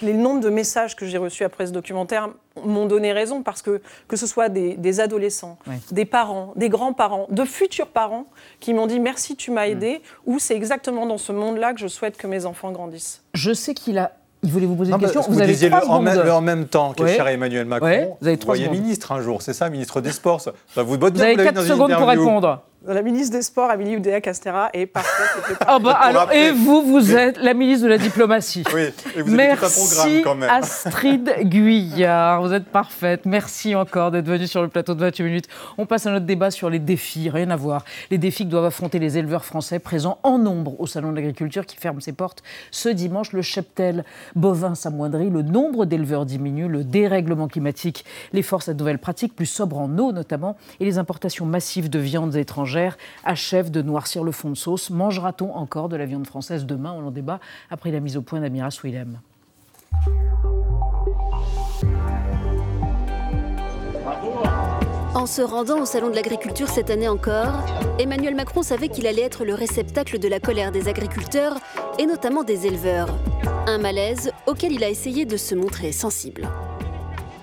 Les 0.02 0.14
nombres 0.14 0.40
de 0.40 0.50
messages 0.50 0.96
que 0.96 1.06
j'ai 1.06 1.18
reçus 1.18 1.44
après 1.44 1.66
ce 1.66 1.72
documentaire 1.72 2.28
m'ont 2.64 2.86
donné 2.86 3.12
raison 3.12 3.42
parce 3.42 3.62
que 3.62 3.80
que 4.08 4.16
ce 4.16 4.26
soit 4.26 4.48
des, 4.48 4.74
des 4.74 5.00
adolescents, 5.00 5.58
des 5.90 6.04
parents, 6.04 6.52
des 6.56 6.68
grands-parents, 6.68 7.26
de 7.30 7.44
futurs 7.44 7.86
parents 7.86 8.26
qui 8.60 8.74
m'ont 8.74 8.86
dit 8.86 9.00
merci 9.00 9.36
tu 9.36 9.50
m'as 9.50 9.68
aidé 9.68 10.02
ou 10.26 10.38
c'est 10.38 10.56
exactement 10.56 11.06
dans 11.06 11.18
ce 11.18 11.32
monde-là 11.32 11.72
que 11.72 11.80
je 11.80 11.86
souhaite 11.88 12.16
que 12.16 12.26
mes 12.26 12.44
enfants 12.46 12.72
grandissent. 12.72 13.22
Je 13.34 13.52
sais 13.52 13.74
qu'il 13.74 13.98
a... 13.98 14.12
Il 14.44 14.50
voulait 14.50 14.66
vous 14.66 14.74
poser 14.74 14.90
Non, 14.90 14.96
une 14.98 15.04
question. 15.04 15.22
vous, 15.28 15.40
avez 15.40 15.52
disiez 15.52 15.68
le 15.68 15.80
trois 15.80 15.94
en, 15.98 16.02
même, 16.02 16.20
le 16.20 16.32
en 16.32 16.40
même 16.40 16.66
temps, 16.66 16.92
qui 16.94 17.04
Ouais. 17.04 17.14
cher 17.14 17.28
Emmanuel 17.28 17.64
Macron. 17.64 17.86
Ouais, 17.86 18.10
vous 18.20 18.26
avez 18.26 18.36
trois 18.38 18.54
voyez 18.56 18.64
secondes. 18.68 18.80
ministre 18.80 19.12
un 19.12 19.20
jour, 19.22 19.40
c'est 19.40 19.52
ça, 19.52 19.70
ministre 19.70 20.00
des 20.00 20.10
Sports? 20.10 20.40
Ça, 20.40 20.52
vous 20.82 20.98
botte 20.98 21.12
Vous 21.12 21.18
bien, 21.20 21.26
avez 21.26 21.34
vous 21.34 21.38
l'avez 21.38 21.48
4 21.50 21.54
dans 21.54 21.62
une 21.62 21.68
secondes 21.68 21.94
pour 21.96 22.08
répondre. 22.08 22.62
La 22.84 23.02
ministre 23.02 23.36
des 23.36 23.42
Sports, 23.42 23.70
Amélie 23.70 23.96
Oudéa-Castera, 23.96 24.70
est 24.72 24.86
parfaite. 24.86 25.56
Ah 25.64 25.78
bah 25.78 25.92
alors, 25.92 26.32
et 26.32 26.50
vous, 26.50 26.82
vous 26.82 27.14
êtes 27.14 27.38
la 27.38 27.54
ministre 27.54 27.84
de 27.84 27.90
la 27.90 27.98
diplomatie. 27.98 28.64
Oui, 28.74 28.88
et 29.16 29.22
vous 29.22 29.34
avez 29.34 29.56
tout 29.56 29.64
un 29.64 29.68
programme 29.68 30.08
Merci 30.08 30.22
quand 30.22 30.34
même. 30.34 30.50
Astrid 30.50 31.30
Guyard, 31.42 32.42
vous 32.42 32.52
êtes 32.52 32.64
parfaite. 32.64 33.24
Merci 33.24 33.76
encore 33.76 34.10
d'être 34.10 34.26
venue 34.26 34.48
sur 34.48 34.62
le 34.62 34.68
plateau 34.68 34.94
de 34.94 35.00
28 35.00 35.24
minutes. 35.24 35.48
On 35.78 35.86
passe 35.86 36.06
à 36.06 36.10
notre 36.10 36.26
débat 36.26 36.50
sur 36.50 36.70
les 36.70 36.80
défis, 36.80 37.30
rien 37.30 37.50
à 37.50 37.56
voir. 37.56 37.84
Les 38.10 38.18
défis 38.18 38.46
que 38.46 38.50
doivent 38.50 38.64
affronter 38.64 38.98
les 38.98 39.16
éleveurs 39.16 39.44
français 39.44 39.78
présents 39.78 40.18
en 40.24 40.38
nombre 40.38 40.80
au 40.80 40.88
Salon 40.88 41.10
de 41.12 41.16
l'agriculture 41.16 41.66
qui 41.66 41.76
ferme 41.76 42.00
ses 42.00 42.12
portes 42.12 42.42
ce 42.72 42.88
dimanche. 42.88 43.32
Le 43.32 43.42
cheptel 43.42 44.04
bovin 44.34 44.74
s'amoindrit, 44.74 45.30
le 45.30 45.42
nombre 45.42 45.84
d'éleveurs 45.84 46.26
diminue, 46.26 46.66
le 46.66 46.82
dérèglement 46.82 47.46
climatique 47.46 48.04
les 48.32 48.42
force 48.42 48.68
à 48.68 48.74
de 48.74 48.78
nouvelles 48.80 48.98
pratiques 48.98 49.36
plus 49.36 49.46
sobres 49.46 49.78
en 49.78 49.98
eau 49.98 50.10
notamment 50.10 50.56
et 50.80 50.84
les 50.84 50.98
importations 50.98 51.46
massives 51.46 51.88
de 51.88 52.00
viandes 52.00 52.34
étrangères 52.34 52.71
achèvent 53.24 53.70
de 53.70 53.82
noircir 53.82 54.24
le 54.24 54.32
fond 54.32 54.50
de 54.50 54.56
sauce. 54.56 54.90
Mangera-t-on 54.90 55.54
encore 55.54 55.88
de 55.88 55.96
la 55.96 56.06
viande 56.06 56.26
française 56.26 56.66
demain? 56.66 56.92
On 56.92 57.06
en 57.06 57.10
débat 57.10 57.40
après 57.70 57.90
la 57.90 58.00
mise 58.00 58.16
au 58.16 58.22
point 58.22 58.40
d'Amira 58.40 58.70
Swilem. 58.70 59.20
En 65.14 65.26
se 65.26 65.42
rendant 65.42 65.82
au 65.82 65.84
Salon 65.84 66.08
de 66.08 66.14
l'Agriculture 66.14 66.68
cette 66.68 66.90
année 66.90 67.06
encore, 67.06 67.52
Emmanuel 67.98 68.34
Macron 68.34 68.62
savait 68.62 68.88
qu'il 68.88 69.06
allait 69.06 69.22
être 69.22 69.44
le 69.44 69.54
réceptacle 69.54 70.18
de 70.18 70.26
la 70.26 70.40
colère 70.40 70.72
des 70.72 70.88
agriculteurs 70.88 71.58
et 71.98 72.06
notamment 72.06 72.44
des 72.44 72.66
éleveurs. 72.66 73.08
Un 73.66 73.78
malaise 73.78 74.32
auquel 74.46 74.72
il 74.72 74.82
a 74.82 74.88
essayé 74.88 75.26
de 75.26 75.36
se 75.36 75.54
montrer 75.54 75.92
sensible. 75.92 76.48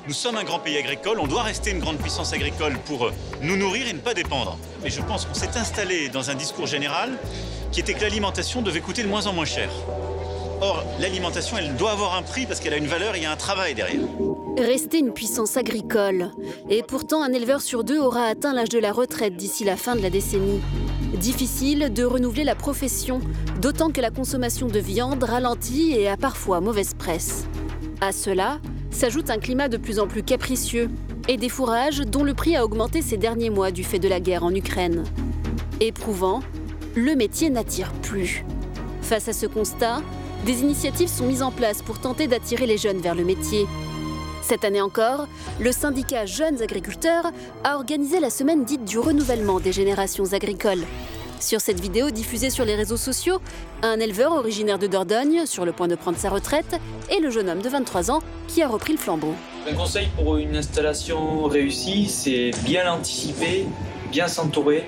Nous 0.10 0.16
sommes 0.16 0.38
un 0.38 0.44
grand 0.44 0.58
pays 0.58 0.75
agricole, 0.75 1.20
on 1.20 1.28
doit 1.28 1.44
rester 1.44 1.70
une 1.70 1.78
grande 1.78 2.00
puissance 2.00 2.34
agricole 2.34 2.80
pour 2.86 3.12
nous 3.44 3.56
nourrir 3.56 3.88
et 3.88 3.94
ne 3.94 4.00
pas 4.00 4.16
dépendre. 4.16 4.58
Mais 4.82 4.89
je 4.89 5.04
pense 5.04 5.25
qu'on 5.25 5.36
s'est 5.36 5.56
installé 5.56 6.10
dans 6.10 6.32
un 6.32 6.34
discours 6.34 6.66
général 6.66 7.12
qui 7.72 7.80
était 7.80 7.94
que 7.94 8.01
l'alimentation 8.01 8.63
devait 8.63 8.82
coûter 8.82 9.04
de 9.04 9.08
moins 9.08 9.28
en 9.28 9.34
moins 9.34 9.46
cher. 9.46 9.70
Or, 10.62 10.84
l'alimentation, 11.00 11.60
elle 11.60 11.75
doit 11.75 11.92
avoir 11.92 12.16
un 12.16 12.24
prix 12.24 12.48
parce 12.48 12.60
qu'elle 12.60 12.74
a 12.74 12.78
une 12.78 12.88
valeur 12.88 13.13
et 13.13 13.20
il 13.20 13.22
y 13.22 13.28
a 13.28 13.32
un 13.32 13.36
travail 13.36 13.75
derrière. 13.75 14.01
Rester 14.58 14.98
une 14.98 15.13
puissance 15.13 15.58
agricole. 15.58 16.32
Et 16.72 16.82
pourtant, 16.82 17.22
un 17.22 17.32
éleveur 17.32 17.62
sur 17.62 17.84
deux 17.84 18.00
aura 18.00 18.24
atteint 18.24 18.56
l'âge 18.56 18.70
de 18.70 18.80
la 18.80 18.92
retraite 18.92 19.36
d'ici 19.36 19.63
la 19.63 19.78
fin 19.78 19.96
de 19.96 20.01
la 20.01 20.10
décennie. 20.10 20.60
Difficile 21.18 21.94
de 21.94 22.04
renouveler 22.04 22.46
la 22.46 22.56
profession, 22.56 23.20
d'autant 23.62 23.92
que 23.92 24.01
la 24.01 24.10
consommation 24.10 24.66
de 24.70 24.80
viande 24.80 25.24
ralentit 25.24 25.92
et 25.92 26.10
a 26.10 26.18
parfois 26.18 26.62
mauvaise 26.62 26.96
presse. 26.96 27.46
À 28.01 28.12
cela 28.12 28.58
s'ajoute 28.91 29.29
un 29.29 29.38
climat 29.38 29.67
de 29.67 29.77
plus 29.77 30.00
en 30.00 30.08
plus 30.08 30.24
capricieux 30.24 30.89
et 31.27 31.38
des 31.38 31.50
fourrages 31.50 32.00
dont 32.00 32.24
le 32.24 32.34
prix 32.34 32.55
a 32.55 32.65
augmenté 32.65 33.01
ces 33.01 33.17
derniers 33.17 33.50
mois 33.50 33.72
du 33.72 33.84
fait 33.84 34.00
de 34.00 34.08
la 34.08 34.19
guerre 34.19 34.43
en 34.43 34.53
Ukraine. 34.53 35.03
Éprouvant, 35.79 36.41
le 36.96 37.15
métier 37.15 37.50
n'attire 37.50 37.91
plus. 38.01 38.43
Face 39.01 39.27
à 39.27 39.34
ce 39.34 39.46
constat, 39.46 40.01
des 40.46 40.62
initiatives 40.62 41.10
sont 41.10 41.25
mises 41.25 41.43
en 41.43 41.51
place 41.51 41.81
pour 41.81 42.00
tenter 42.00 42.27
d'attirer 42.27 42.65
les 42.65 42.77
jeunes 42.77 43.00
vers 43.00 43.15
le 43.15 43.24
métier. 43.24 43.67
Cette 44.41 44.63
année 44.63 44.81
encore, 44.81 45.27
le 45.60 45.72
syndicat 45.72 46.25
Jeunes 46.25 46.62
Agriculteurs 46.62 47.31
a 47.63 47.75
organisé 47.75 48.19
la 48.19 48.29
semaine 48.29 48.63
dite 48.63 48.86
du 48.86 48.98
renouvellement 48.98 49.60
des 49.60 49.72
générations 49.72 50.34
agricoles. 50.34 50.86
Sur 51.39 51.62
cette 51.62 51.79
vidéo 51.79 52.12
diffusée 52.12 52.50
sur 52.50 52.65
les 52.65 52.75
réseaux 52.75 52.98
sociaux, 52.98 53.39
un 53.81 54.00
éleveur 54.00 54.34
originaire 54.34 54.77
de 54.77 54.88
Dordogne, 54.88 55.46
sur 55.46 55.63
le 55.63 55.72
point 55.72 55.88
de 55.88 55.96
prendre 55.96 56.17
sa 56.17 56.29
retraite, 56.29 56.75
et 57.10 57.19
le 57.22 57.29
jeune 57.29 57.50
homme 57.50 57.62
de 57.62 57.69
23 57.69 58.12
ans 58.12 58.22
qui 58.48 58.62
a 58.62 58.67
repris 58.67 58.91
le 58.91 59.00
flambeau. 59.00 59.34
Un 59.67 59.74
conseil 59.74 60.10
pour 60.17 60.36
une 60.36 60.55
installation 60.58 61.43
réussie, 61.46 62.10
c'est 62.10 62.51
bien 62.63 62.84
l'anticiper, 62.84 63.65
bien 64.12 64.27
s'entourer. 64.27 64.86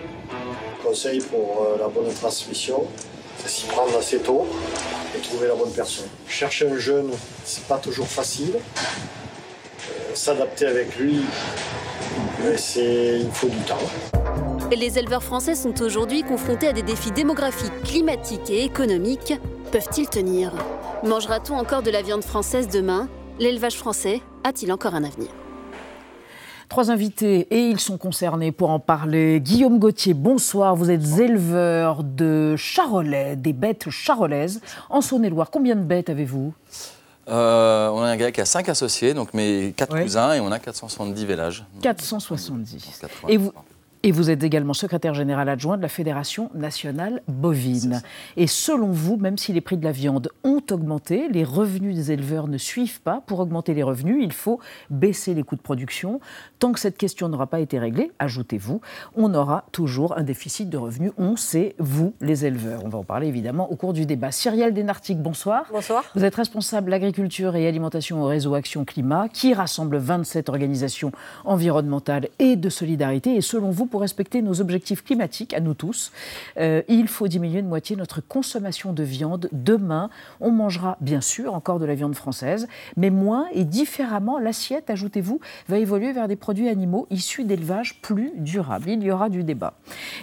Conseil 0.84 1.20
pour 1.20 1.64
euh, 1.64 1.78
la 1.80 1.88
bonne 1.88 2.14
transmission, 2.14 2.86
c'est 3.38 3.50
s'y 3.50 3.66
prendre 3.68 3.96
assez 3.98 4.18
tôt 4.20 4.46
et 5.16 5.20
trouver 5.20 5.48
la 5.48 5.56
bonne 5.56 5.72
personne. 5.72 6.08
Chercher 6.28 6.70
un 6.70 6.78
jeune, 6.78 7.12
c'est 7.46 7.64
pas 7.66 7.78
toujours 7.78 8.08
facile. 8.08 8.56
Euh, 8.56 10.16
S'adapter 10.16 10.66
avec 10.66 10.98
lui, 10.98 11.22
il 12.44 13.30
faut 13.32 13.48
du 13.48 13.58
temps. 13.60 13.78
Les 14.76 14.98
éleveurs 14.98 15.24
français 15.24 15.56
sont 15.56 15.82
aujourd'hui 15.82 16.24
confrontés 16.24 16.68
à 16.68 16.74
des 16.74 16.82
défis 16.82 17.12
démographiques, 17.12 17.84
climatiques 17.84 18.50
et 18.50 18.64
économiques. 18.64 19.34
Peuvent-ils 19.72 20.08
tenir? 20.08 20.54
Mangera-t-on 21.04 21.56
encore 21.56 21.84
de 21.84 21.92
la 21.92 22.02
viande 22.02 22.24
française 22.24 22.68
demain? 22.68 23.10
L'élevage 23.40 23.76
français 23.76 24.22
a-t-il 24.44 24.72
encore 24.72 24.96
un 24.96 25.04
avenir? 25.04 25.30
Trois 26.70 26.90
invités 26.90 27.48
et 27.52 27.68
ils 27.68 27.80
sont 27.80 27.98
concernés 27.98 28.54
pour 28.54 28.70
en 28.70 28.80
parler. 28.80 29.42
Guillaume 29.42 29.78
Gauthier, 29.78 30.14
bonsoir. 30.14 30.76
Vous 30.76 30.90
êtes 30.90 31.20
éleveur 31.20 32.04
de 32.04 32.56
charolais, 32.56 33.36
des 33.36 33.54
bêtes 33.54 33.90
charolaises 33.90 34.62
en 34.90 35.02
Saône-et-Loire. 35.02 35.52
Combien 35.52 35.76
de 35.76 35.84
bêtes 35.84 36.10
avez-vous? 36.10 36.54
Euh, 37.28 37.90
on 37.90 38.02
a 38.02 38.08
un 38.08 38.18
grec 38.18 38.36
qui 38.36 38.42
a 38.42 38.46
5 38.46 38.68
associés, 38.70 39.14
donc 39.14 39.34
mes 39.34 39.74
4 39.78 40.02
cousins, 40.02 40.34
et 40.34 40.40
on 40.40 40.52
a 40.52 40.60
470 40.60 41.26
vélages. 41.26 41.66
470. 41.82 43.00
80. 43.00 43.28
Et 43.28 43.38
vous, 43.38 43.54
et 44.04 44.12
vous 44.12 44.30
êtes 44.30 44.44
également 44.44 44.74
secrétaire 44.74 45.14
général 45.14 45.48
adjoint 45.50 45.78
de 45.78 45.82
la 45.82 45.88
Fédération 45.88 46.50
nationale 46.56 47.22
bovine. 47.28 48.02
Et 48.36 48.48
selon 48.48 48.92
vous, 48.92 49.18
même 49.18 49.38
si 49.38 49.54
les 49.54 49.62
prix 49.62 49.78
de 49.78 49.84
la 49.84 49.92
viande 49.92 50.30
ont 50.44 50.62
augmenté, 50.72 51.28
les 51.30 51.44
revenus 51.44 51.96
des 51.96 52.12
éleveurs 52.12 52.48
ne 52.48 52.58
suivent 52.58 53.02
pas. 53.02 53.22
Pour 53.28 53.40
augmenter 53.40 53.74
les 53.74 53.84
revenus, 53.84 54.24
il 54.24 54.34
faut 54.34 54.60
baisser 54.90 55.34
les 55.34 55.44
coûts 55.44 55.56
de 55.56 55.62
production. 55.62 56.20
Tant 56.60 56.72
que 56.72 56.80
cette 56.80 56.98
question 56.98 57.30
n'aura 57.30 57.48
pas 57.48 57.60
été 57.60 57.78
réglée, 57.78 58.12
ajoutez-vous, 58.20 58.82
on 59.16 59.34
aura 59.34 59.66
toujours 59.72 60.18
un 60.18 60.24
déficit 60.24 60.70
de 60.70 60.78
revenus. 60.78 61.12
On 61.18 61.36
sait, 61.36 61.76
vous, 61.78 62.14
les 62.22 62.46
éleveurs. 62.46 62.84
On 62.86 62.90
va 62.90 62.98
en 63.00 63.04
parler 63.04 63.28
évidemment 63.28 63.72
au 63.72 63.76
cours 63.76 63.94
du 63.94 64.06
débat. 64.06 64.32
Cyrielle 64.32 64.74
Denartic, 64.74 65.22
bonsoir. 65.22 65.66
Bonsoir. 65.72 66.04
Vous 66.16 66.26
êtes 66.26 66.36
responsable 66.36 66.94
agriculture 66.94 67.56
et 67.56 67.68
alimentation 67.68 68.24
au 68.24 68.26
réseau 68.26 68.56
Action 68.56 68.84
Climat, 68.84 69.30
qui 69.30 69.54
rassemble 69.54 69.98
27 69.98 70.50
organisations 70.50 71.12
environnementales 71.46 72.30
et 72.40 72.56
de 72.56 72.70
solidarité. 72.70 73.36
Et 73.36 73.42
selon 73.42 73.70
vous, 73.70 73.86
pour 73.92 74.02
respecter 74.02 74.42
nos 74.42 74.62
objectifs 74.62 75.04
climatiques, 75.04 75.54
à 75.54 75.60
nous 75.60 75.76
tous, 75.76 76.12
euh, 76.58 76.82
il 76.88 77.08
faut 77.08 77.28
diminuer 77.28 77.62
de 77.62 77.68
moitié 77.68 77.96
notre 77.96 78.22
consommation 78.22 78.94
de 78.94 79.04
viande. 79.04 79.50
Demain, 79.52 80.10
on 80.40 80.50
mangera 80.50 80.98
bien 81.02 81.22
sûr 81.22 81.54
encore 81.54 81.78
de 81.78 81.86
la 81.86 81.94
viande 81.94 82.16
française, 82.16 82.68
mais 82.98 83.12
moins 83.12 83.48
et 83.54 83.66
différemment. 83.66 84.40
L'assiette, 84.40 84.90
ajoutez-vous, 84.90 85.40
va 85.68 85.78
évoluer 85.78 86.14
vers 86.14 86.28
des 86.28 86.36
produits 86.36 86.70
animaux 86.70 87.06
issus 87.12 87.44
d'élevages 87.44 88.02
plus 88.02 88.32
durables. 88.38 88.90
Il 88.90 89.04
y 89.04 89.12
aura 89.12 89.30
du 89.30 89.44
débat. 89.44 89.76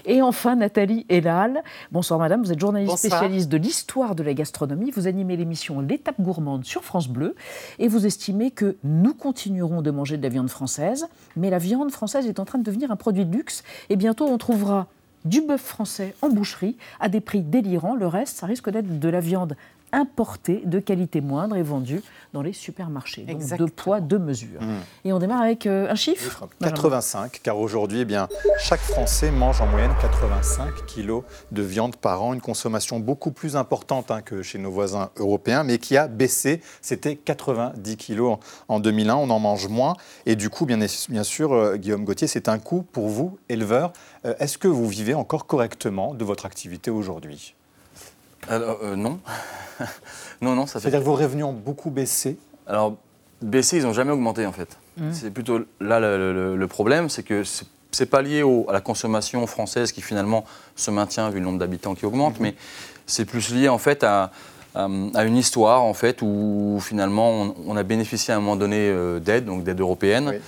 Et 0.06 0.22
enfin, 0.22 0.56
Nathalie 0.56 1.06
Elal. 1.08 1.62
Bonsoir 1.92 2.18
madame, 2.18 2.42
vous 2.42 2.50
êtes 2.50 2.58
journaliste 2.58 2.90
Bonsoir. 2.92 3.18
spécialiste 3.20 3.48
de 3.50 3.58
l'histoire 3.58 4.14
de 4.14 4.22
la 4.22 4.34
gastronomie. 4.34 4.90
Vous 4.90 5.06
animez 5.06 5.36
l'émission 5.36 5.80
L'étape 5.80 6.20
gourmande 6.20 6.64
sur 6.64 6.82
France 6.82 7.08
Bleu 7.08 7.34
et 7.78 7.88
vous 7.88 8.06
estimez 8.06 8.50
que 8.50 8.76
nous 8.82 9.12
continuerons 9.12 9.82
de 9.82 9.90
manger 9.90 10.16
de 10.16 10.22
la 10.22 10.30
viande 10.30 10.48
française, 10.48 11.06
mais 11.36 11.50
la 11.50 11.58
viande 11.58 11.90
française 11.90 12.26
est 12.26 12.40
en 12.40 12.46
train 12.46 12.58
de 12.58 12.64
devenir 12.64 12.90
un 12.90 12.96
produit 12.96 13.26
de 13.26 13.36
luxe 13.36 13.57
et 13.88 13.96
bientôt 13.96 14.26
on 14.26 14.38
trouvera 14.38 14.86
du 15.24 15.40
bœuf 15.40 15.60
français 15.60 16.14
en 16.22 16.28
boucherie 16.28 16.76
à 17.00 17.08
des 17.08 17.20
prix 17.20 17.42
délirants. 17.42 17.96
Le 17.96 18.06
reste, 18.06 18.38
ça 18.38 18.46
risque 18.46 18.70
d'être 18.70 18.98
de 18.98 19.08
la 19.08 19.20
viande 19.20 19.56
importée 19.92 20.62
de 20.64 20.78
qualité 20.78 21.20
moindre 21.20 21.56
et 21.56 21.62
vendue 21.62 22.02
dans 22.32 22.42
les 22.42 22.52
supermarchés. 22.52 23.22
Donc 23.22 23.44
deux 23.56 23.66
poids, 23.66 24.00
deux 24.00 24.18
mesures. 24.18 24.60
Mmh. 24.60 25.06
Et 25.06 25.12
on 25.12 25.18
démarre 25.18 25.42
avec 25.42 25.66
euh, 25.66 25.90
un 25.90 25.94
chiffre. 25.94 26.46
Benjamin. 26.60 26.76
85, 26.76 27.40
car 27.42 27.58
aujourd'hui, 27.58 28.00
eh 28.00 28.04
bien, 28.04 28.28
chaque 28.58 28.80
Français 28.80 29.30
mange 29.30 29.60
en 29.60 29.66
moyenne 29.66 29.92
85 30.00 30.86
kilos 30.86 31.24
de 31.52 31.62
viande 31.62 31.96
par 31.96 32.22
an, 32.22 32.34
une 32.34 32.40
consommation 32.40 33.00
beaucoup 33.00 33.30
plus 33.30 33.56
importante 33.56 34.10
hein, 34.10 34.22
que 34.22 34.42
chez 34.42 34.58
nos 34.58 34.70
voisins 34.70 35.10
européens, 35.16 35.64
mais 35.64 35.78
qui 35.78 35.96
a 35.96 36.08
baissé. 36.08 36.60
C'était 36.82 37.16
90 37.16 37.96
kilos 37.96 38.38
en, 38.68 38.74
en 38.76 38.80
2001, 38.80 39.14
on 39.16 39.30
en 39.30 39.38
mange 39.38 39.68
moins. 39.68 39.94
Et 40.26 40.36
du 40.36 40.50
coup, 40.50 40.66
bien, 40.66 40.78
bien 41.08 41.22
sûr, 41.22 41.52
euh, 41.52 41.76
Guillaume 41.76 42.04
Gauthier, 42.04 42.26
c'est 42.26 42.48
un 42.48 42.58
coût 42.58 42.82
pour 42.82 43.08
vous, 43.08 43.38
éleveur. 43.48 43.92
Euh, 44.24 44.34
Est-ce 44.38 44.58
que 44.58 44.68
vous 44.68 44.88
vivez 44.88 45.14
encore 45.14 45.46
correctement 45.46 46.14
de 46.14 46.24
votre 46.24 46.46
activité 46.46 46.90
aujourd'hui? 46.90 47.54
Alors, 48.48 48.78
euh, 48.82 48.96
non. 48.96 49.18
non, 50.40 50.54
non, 50.54 50.66
ça 50.66 50.74
fait. 50.74 50.80
C'est-à-dire 50.90 51.00
que 51.00 51.04
vos 51.04 51.14
revenus 51.14 51.44
ont 51.44 51.52
beaucoup 51.52 51.90
baissé 51.90 52.36
Alors, 52.66 52.96
baissé, 53.42 53.78
ils 53.78 53.82
n'ont 53.84 53.92
jamais 53.92 54.12
augmenté 54.12 54.46
en 54.46 54.52
fait. 54.52 54.68
Mhm. 54.96 55.12
C'est 55.12 55.30
plutôt 55.30 55.60
là 55.80 56.00
le, 56.00 56.32
le- 56.32 56.56
le 56.56 56.66
problème, 56.66 57.08
c'est 57.08 57.22
que 57.22 57.44
c'est- 57.44 57.66
pas 58.10 58.22
lié 58.22 58.42
au- 58.42 58.66
à 58.68 58.72
la 58.72 58.80
consommation 58.80 59.46
française 59.46 59.90
qui 59.92 60.02
finalement 60.02 60.44
se 60.76 60.90
maintient 60.90 61.30
vu 61.30 61.38
le 61.40 61.44
nombre 61.44 61.58
d'habitants 61.58 61.94
qui 61.94 62.06
augmente, 62.06 62.38
mais 62.40 62.54
c'est 63.06 63.24
plus 63.24 63.52
lié 63.52 63.68
en 63.68 63.78
fait 63.78 64.04
à, 64.04 64.30
à- 64.74 64.88
à 65.14 65.24
une 65.24 65.36
histoire 65.36 65.82
en 65.82 65.94
fait 65.94 66.22
où 66.22 66.78
finalement 66.80 67.30
on, 67.30 67.54
on 67.66 67.76
a 67.76 67.82
bénéficié 67.82 68.32
à 68.34 68.36
un 68.36 68.40
moment 68.40 68.56
donné 68.56 68.88
euh, 68.88 69.18
d'aide, 69.20 69.44
donc 69.46 69.64
d'aide 69.64 69.80
européenne. 69.80 70.38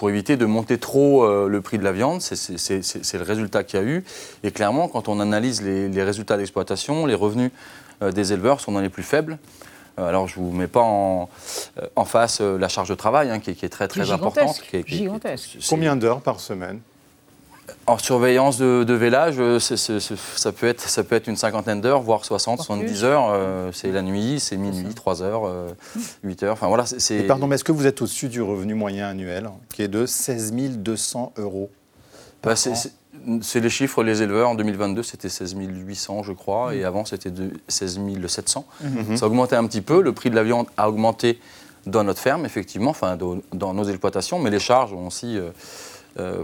Pour 0.00 0.08
éviter 0.08 0.38
de 0.38 0.46
monter 0.46 0.78
trop 0.78 1.24
euh, 1.24 1.46
le 1.46 1.60
prix 1.60 1.76
de 1.76 1.84
la 1.84 1.92
viande, 1.92 2.22
C'est- 2.22 3.12
le 3.18 3.22
résultat 3.22 3.64
qu'il 3.64 3.78
y 3.78 3.82
a 3.82 3.84
eu. 3.84 4.02
Et 4.42 4.50
clairement, 4.50 4.88
quand 4.88 5.08
on 5.08 5.20
analyse 5.20 5.60
les, 5.60 5.90
les 5.90 6.02
résultats 6.02 6.38
d'exploitation, 6.38 7.04
les 7.04 7.14
revenus 7.14 7.50
euh, 8.02 8.10
des 8.10 8.32
éleveurs 8.32 8.62
sont 8.62 8.72
dans 8.72 8.80
les 8.80 8.88
plus 8.88 9.02
faibles. 9.02 9.36
Euh, 9.98 10.08
Alors, 10.08 10.26
je 10.26 10.40
ne 10.40 10.44
vous 10.46 10.52
mets 10.52 10.68
pas 10.68 10.80
en, 10.80 11.28
en 11.96 12.04
face 12.06 12.40
euh, 12.40 12.56
la 12.56 12.68
charge 12.68 12.88
de 12.88 12.94
travail, 12.94 13.28
hein, 13.28 13.40
qui, 13.40 13.50
est- 13.50 13.54
qui 13.54 13.66
est 13.66 13.68
très, 13.68 13.88
Qui 13.88 13.98
est 14.00 14.04
très 14.04 14.12
importante. 14.12 14.62
qui 14.70 14.78
est- 14.78 14.84
qui 14.84 14.94
est- 14.94 14.98
gigantesque. 15.00 15.58
Combien 15.68 15.96
d'heures 15.96 16.22
par 16.22 16.40
semaine 16.40 16.80
En 17.86 17.98
surveillance 17.98 18.58
de, 18.58 18.84
de 18.84 18.94
vélage, 18.94 19.36
euh, 19.38 19.58
c'est- 19.58 19.76
c'est- 19.76 20.00
c'est- 20.00 20.16
ça, 20.36 20.50
peut 20.52 20.66
être, 20.66 20.80
ça 20.80 21.04
peut 21.04 21.14
être 21.14 21.28
une 21.28 21.36
cinquantaine 21.36 21.80
d'heures, 21.80 22.00
voire 22.02 22.24
60, 22.24 22.58
70 22.58 23.04
heures. 23.04 23.28
euh, 23.30 23.70
c'est 23.72 23.92
la 23.92 24.02
nuit, 24.02 24.40
c'est 24.40 24.56
minuit, 24.56 24.92
3 24.94 25.22
heures, 25.22 25.42
euh, 25.46 25.68
8 26.24 26.42
heures. 26.42 26.52
Enfin, 26.54 26.68
voilà, 26.68 26.84
c'est- 26.86 26.98
c'est... 27.00 27.16
Et 27.16 27.22
pardon, 27.26 27.46
mais 27.46 27.54
est-ce 27.54 27.64
que 27.64 27.72
vous 27.72 27.86
êtes 27.86 28.02
au-dessus 28.02 28.28
du 28.28 28.42
revenu 28.42 28.74
moyen 28.74 29.08
annuel, 29.08 29.50
qui 29.72 29.82
est 29.82 29.88
de 29.88 30.04
16 30.06 30.52
200 30.78 31.32
euros? 31.36 31.70
Bah, 32.42 32.56
c'est- 32.56 32.74
c'est- 32.74 32.92
c'est 33.42 33.60
les 33.60 33.70
chiffres, 33.70 34.02
les 34.02 34.22
éleveurs, 34.22 34.48
en 34.48 34.54
2022, 34.54 35.02
c'était 35.02 35.28
16 35.28 35.54
800, 35.56 36.22
je 36.22 36.32
crois, 36.32 36.74
et 36.74 36.84
avant, 36.84 37.04
c'était 37.04 37.30
de 37.30 37.50
16 37.68 38.00
700. 38.28 38.66
Mhm. 38.82 39.16
Ça 39.16 39.26
a 39.26 39.28
augmenté 39.28 39.54
un 39.56 39.66
petit 39.66 39.82
peu, 39.82 40.00
le 40.02 40.12
prix 40.12 40.30
de 40.30 40.34
la 40.36 40.42
viande 40.42 40.66
a 40.76 40.88
augmenté 40.88 41.38
dans 41.86 42.02
notre 42.04 42.20
ferme, 42.20 42.44
effectivement, 42.46 42.90
enfin, 42.90 43.16
dans, 43.16 43.38
dans 43.52 43.74
nos 43.74 43.84
exploitations, 43.84 44.38
mais 44.38 44.50
les 44.50 44.58
charges 44.60 44.92
ont 44.92 45.06
aussi 45.06 45.36
euh, 45.38 45.42
euh, 45.42 45.50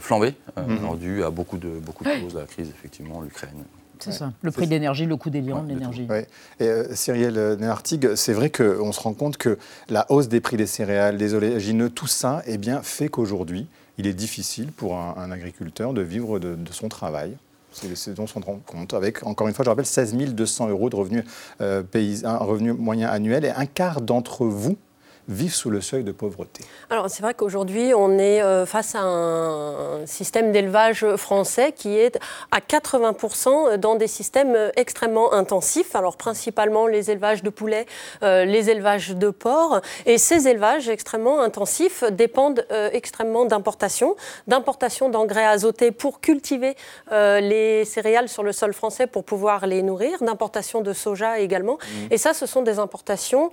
flambé, 0.01 0.35
euh, 0.59 0.79
alors 0.79 0.97
dû 0.97 1.23
à 1.25 1.31
beaucoup 1.31 1.59
de, 1.59 1.69
beaucoup 1.69 2.05
de 2.05 2.11
choses, 2.11 2.35
la 2.35 2.45
crise, 2.45 2.69
effectivement, 2.69 3.21
l'Ukraine. 3.21 3.65
C'est 3.99 4.13
ça. 4.13 4.33
Le 4.43 4.51
prix 4.51 4.67
de 4.67 4.71
l'énergie, 4.71 5.07
le 5.07 5.17
coût 5.17 5.31
délirant 5.31 5.63
de 5.63 5.69
l'énergie. 5.69 6.07
Ouais. 6.09 6.27
Et 6.61 6.69
euh, 6.69 6.95
Cyrielle 6.95 7.39
euh, 7.39 7.57
Néartig, 7.57 8.15
c'est 8.15 8.33
vrai 8.33 8.51
qu'on 8.51 8.93
se 8.93 9.01
rend 9.01 9.15
compte 9.15 9.37
que 9.37 9.59
la 9.89 10.11
hausse 10.11 10.29
des 10.29 10.41
prix 10.41 10.57
des 10.57 10.67
céréales, 10.67 11.17
des 11.17 11.35
oléagineux, 11.35 11.91
tout 11.91 12.07
ça 12.07 12.43
eh 12.47 12.59
bien, 12.59 12.83
fait 12.83 13.09
qu'aujourd'hui, 13.09 13.67
il 13.99 14.07
est 14.07 14.15
difficile 14.15 14.73
pour 14.73 14.97
un, 14.97 15.15
un 15.17 15.31
agriculteur 15.31 15.95
de 15.95 16.03
vivre 16.03 16.39
de, 16.39 16.55
de 16.55 16.73
son 16.73 16.89
travail. 16.89 17.37
C'est 17.73 17.95
ce 17.95 18.11
dont 18.11 18.23
on 18.23 18.27
se 18.27 18.35
rend 18.35 18.61
compte. 18.65 18.95
Avec, 18.95 19.27
encore 19.27 19.49
une 19.49 19.55
fois, 19.55 19.65
je 19.65 19.71
rappelle, 19.71 19.85
16 19.85 20.15
200 20.15 20.69
euros 20.69 20.89
de 20.89 20.97
revenus 20.97 21.25
euh, 21.61 21.83
paysans, 21.83 22.29
un 22.29 22.39
revenu 22.39 22.73
moyen 22.73 23.09
annuel. 23.09 23.45
Et 23.45 23.51
un 23.51 23.67
quart 23.67 24.01
d'entre 24.01 24.47
vous 24.47 24.79
vivent 25.29 25.55
sous 25.55 25.71
le 25.71 25.81
seuil 25.81 26.05
de 26.05 26.13
pauvreté. 26.13 26.65
Alors 26.91 27.11
c'est 27.11 27.23
vrai 27.23 27.35
qu'aujourd'hui 27.35 27.93
on 27.95 28.19
est 28.19 28.43
euh, 28.43 28.65
face 28.67 28.95
à 28.95 29.01
un 29.01 30.07
système 30.07 30.53
d'élevage 30.53 31.05
français 31.17 31.73
qui 31.73 31.97
est 31.99 32.19
à 32.53 32.61
80% 32.61 33.77
dans 33.77 33.97
des 33.97 34.07
systèmes 34.07 34.55
euh, 34.55 34.71
extrêmement 34.77 35.33
intensifs, 35.33 35.97
alors 35.97 36.17
principalement 36.17 36.87
les 36.87 37.11
élevages 37.11 37.43
de 37.43 37.51
poulets, 37.51 37.87
euh, 38.23 38.45
les 38.45 38.71
élevages 38.71 39.11
de 39.11 39.31
porcs, 39.31 39.81
et 40.05 40.19
ces 40.19 40.49
élevages 40.49 40.89
extrêmement 40.89 41.41
intensifs 41.41 42.05
dépendent 42.05 42.67
extrêmement 42.93 43.45
d'importation, 43.45 44.17
d'importation 44.47 45.09
d'engrais 45.09 45.47
azotés 45.47 45.91
pour 45.91 46.21
cultiver 46.21 46.75
les 47.11 47.85
céréales 47.85 48.29
sur 48.29 48.43
le 48.43 48.53
sol 48.53 48.73
français 48.73 49.07
pour 49.07 49.25
pouvoir 49.25 49.67
les 49.67 49.83
nourrir, 49.83 50.23
d'importation 50.23 50.81
de 50.81 50.93
soja 50.93 51.39
également, 51.39 51.79
et 52.11 52.19
ça 52.19 52.35
ce 52.35 52.47
sont 52.47 52.63
des 52.63 52.79
importations 52.79 53.51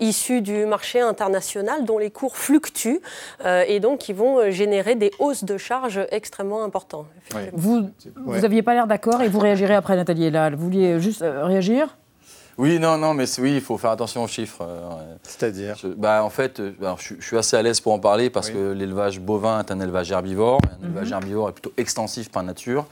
issues 0.00 0.40
du 0.40 0.66
marché 0.66 0.95
international 1.00 1.84
dont 1.84 1.98
les 1.98 2.10
cours 2.10 2.36
fluctuent 2.36 3.00
euh, 3.44 3.64
et 3.66 3.80
donc 3.80 3.98
qui 4.00 4.12
vont 4.12 4.38
euh, 4.38 4.50
générer 4.50 4.94
des 4.94 5.10
hausses 5.18 5.44
de 5.44 5.56
charges 5.58 6.00
extrêmement 6.10 6.64
importantes. 6.64 7.06
Vous 7.52 7.88
vous 8.24 8.40
n'aviez 8.40 8.62
pas 8.62 8.74
l'air 8.74 8.86
d'accord 8.86 9.22
et 9.22 9.28
vous 9.28 9.38
réagirez 9.40 9.74
après, 9.74 9.96
Nathalie. 9.96 10.30
Là, 10.30 10.50
vous 10.50 10.64
vouliez 10.64 11.00
juste 11.00 11.22
euh, 11.22 11.44
réagir? 11.44 11.96
Oui, 12.58 12.78
non, 12.78 12.96
non, 12.96 13.12
mais 13.12 13.26
oui, 13.38 13.56
il 13.56 13.60
faut 13.60 13.76
faire 13.76 13.90
attention 13.90 14.24
aux 14.24 14.28
chiffres. 14.28 14.66
C'est-à-dire? 15.22 15.76
bah, 15.96 16.24
En 16.24 16.30
fait, 16.30 16.58
alors, 16.80 16.98
je, 16.98 17.14
je 17.18 17.26
suis 17.26 17.36
assez 17.36 17.54
à 17.54 17.60
l'aise 17.60 17.80
pour 17.80 17.92
en 17.92 17.98
parler 17.98 18.30
parce 18.30 18.48
que 18.48 18.72
l'élevage 18.72 19.20
bovin 19.20 19.60
est 19.60 19.70
un 19.70 19.78
élevage 19.78 20.10
herbivore. 20.10 20.60
Un 20.80 20.86
élevage 20.86 21.08
Mhm. 21.08 21.12
herbivore 21.12 21.48
est 21.50 21.52
plutôt 21.52 21.72
extensif 21.76 22.30
par 22.30 22.42
nature. 22.42 22.86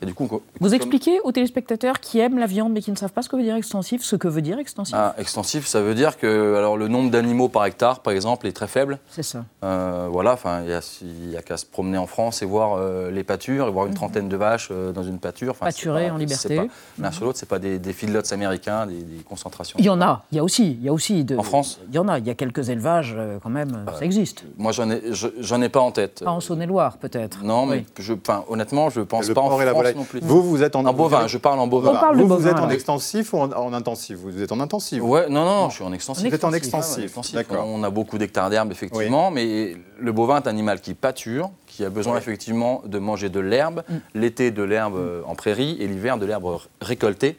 Et 0.00 0.06
du 0.06 0.14
coup, 0.14 0.26
co- 0.28 0.42
Vous 0.60 0.74
expliquez 0.74 1.18
aux 1.24 1.32
téléspectateurs 1.32 1.98
qui 1.98 2.20
aiment 2.20 2.38
la 2.38 2.46
viande 2.46 2.72
mais 2.72 2.80
qui 2.80 2.92
ne 2.92 2.96
savent 2.96 3.12
pas 3.12 3.22
ce 3.22 3.28
que 3.28 3.34
veut 3.36 3.42
dire 3.42 3.56
extensif, 3.56 4.02
ce 4.04 4.14
que 4.14 4.28
veut 4.28 4.42
dire 4.42 4.58
extensif 4.60 4.94
Ah, 4.96 5.14
extensif, 5.18 5.66
ça 5.66 5.80
veut 5.80 5.94
dire 5.94 6.16
que 6.18 6.54
alors, 6.56 6.76
le 6.76 6.86
nombre 6.86 7.10
d'animaux 7.10 7.48
par 7.48 7.64
hectare, 7.66 8.00
par 8.00 8.12
exemple, 8.12 8.46
est 8.46 8.52
très 8.52 8.68
faible. 8.68 8.98
C'est 9.10 9.24
ça. 9.24 9.44
Euh, 9.64 10.06
voilà, 10.10 10.34
enfin, 10.34 10.62
il 10.64 11.30
y 11.32 11.36
a, 11.36 11.42
qu'à 11.42 11.56
se 11.56 11.66
promener 11.66 11.98
en 11.98 12.06
France 12.06 12.42
et 12.42 12.46
voir 12.46 12.76
euh, 12.78 13.10
les 13.10 13.24
pâtures, 13.24 13.66
et 13.66 13.70
voir 13.72 13.86
une 13.86 13.94
trentaine 13.94 14.28
de 14.28 14.36
vaches 14.36 14.68
euh, 14.70 14.92
dans 14.92 15.02
une 15.02 15.18
pâture. 15.18 15.54
Pas- 15.56 15.66
en 15.66 15.70
c'est 15.70 16.18
liberté. 16.18 16.56
pas- 16.56 16.66
L'un 17.02 17.10
sur 17.10 17.24
l'autre, 17.24 17.38
c'est 17.38 17.48
pas 17.48 17.58
des, 17.58 17.78
des 17.78 17.92
feedlots 17.92 18.32
américains, 18.32 18.86
des, 18.86 19.02
des 19.02 19.22
concentrations. 19.28 19.76
Il 19.80 19.84
y 19.84 19.90
en 19.90 20.00
a, 20.00 20.24
il 20.30 20.36
y 20.36 20.38
a 20.38 20.44
aussi, 20.44 20.72
il 20.72 20.82
y 20.84 20.88
a 20.88 20.92
aussi 20.92 21.24
de, 21.24 21.36
En 21.36 21.42
France 21.42 21.80
Il 21.88 21.94
y 21.94 21.98
en 21.98 22.06
a, 22.08 22.18
il 22.18 22.26
y 22.26 22.30
a 22.30 22.34
quelques 22.34 22.68
élevages 22.68 23.14
euh, 23.16 23.38
quand 23.42 23.50
même, 23.50 23.84
ça 23.98 24.04
existe. 24.04 24.44
Moi, 24.58 24.70
j'en 24.72 24.88
ai, 24.90 25.02
j'en 25.40 25.60
ai 25.60 25.68
pas 25.68 25.80
en 25.80 25.90
tête. 25.90 26.22
Pas 26.24 26.30
en 26.30 26.40
Saône-et-Loire 26.40 26.98
peut-être. 26.98 27.42
Non, 27.42 27.66
mais 27.66 27.78
Oui. 27.78 27.84
je, 27.98 28.12
enfin, 28.12 28.44
honnêtement, 28.48 28.90
je 28.90 29.00
pense 29.00 29.26
Le 29.26 29.34
pas 29.34 29.40
en 29.40 29.48
porc 29.48 29.62
et 29.62 29.64
la 29.64 29.72
France 29.72 29.87
volaille. 29.92 29.96
non 29.96 30.04
plus. 30.04 30.20
Vous, 30.20 30.42
vous 30.42 30.62
êtes 30.62 30.76
en, 30.76 30.82
bovin. 30.92 31.26
Je 31.26 31.38
parle 31.38 31.58
en 31.60 31.66
bovin. 31.66 31.90
On 31.90 32.00
parle 32.00 32.16
de 32.16 32.22
vous, 32.22 32.28
vous 32.28 32.34
bovin, 32.36 32.50
êtes 32.50 32.58
en 32.58 32.66
là. 32.66 32.74
extensif 32.74 33.32
ou 33.32 33.38
en, 33.38 33.52
en 33.52 33.72
intensif? 33.72 34.16
Vous 34.18 34.42
êtes 34.42 34.52
en 34.52 34.60
intensif 34.60 35.02
Ouais, 35.02 35.28
non, 35.28 35.44
non, 35.44 35.68
je 35.70 35.76
suis 35.76 35.84
en 35.84 35.92
extensif. 35.92 36.28
Vous 36.28 36.34
êtes 36.34 36.44
en 36.44 36.50
Ouais, 36.50 36.58
extensif, 36.58 37.04
extensif. 37.04 37.34
d'accord. 37.34 37.66
On 37.66 37.82
a 37.82 37.90
beaucoup 37.90 38.18
d'hectares 38.18 38.50
d'herbe, 38.50 38.70
effectivement, 38.72 39.30
mais 39.30 39.76
le 39.98 40.12
bovin 40.12 40.36
est 40.40 40.46
un 40.46 40.50
animal 40.50 40.80
qui 40.80 40.94
pâture, 40.94 41.50
qui 41.66 41.84
a 41.84 41.90
besoin 41.90 42.14
Ouais. 42.14 42.18
effectivement 42.18 42.82
de 42.86 42.98
manger 42.98 43.28
de 43.28 43.40
l'herbe, 43.40 43.82
l'été 44.14 44.50
de 44.50 44.62
l'herbe 44.62 44.96
euh, 44.96 45.22
en 45.26 45.34
prairie 45.34 45.76
et 45.80 45.86
l'hiver 45.86 46.18
de 46.18 46.26
l'herbe 46.26 46.58
récoltée 46.80 47.36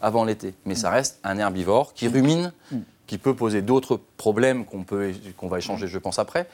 avant 0.00 0.24
l'été. 0.24 0.54
Mais 0.66 0.74
ça 0.74 0.90
reste 0.90 1.18
un 1.24 1.38
herbivore 1.38 1.94
qui 1.94 2.08
rumine, 2.08 2.52
qui 3.06 3.18
peut 3.18 3.34
poser 3.34 3.60
d'autres 3.62 4.00
problèmes 4.16 4.64
qu'on 4.64 4.82
peut, 4.84 5.12
qu'on 5.36 5.48
va 5.48 5.58
échanger, 5.58 5.86
je 5.86 5.98
pense, 5.98 6.18
après. 6.18 6.46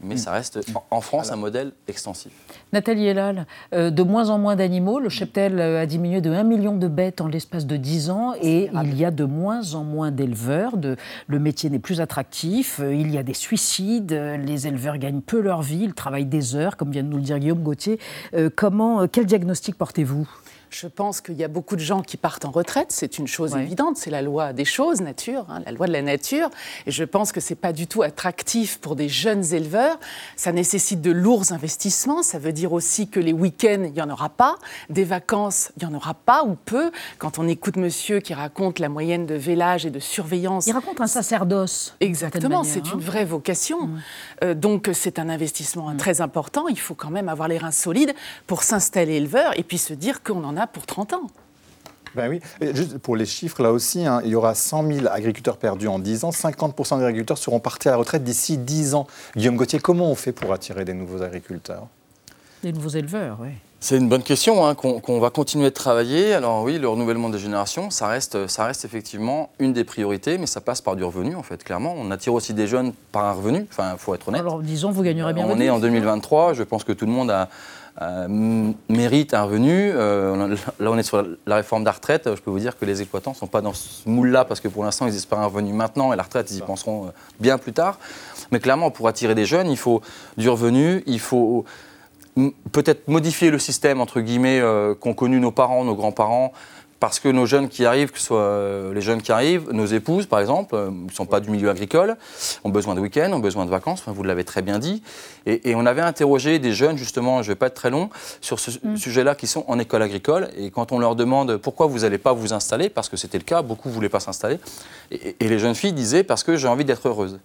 Mais 0.00 0.16
ça 0.16 0.30
reste 0.30 0.60
en- 0.74 0.84
en 0.96 1.00
France 1.00 1.32
un 1.32 1.36
modèle 1.36 1.72
extensif. 1.88 2.30
Nathalie 2.72 3.06
Elal, 3.06 3.46
euh, 3.74 3.90
de 3.90 4.02
moins 4.04 4.30
en 4.30 4.38
moins 4.38 4.54
d'animaux. 4.54 5.00
Le 5.00 5.08
cheptel 5.08 5.58
euh, 5.58 5.82
a 5.82 5.86
diminué 5.86 6.20
de 6.20 6.30
1 6.30 6.44
million 6.44 6.76
de 6.76 6.86
bêtes 6.86 7.20
en 7.20 7.26
l'espace 7.26 7.66
de 7.66 7.76
10 7.76 8.08
ans 8.10 8.34
et 8.40 8.70
il 8.84 8.96
y 8.96 9.04
a 9.04 9.10
de 9.10 9.24
moins 9.24 9.74
en 9.74 9.82
moins 9.82 10.10
d'éleveurs. 10.12 10.76
De, 10.76 10.96
le 11.26 11.38
métier 11.40 11.68
n'est 11.68 11.80
plus 11.80 12.00
attractif. 12.00 12.78
euh, 12.80 12.94
il 12.94 13.10
y 13.12 13.18
a 13.18 13.22
des 13.24 13.34
suicides. 13.34 14.12
euh, 14.12 14.36
les 14.36 14.66
éleveurs 14.68 14.98
gagnent 14.98 15.20
peu 15.20 15.40
leur 15.40 15.62
vie. 15.62 15.80
Ils 15.82 15.94
travaillent 15.94 16.26
des 16.26 16.54
heures, 16.54 16.76
comme 16.76 16.92
vient 16.92 17.02
de 17.02 17.08
nous 17.08 17.16
le 17.16 17.22
dire 17.24 17.38
Guillaume 17.40 17.62
Gauthier. 17.62 17.98
Euh, 18.34 18.50
comment, 18.54 19.02
euh, 19.02 19.06
quel 19.10 19.26
diagnostic 19.26 19.76
portez-vous? 19.76 20.28
Je 20.70 20.86
pense 20.86 21.20
qu'il 21.20 21.36
y 21.36 21.44
a 21.44 21.48
beaucoup 21.48 21.76
de 21.76 21.80
gens 21.80 22.02
qui 22.02 22.16
partent 22.16 22.44
en 22.44 22.50
retraite, 22.50 22.88
c'est 22.90 23.18
une 23.18 23.26
chose 23.26 23.54
Ouais. 23.54 23.62
évidente, 23.62 23.96
c'est 23.96 24.10
la 24.10 24.22
loi 24.22 24.52
des 24.52 24.64
choses, 24.64 25.00
nature, 25.00 25.46
hein, 25.48 25.62
la 25.64 25.72
loi 25.72 25.86
de 25.86 25.92
la 25.92 26.02
nature. 26.02 26.50
Et 26.86 26.90
je 26.90 27.04
pense 27.04 27.32
que 27.32 27.40
c'est 27.40 27.54
pas 27.54 27.72
du 27.72 27.86
tout 27.86 28.02
attractif 28.02 28.78
pour 28.78 28.94
des 28.96 29.08
jeunes 29.08 29.44
éleveurs. 29.54 29.98
Ça 30.36 30.52
nécessite 30.52 31.00
de 31.00 31.10
lourds 31.10 31.52
investissements. 31.52 32.22
Ça 32.22 32.38
veut 32.38 32.52
dire 32.52 32.72
aussi 32.72 33.08
que 33.08 33.20
les 33.20 33.32
week-ends, 33.32 33.84
il 33.84 33.94
y 33.94 34.02
en 34.02 34.10
aura 34.10 34.28
pas, 34.28 34.56
des 34.90 35.04
vacances, 35.04 35.72
il 35.76 35.84
y 35.84 35.86
en 35.86 35.94
aura 35.94 36.14
pas 36.14 36.44
ou 36.44 36.54
peu. 36.54 36.90
Quand 37.18 37.38
on 37.38 37.48
écoute 37.48 37.76
Monsieur 37.76 38.20
qui 38.20 38.34
raconte 38.34 38.78
la 38.78 38.88
moyenne 38.88 39.24
de 39.26 39.34
vélage 39.34 39.86
et 39.86 39.90
de 39.90 40.00
surveillance, 40.00 40.66
Il 40.66 40.72
raconte 40.72 41.00
un 41.00 41.06
sacerdoce. 41.06 41.94
Exactement, 42.00 42.62
c'est 42.64 42.80
hein. 42.80 42.90
une 42.94 43.00
vraie 43.00 43.24
vocation. 43.24 43.90
Euh, 44.44 44.54
donc 44.54 44.90
c'est 44.92 45.18
un 45.18 45.28
investissement 45.30 45.94
très 45.96 46.20
important. 46.20 46.68
Il 46.68 46.78
faut 46.78 46.94
quand 46.94 47.10
même 47.10 47.28
avoir 47.28 47.48
les 47.48 47.56
reins 47.58 47.70
solides 47.70 48.14
pour 48.46 48.62
s'installer 48.62 49.14
éleveur 49.14 49.58
et 49.58 49.62
puis 49.62 49.78
se 49.78 49.94
dire 49.94 50.22
qu'on 50.22 50.44
en 50.44 50.56
a 50.58 50.66
pour 50.66 50.86
30 50.86 51.14
ans. 51.14 51.26
Ben 52.14 52.28
oui, 52.28 52.40
Et 52.60 52.74
juste 52.74 52.98
pour 52.98 53.16
les 53.16 53.26
chiffres, 53.26 53.62
là 53.62 53.70
aussi, 53.70 54.06
hein, 54.06 54.20
il 54.24 54.30
y 54.30 54.34
aura 54.34 54.54
100 54.54 54.92
000 54.92 55.06
agriculteurs 55.08 55.58
perdus 55.58 55.88
en 55.88 55.98
10 55.98 56.24
ans, 56.24 56.30
50% 56.30 56.98
des 56.98 57.04
agriculteurs 57.04 57.38
seront 57.38 57.60
partis 57.60 57.88
à 57.88 57.92
la 57.92 57.96
retraite 57.98 58.24
d'ici 58.24 58.56
10 58.56 58.94
ans. 58.94 59.06
Guillaume 59.36 59.56
Gauthier, 59.56 59.78
comment 59.78 60.10
on 60.10 60.14
fait 60.14 60.32
pour 60.32 60.52
attirer 60.52 60.84
des 60.84 60.94
nouveaux 60.94 61.22
agriculteurs? 61.22 61.86
Des 62.62 62.72
nouveaux 62.72 62.88
éleveurs, 62.88 63.38
oui. 63.40 63.50
C'est 63.80 63.96
une 63.96 64.08
bonne 64.08 64.24
question 64.24 64.66
hein, 64.66 64.74
qu'on 64.74 65.20
va 65.20 65.30
continuer 65.30 65.66
de 65.66 65.74
travailler. 65.74 66.34
Alors 66.34 66.64
oui, 66.64 66.78
le 66.78 66.88
renouvellement 66.88 67.28
des 67.28 67.38
générations, 67.38 67.90
ça 67.90 68.08
reste, 68.08 68.48
ça 68.48 68.64
reste 68.64 68.84
effectivement 68.84 69.50
une 69.60 69.72
des 69.72 69.84
priorités, 69.84 70.36
mais 70.36 70.46
ça 70.46 70.60
passe 70.60 70.80
par 70.80 70.96
du 70.96 71.04
revenu 71.04 71.36
en 71.36 71.44
fait, 71.44 71.62
clairement. 71.62 71.94
On 71.96 72.10
attire 72.10 72.34
aussi 72.34 72.54
des 72.54 72.66
jeunes 72.66 72.92
par 73.12 73.26
un 73.26 73.32
revenu, 73.32 73.68
enfin, 73.70 73.92
il 73.92 73.98
faut 73.98 74.16
être 74.16 74.26
honnête. 74.26 74.40
Alors 74.40 74.60
disons, 74.62 74.90
vous 74.90 75.04
gagnerez 75.04 75.32
bien 75.32 75.46
on 75.48 75.60
est 75.60 75.70
en 75.70 75.78
2023, 75.78 76.54
je 76.54 76.64
pense 76.64 76.82
que 76.82 76.90
tout 76.90 77.06
le 77.06 77.12
monde 77.12 77.30
a, 77.30 77.48
m- 78.00 78.74
mérite 78.88 79.34
un 79.34 79.42
revenu. 79.42 79.90
Euh, 79.94 80.56
là, 80.78 80.90
on 80.90 80.98
est 80.98 81.02
sur 81.02 81.24
la, 81.46 81.56
réforme 81.56 81.82
de 81.82 81.86
la 81.86 81.92
retraite. 81.92 82.28
Je 82.34 82.40
peux 82.40 82.50
vous 82.50 82.58
dire 82.58 82.78
que 82.78 82.84
les 82.84 83.00
exploitants 83.00 83.32
ne 83.32 83.36
sont 83.36 83.46
pas 83.46 83.60
dans 83.60 83.72
ce 83.72 84.08
moule-là 84.08 84.44
parce 84.44 84.60
que 84.60 84.68
pour 84.68 84.84
l'instant, 84.84 85.06
ils 85.06 85.16
espèrent 85.16 85.40
un 85.40 85.46
revenu 85.46 85.72
maintenant 85.72 86.12
et 86.12 86.16
la 86.16 86.22
retraite, 86.22 86.50
ils 86.50 86.58
y 86.58 86.60
penseront 86.60 87.06
euh, 87.06 87.10
bien 87.40 87.58
plus 87.58 87.72
tard. 87.72 87.98
Mais 88.52 88.60
clairement, 88.60 88.90
pour 88.90 89.08
attirer 89.08 89.34
des 89.34 89.46
jeunes, 89.46 89.68
il 89.70 89.76
faut 89.76 90.00
du 90.36 90.48
revenu, 90.48 91.02
il 91.06 91.20
faut 91.20 91.64
peut-être 92.72 93.08
modifier 93.08 93.50
le 93.50 93.58
système, 93.58 94.00
entre 94.00 94.20
guillemets, 94.20 94.60
euh, 94.60 94.94
qu'ont 94.94 95.14
connu 95.14 95.40
nos 95.40 95.50
parents, 95.50 95.84
nos 95.84 95.96
grands-parents, 95.96 96.52
parce 97.00 97.20
que 97.20 97.28
nos 97.28 97.46
jeunes 97.46 97.68
qui 97.68 97.84
arrivent, 97.84 98.10
que 98.10 98.18
ce 98.18 98.26
soit 98.26 98.40
euh, 98.40 98.92
les 98.92 99.00
jeunes 99.00 99.22
qui 99.22 99.30
arrivent, 99.30 99.70
nos 99.70 99.86
épouses, 99.86 100.26
par 100.26 100.40
exemple, 100.40 100.74
euh, 100.74 100.90
ne 100.90 101.10
sont 101.10 101.26
pas 101.26 101.40
du 101.40 101.50
milieu 101.50 101.70
agricole, 101.70 102.16
ont 102.64 102.70
besoin 102.70 102.94
de 102.94 103.00
week-ends, 103.00 103.32
ont 103.32 103.38
besoin 103.38 103.64
de 103.64 103.70
vacances, 103.70 104.00
enfin, 104.00 104.12
vous 104.12 104.24
l'avez 104.24 104.44
très 104.44 104.62
bien 104.62 104.78
dit. 104.78 105.02
Et, 105.46 105.70
et 105.70 105.74
on 105.74 105.86
avait 105.86 106.02
interrogé 106.02 106.58
des 106.58 106.72
jeunes, 106.72 106.96
justement, 106.96 107.42
je 107.42 107.48
ne 107.48 107.52
vais 107.52 107.58
pas 107.58 107.66
être 107.66 107.74
très 107.74 107.90
long, 107.90 108.10
sur 108.40 108.58
ce 108.58 108.72
sujet-là, 108.96 109.34
qui 109.34 109.46
sont 109.46 109.64
en 109.68 109.78
école 109.78 110.02
agricole. 110.02 110.48
Et 110.56 110.70
quand 110.70 110.92
on 110.92 110.98
leur 110.98 111.14
demande 111.14 111.56
pourquoi 111.56 111.86
vous 111.86 112.00
n'allez 112.00 112.18
pas 112.18 112.32
vous 112.32 112.52
installer, 112.52 112.88
parce 112.88 113.08
que 113.08 113.16
c'était 113.16 113.38
le 113.38 113.44
cas, 113.44 113.62
beaucoup 113.62 113.88
ne 113.88 113.94
voulaient 113.94 114.08
pas 114.08 114.20
s'installer, 114.20 114.58
et, 115.10 115.36
et 115.38 115.48
les 115.48 115.58
jeunes 115.58 115.74
filles 115.74 115.92
disaient 115.92 116.24
parce 116.24 116.42
que 116.42 116.56
j'ai 116.56 116.68
envie 116.68 116.84
d'être 116.84 117.08
heureuse. 117.08 117.38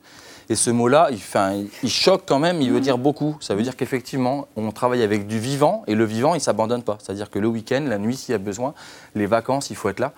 Et 0.50 0.56
ce 0.56 0.70
mot-là, 0.70 1.10
il, 1.12 1.18
il- 1.58 1.70
il 1.84 1.90
choque 1.90 2.24
quand 2.28 2.40
même, 2.40 2.62
il 2.62 2.72
veut 2.72 2.80
dire 2.82 2.98
beaucoup. 2.98 3.38
Ça 3.40 3.56
veut 3.56 3.64
dire 3.64 3.76
qu'effectivement, 3.76 4.48
on 4.56 4.72
travaille 4.72 5.02
avec 5.04 5.28
du 5.28 5.40
vivant, 5.40 5.84
et 5.88 5.96
le 5.96 6.06
vivant, 6.06 6.34
il 6.34 6.38
ne 6.38 6.42
s'abandonne 6.44 6.84
pas. 6.84 6.98
C'est-à-dire 7.02 7.30
que 7.30 7.40
le 7.40 7.48
week-end, 7.48 7.84
la 7.88 7.98
nuit, 7.98 8.16
s'il 8.18 8.34
y 8.34 8.36
a 8.36 8.40
besoin, 8.40 8.74
les 9.16 9.26
vacances, 9.26 9.70
il 9.70 9.76
faut 9.76 9.90
être 9.90 10.00
là. 10.00 10.12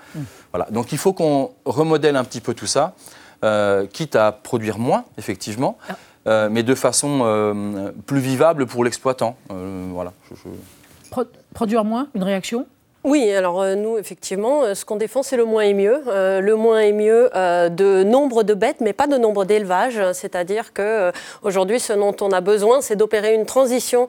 Voilà. 0.52 0.68
Donc 0.72 0.92
il 0.92 0.98
faut 0.98 1.14
qu'on 1.14 1.52
remodèle 1.66 2.16
un 2.16 2.24
petit 2.24 2.42
peu 2.42 2.54
tout 2.54 2.68
ça, 2.68 2.94
euh, 3.44 3.86
quitte 3.86 4.16
à 4.16 4.32
produire 4.32 4.78
moins, 4.80 5.06
effectivement, 5.18 5.78
euh, 6.28 6.50
mais 6.52 6.64
de 6.64 6.74
façon 6.76 7.20
euh, 7.24 7.92
plus 8.06 8.20
vivable 8.20 8.66
pour 8.66 8.84
l'exploitant. 8.84 9.36
Voilà. 9.50 10.14
Je- 10.30 10.36
je- 10.36 11.10
Pro- 11.12 11.24
produire 11.54 11.84
moins, 11.86 12.08
une 12.16 12.24
réaction? 12.24 12.66
Oui, 13.06 13.32
alors 13.32 13.62
euh, 13.62 13.76
nous, 13.76 14.00
effectivement, 14.00 14.64
euh, 14.64 14.74
ce 14.74 14.84
qu'on 14.84 14.96
défend, 14.96 15.22
c'est 15.22 15.38
le 15.38 15.46
moins 15.46 15.62
et 15.62 15.76
mieux. 15.76 16.02
Euh, 16.08 16.42
le 16.42 16.56
moins 16.56 16.80
et 16.80 16.92
mieux 16.92 17.30
de 17.36 18.04
nombre 18.04 18.42
de 18.42 18.56
bêtes, 18.56 18.78
mais 18.82 18.94
pas 18.94 19.06
de 19.06 19.16
nombre 19.16 19.46
d'élevages. 19.46 20.02
C'est-à-dire 20.14 20.74
que 20.74 21.12
aujourd'hui, 21.44 21.80
ce 21.80 21.94
dont 21.94 22.16
on 22.22 22.32
a 22.32 22.42
besoin, 22.42 22.82
c'est 22.82 22.96
d'opérer 22.96 23.36
une 23.36 23.46
transition 23.46 24.08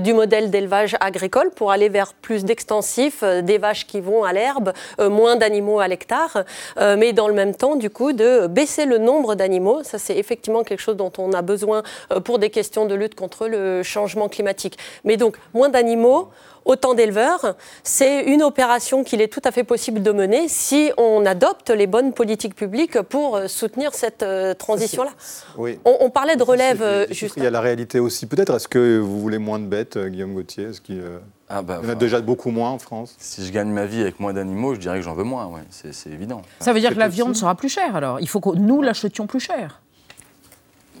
du 0.00 0.12
modèle 0.12 0.50
d'élevage 0.50 0.96
agricole 1.00 1.50
pour 1.50 1.72
aller 1.72 1.88
vers 1.88 2.14
plus 2.14 2.44
d'extensifs, 2.44 3.24
des 3.24 3.58
vaches 3.58 3.86
qui 3.86 4.00
vont 4.00 4.22
à 4.22 4.32
l'herbe, 4.32 4.72
moins 5.00 5.36
d'animaux 5.36 5.80
à 5.80 5.88
l'hectare, 5.88 6.44
mais 6.78 7.12
dans 7.12 7.28
le 7.28 7.34
même 7.34 7.54
temps, 7.54 7.76
du 7.76 7.90
coup, 7.90 8.12
de 8.12 8.46
baisser 8.46 8.84
le 8.84 8.98
nombre 8.98 9.34
d'animaux. 9.34 9.82
Ça, 9.82 9.98
c'est 9.98 10.16
effectivement 10.16 10.62
quelque 10.62 10.80
chose 10.80 10.96
dont 10.96 11.12
on 11.18 11.32
a 11.32 11.42
besoin 11.42 11.82
pour 12.24 12.38
des 12.38 12.50
questions 12.50 12.86
de 12.86 12.94
lutte 12.94 13.14
contre 13.14 13.48
le 13.48 13.82
changement 13.82 14.28
climatique. 14.28 14.78
Mais 15.04 15.16
donc, 15.16 15.36
moins 15.54 15.68
d'animaux 15.68 16.28
autant 16.66 16.94
d'éleveurs, 16.94 17.54
c'est 17.82 18.24
une 18.24 18.35
opération 18.42 19.04
qu'il 19.04 19.20
est 19.20 19.28
tout 19.28 19.42
à 19.44 19.50
fait 19.50 19.64
possible 19.64 20.02
de 20.02 20.12
mener 20.12 20.48
si 20.48 20.90
on 20.96 21.24
adopte 21.26 21.70
les 21.70 21.86
bonnes 21.86 22.12
politiques 22.12 22.54
publiques 22.54 23.00
pour 23.02 23.36
euh, 23.36 23.48
soutenir 23.48 23.94
cette 23.94 24.22
euh, 24.22 24.54
transition-là. 24.54 25.10
Oui. 25.56 25.78
On, 25.84 25.96
on 26.00 26.10
parlait 26.10 26.36
de 26.36 26.42
relève, 26.42 26.82
euh, 26.82 27.06
juste. 27.10 27.34
Il 27.36 27.42
y 27.42 27.46
a 27.46 27.50
la 27.50 27.60
réalité 27.60 28.00
aussi. 28.00 28.26
Peut-être, 28.26 28.54
est-ce 28.54 28.68
que 28.68 28.98
vous 28.98 29.20
voulez 29.20 29.38
moins 29.38 29.58
de 29.58 29.66
bêtes, 29.66 29.98
Guillaume 29.98 30.34
Gauthier? 30.34 30.64
Est-ce 30.64 30.80
qu'il 30.80 31.00
euh, 31.00 31.18
Ah 31.48 31.62
bah, 31.62 31.78
il 31.80 31.84
y 31.84 31.86
en 31.86 31.88
a 31.88 31.92
enfin, 31.92 31.98
déjà 31.98 32.20
beaucoup 32.20 32.50
moins 32.50 32.70
en 32.70 32.78
France? 32.78 33.14
Si 33.18 33.44
je 33.46 33.52
gagne 33.52 33.70
ma 33.70 33.86
vie 33.86 34.00
avec 34.00 34.20
moins 34.20 34.32
d'animaux, 34.32 34.74
je 34.74 34.80
dirais 34.80 34.98
que 34.98 35.04
j'en 35.04 35.14
veux 35.14 35.24
moins, 35.24 35.46
ouais. 35.46 35.62
c'est 35.70 36.10
évident. 36.10 36.42
Ça 36.60 36.72
veut 36.72 36.80
dire 36.80 36.94
que 36.94 36.98
la 36.98 37.08
viande 37.08 37.36
sera 37.36 37.54
plus 37.54 37.68
chère 37.68 37.96
alors. 37.96 38.20
Il 38.20 38.28
faut 38.28 38.40
que 38.40 38.56
nous 38.56 38.82
l'achetions 38.82 39.26
plus 39.26 39.40
cher. 39.40 39.80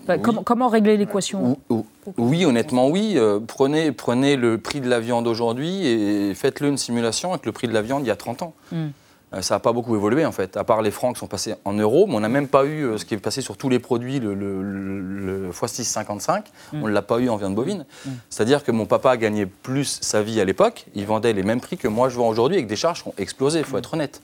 Enfin, 0.08 0.18
comment, 0.18 0.42
comment 0.42 0.68
régler 0.68 0.96
l'équation 0.96 1.58
Ou- 1.68 1.74
ou- 1.74 1.86
Oui, 2.18 2.44
honnêtement, 2.44 2.88
oui. 2.88 3.14
Euh, 3.16 3.40
prenez, 3.46 3.90
prenez 3.92 4.36
le 4.36 4.58
prix 4.58 4.80
de 4.80 4.88
la 4.88 5.00
viande 5.00 5.26
aujourd'hui 5.26 5.86
et 5.86 6.34
faites-le 6.34 6.68
une 6.68 6.78
simulation 6.78 7.30
avec 7.32 7.44
le 7.46 7.52
prix 7.52 7.66
de 7.66 7.72
la 7.72 7.82
viande 7.82 8.04
il 8.04 8.08
y 8.08 8.12
a 8.12 8.16
30 8.16 8.42
ans. 8.42 8.54
Hmm. 8.70 8.86
Euh, 9.34 9.42
Ça 9.42 9.56
n'a 9.56 9.58
pas 9.58 9.72
beaucoup 9.72 9.96
évolué 9.96 10.24
en 10.24 10.30
fait, 10.30 10.56
à 10.56 10.62
part 10.62 10.82
les 10.82 10.92
francs 10.92 11.14
qui 11.14 11.18
sont 11.18 11.26
passés 11.26 11.54
en 11.64 11.72
euros, 11.72 12.06
mais 12.06 12.14
on 12.14 12.20
n'a 12.20 12.28
même 12.28 12.46
pas 12.46 12.64
eu 12.64 12.84
euh, 12.84 12.96
ce 12.96 13.04
qui 13.04 13.14
est 13.14 13.18
passé 13.18 13.40
sur 13.40 13.56
tous 13.56 13.68
les 13.68 13.80
produits, 13.80 14.20
le, 14.20 14.34
le, 14.34 14.62
le- 14.62 15.00
le 15.46 15.50
x6,55, 15.50 16.44
Mm. 16.72 16.82
on 16.82 16.86
ne 16.86 16.92
l'a 16.92 17.02
pas 17.02 17.18
eu 17.18 17.28
en 17.28 17.36
viande 17.36 17.56
bovine. 17.56 17.84
C'est-à-dire 18.30 18.62
que 18.62 18.70
mon 18.70 18.86
papa 18.86 19.16
gagnait 19.16 19.46
plus 19.46 19.98
sa 20.00 20.22
vie 20.22 20.40
à 20.40 20.44
l'époque, 20.44 20.86
il 20.94 21.04
vendait 21.06 21.32
les 21.32 21.42
mêmes 21.42 21.60
prix 21.60 21.76
que 21.76 21.88
moi 21.88 22.08
je 22.08 22.16
vends 22.16 22.28
aujourd'hui 22.28 22.56
avec 22.56 22.68
des 22.68 22.76
charges 22.76 23.02
qui 23.02 23.08
ont 23.08 23.14
explosé, 23.18 23.58
il 23.58 23.64
faut 23.64 23.78
être 23.78 23.94
honnête. 23.94 24.22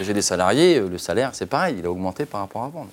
J'ai 0.00 0.14
des 0.14 0.22
salariés, 0.22 0.78
euh, 0.78 0.88
le 0.88 0.96
salaire 0.96 1.30
c'est 1.34 1.46
pareil, 1.46 1.76
il 1.78 1.86
a 1.86 1.90
augmenté 1.90 2.24
par 2.24 2.40
rapport 2.40 2.62
à 2.62 2.66
avant. 2.66 2.86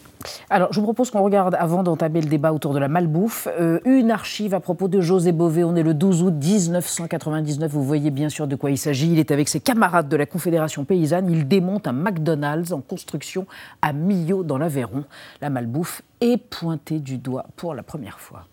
Alors, 0.50 0.74
je 0.74 0.80
vous 0.80 0.86
propose 0.86 1.10
qu'on 1.10 1.22
regarde, 1.22 1.56
avant 1.58 1.84
d'entamer 1.84 2.22
le 2.22 2.28
débat 2.28 2.52
autour 2.52 2.74
de 2.74 2.80
la 2.80 2.88
malbouffe, 2.90 3.48
euh, 3.60 3.80
une 3.86 4.12
archive 4.12 4.54
à 4.54 4.60
propos 4.60 4.88
de 4.88 5.00
José 5.00 5.32
Bové. 5.32 5.64
On 5.64 5.76
est 5.76 5.84
le 5.84 5.94
12 5.94 6.24
août 6.24 6.34
1999. 6.34 7.72
Vous 7.72 7.84
voyez 7.84 8.12
bien 8.12 8.30
sûr 8.30 8.48
de 8.48 8.56
quoi 8.56 8.72
il 8.72 8.78
s'agit. 8.78 9.12
Il 9.12 9.20
est 9.20 9.32
avec 9.32 9.48
ses 9.48 9.60
camarades 9.60 10.10
de 10.10 10.18
la 10.18 10.26
Confédération 10.26 10.84
paysanne. 10.84 11.30
Il 11.30 11.48
démonte 11.48 11.88
un 11.88 11.94
McDonald's 11.94 12.72
en 12.72 12.82
construction 12.82 13.46
à 13.82 13.94
Millau, 13.94 14.44
dans 14.44 14.58
l'Aveyron. 14.58 15.06
La 15.42 15.50
malbouffe 15.50 16.02
est 16.20 16.38
pointée 16.38 17.00
du 17.00 17.18
doigt 17.18 17.46
pour 17.56 17.74
la 17.74 17.84
première 17.84 18.20
fois. 18.20 18.48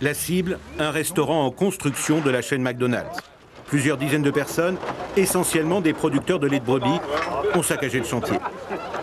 La 0.00 0.14
cible, 0.14 0.58
un 0.80 0.90
restaurant 0.90 1.46
en 1.46 1.52
construction 1.52 2.20
de 2.20 2.30
la 2.30 2.42
chaîne 2.42 2.62
McDonald's. 2.62 3.22
Plusieurs 3.74 3.96
dizaines 3.96 4.22
de 4.22 4.30
personnes, 4.30 4.76
essentiellement 5.16 5.80
des 5.80 5.94
producteurs 5.94 6.38
de 6.38 6.46
lait 6.46 6.60
de 6.60 6.64
brebis, 6.64 7.00
ont 7.56 7.62
saccagé 7.64 7.98
le 7.98 8.04
chantier. 8.04 8.38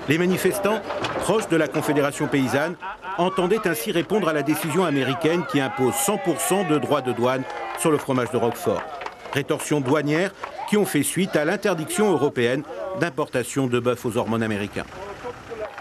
Les 0.08 0.18
manifestants, 0.18 0.80
proches 1.20 1.50
de 1.50 1.58
la 1.58 1.68
Confédération 1.68 2.28
paysanne, 2.28 2.76
entendaient 3.18 3.68
ainsi 3.68 3.92
répondre 3.92 4.30
à 4.30 4.34
la 4.34 4.44
décision 4.44 4.86
américaine 4.86 5.44
qui 5.52 5.60
impose 5.60 5.94
100% 5.96 6.70
de 6.70 6.78
droits 6.78 7.02
de 7.02 7.12
douane 7.12 7.44
sur 7.80 7.92
le 7.92 7.98
fromage 7.98 8.32
de 8.32 8.38
Roquefort. 8.38 8.82
Rétorsions 9.34 9.82
douanières 9.82 10.32
qui 10.70 10.78
ont 10.78 10.86
fait 10.86 11.04
suite 11.04 11.36
à 11.36 11.44
l'interdiction 11.44 12.10
européenne 12.10 12.64
d'importation 13.02 13.68
de 13.68 13.78
bœuf 13.78 14.06
aux 14.06 14.16
hormones 14.16 14.42
américains. 14.42 14.86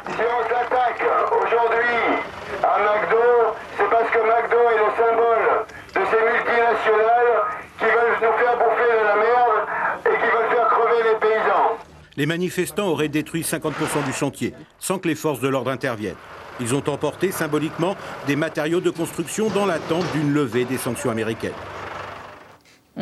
Si 0.09 0.19
on 0.19 0.43
s'attaque 0.49 1.05
aujourd'hui 1.31 1.97
à 2.65 2.79
McDo, 2.81 3.55
c'est 3.79 3.89
parce 3.89 4.11
que 4.11 4.19
McDo 4.19 4.59
est 4.59 4.79
le 4.79 4.91
symbole 4.99 5.65
de 5.95 6.01
ces 6.11 6.23
multinationales 6.25 7.61
qui 7.81 7.87
veulent 7.87 8.21
nous 8.21 8.39
faire 8.39 8.57
bouffer 8.59 8.93
de 8.93 9.05
la 9.07 9.17
merde 9.17 9.59
et 10.05 10.15
qui 10.21 10.31
veulent 10.31 10.51
faire 10.55 10.69
crever 10.69 11.03
les 11.03 11.19
paysans. 11.19 11.79
Les 12.21 12.27
manifestants 12.27 12.89
auraient 12.89 13.09
détruit 13.09 13.41
50% 13.41 14.05
du 14.05 14.13
chantier, 14.13 14.53
sans 14.79 14.99
que 14.99 15.09
les 15.09 15.15
forces 15.15 15.41
de 15.41 15.49
l'ordre 15.49 15.71
interviennent. 15.71 16.19
Ils 16.61 16.75
ont 16.75 16.87
emporté 16.87 17.33
symboliquement 17.33 17.97
des 18.27 18.37
matériaux 18.37 18.83
de 18.83 18.91
construction 18.91 19.49
dans 19.49 19.65
l'attente 19.65 20.05
d'une 20.13 20.31
levée 20.35 20.67
des 20.67 20.77
sanctions 20.77 21.09
américaines. 21.09 21.55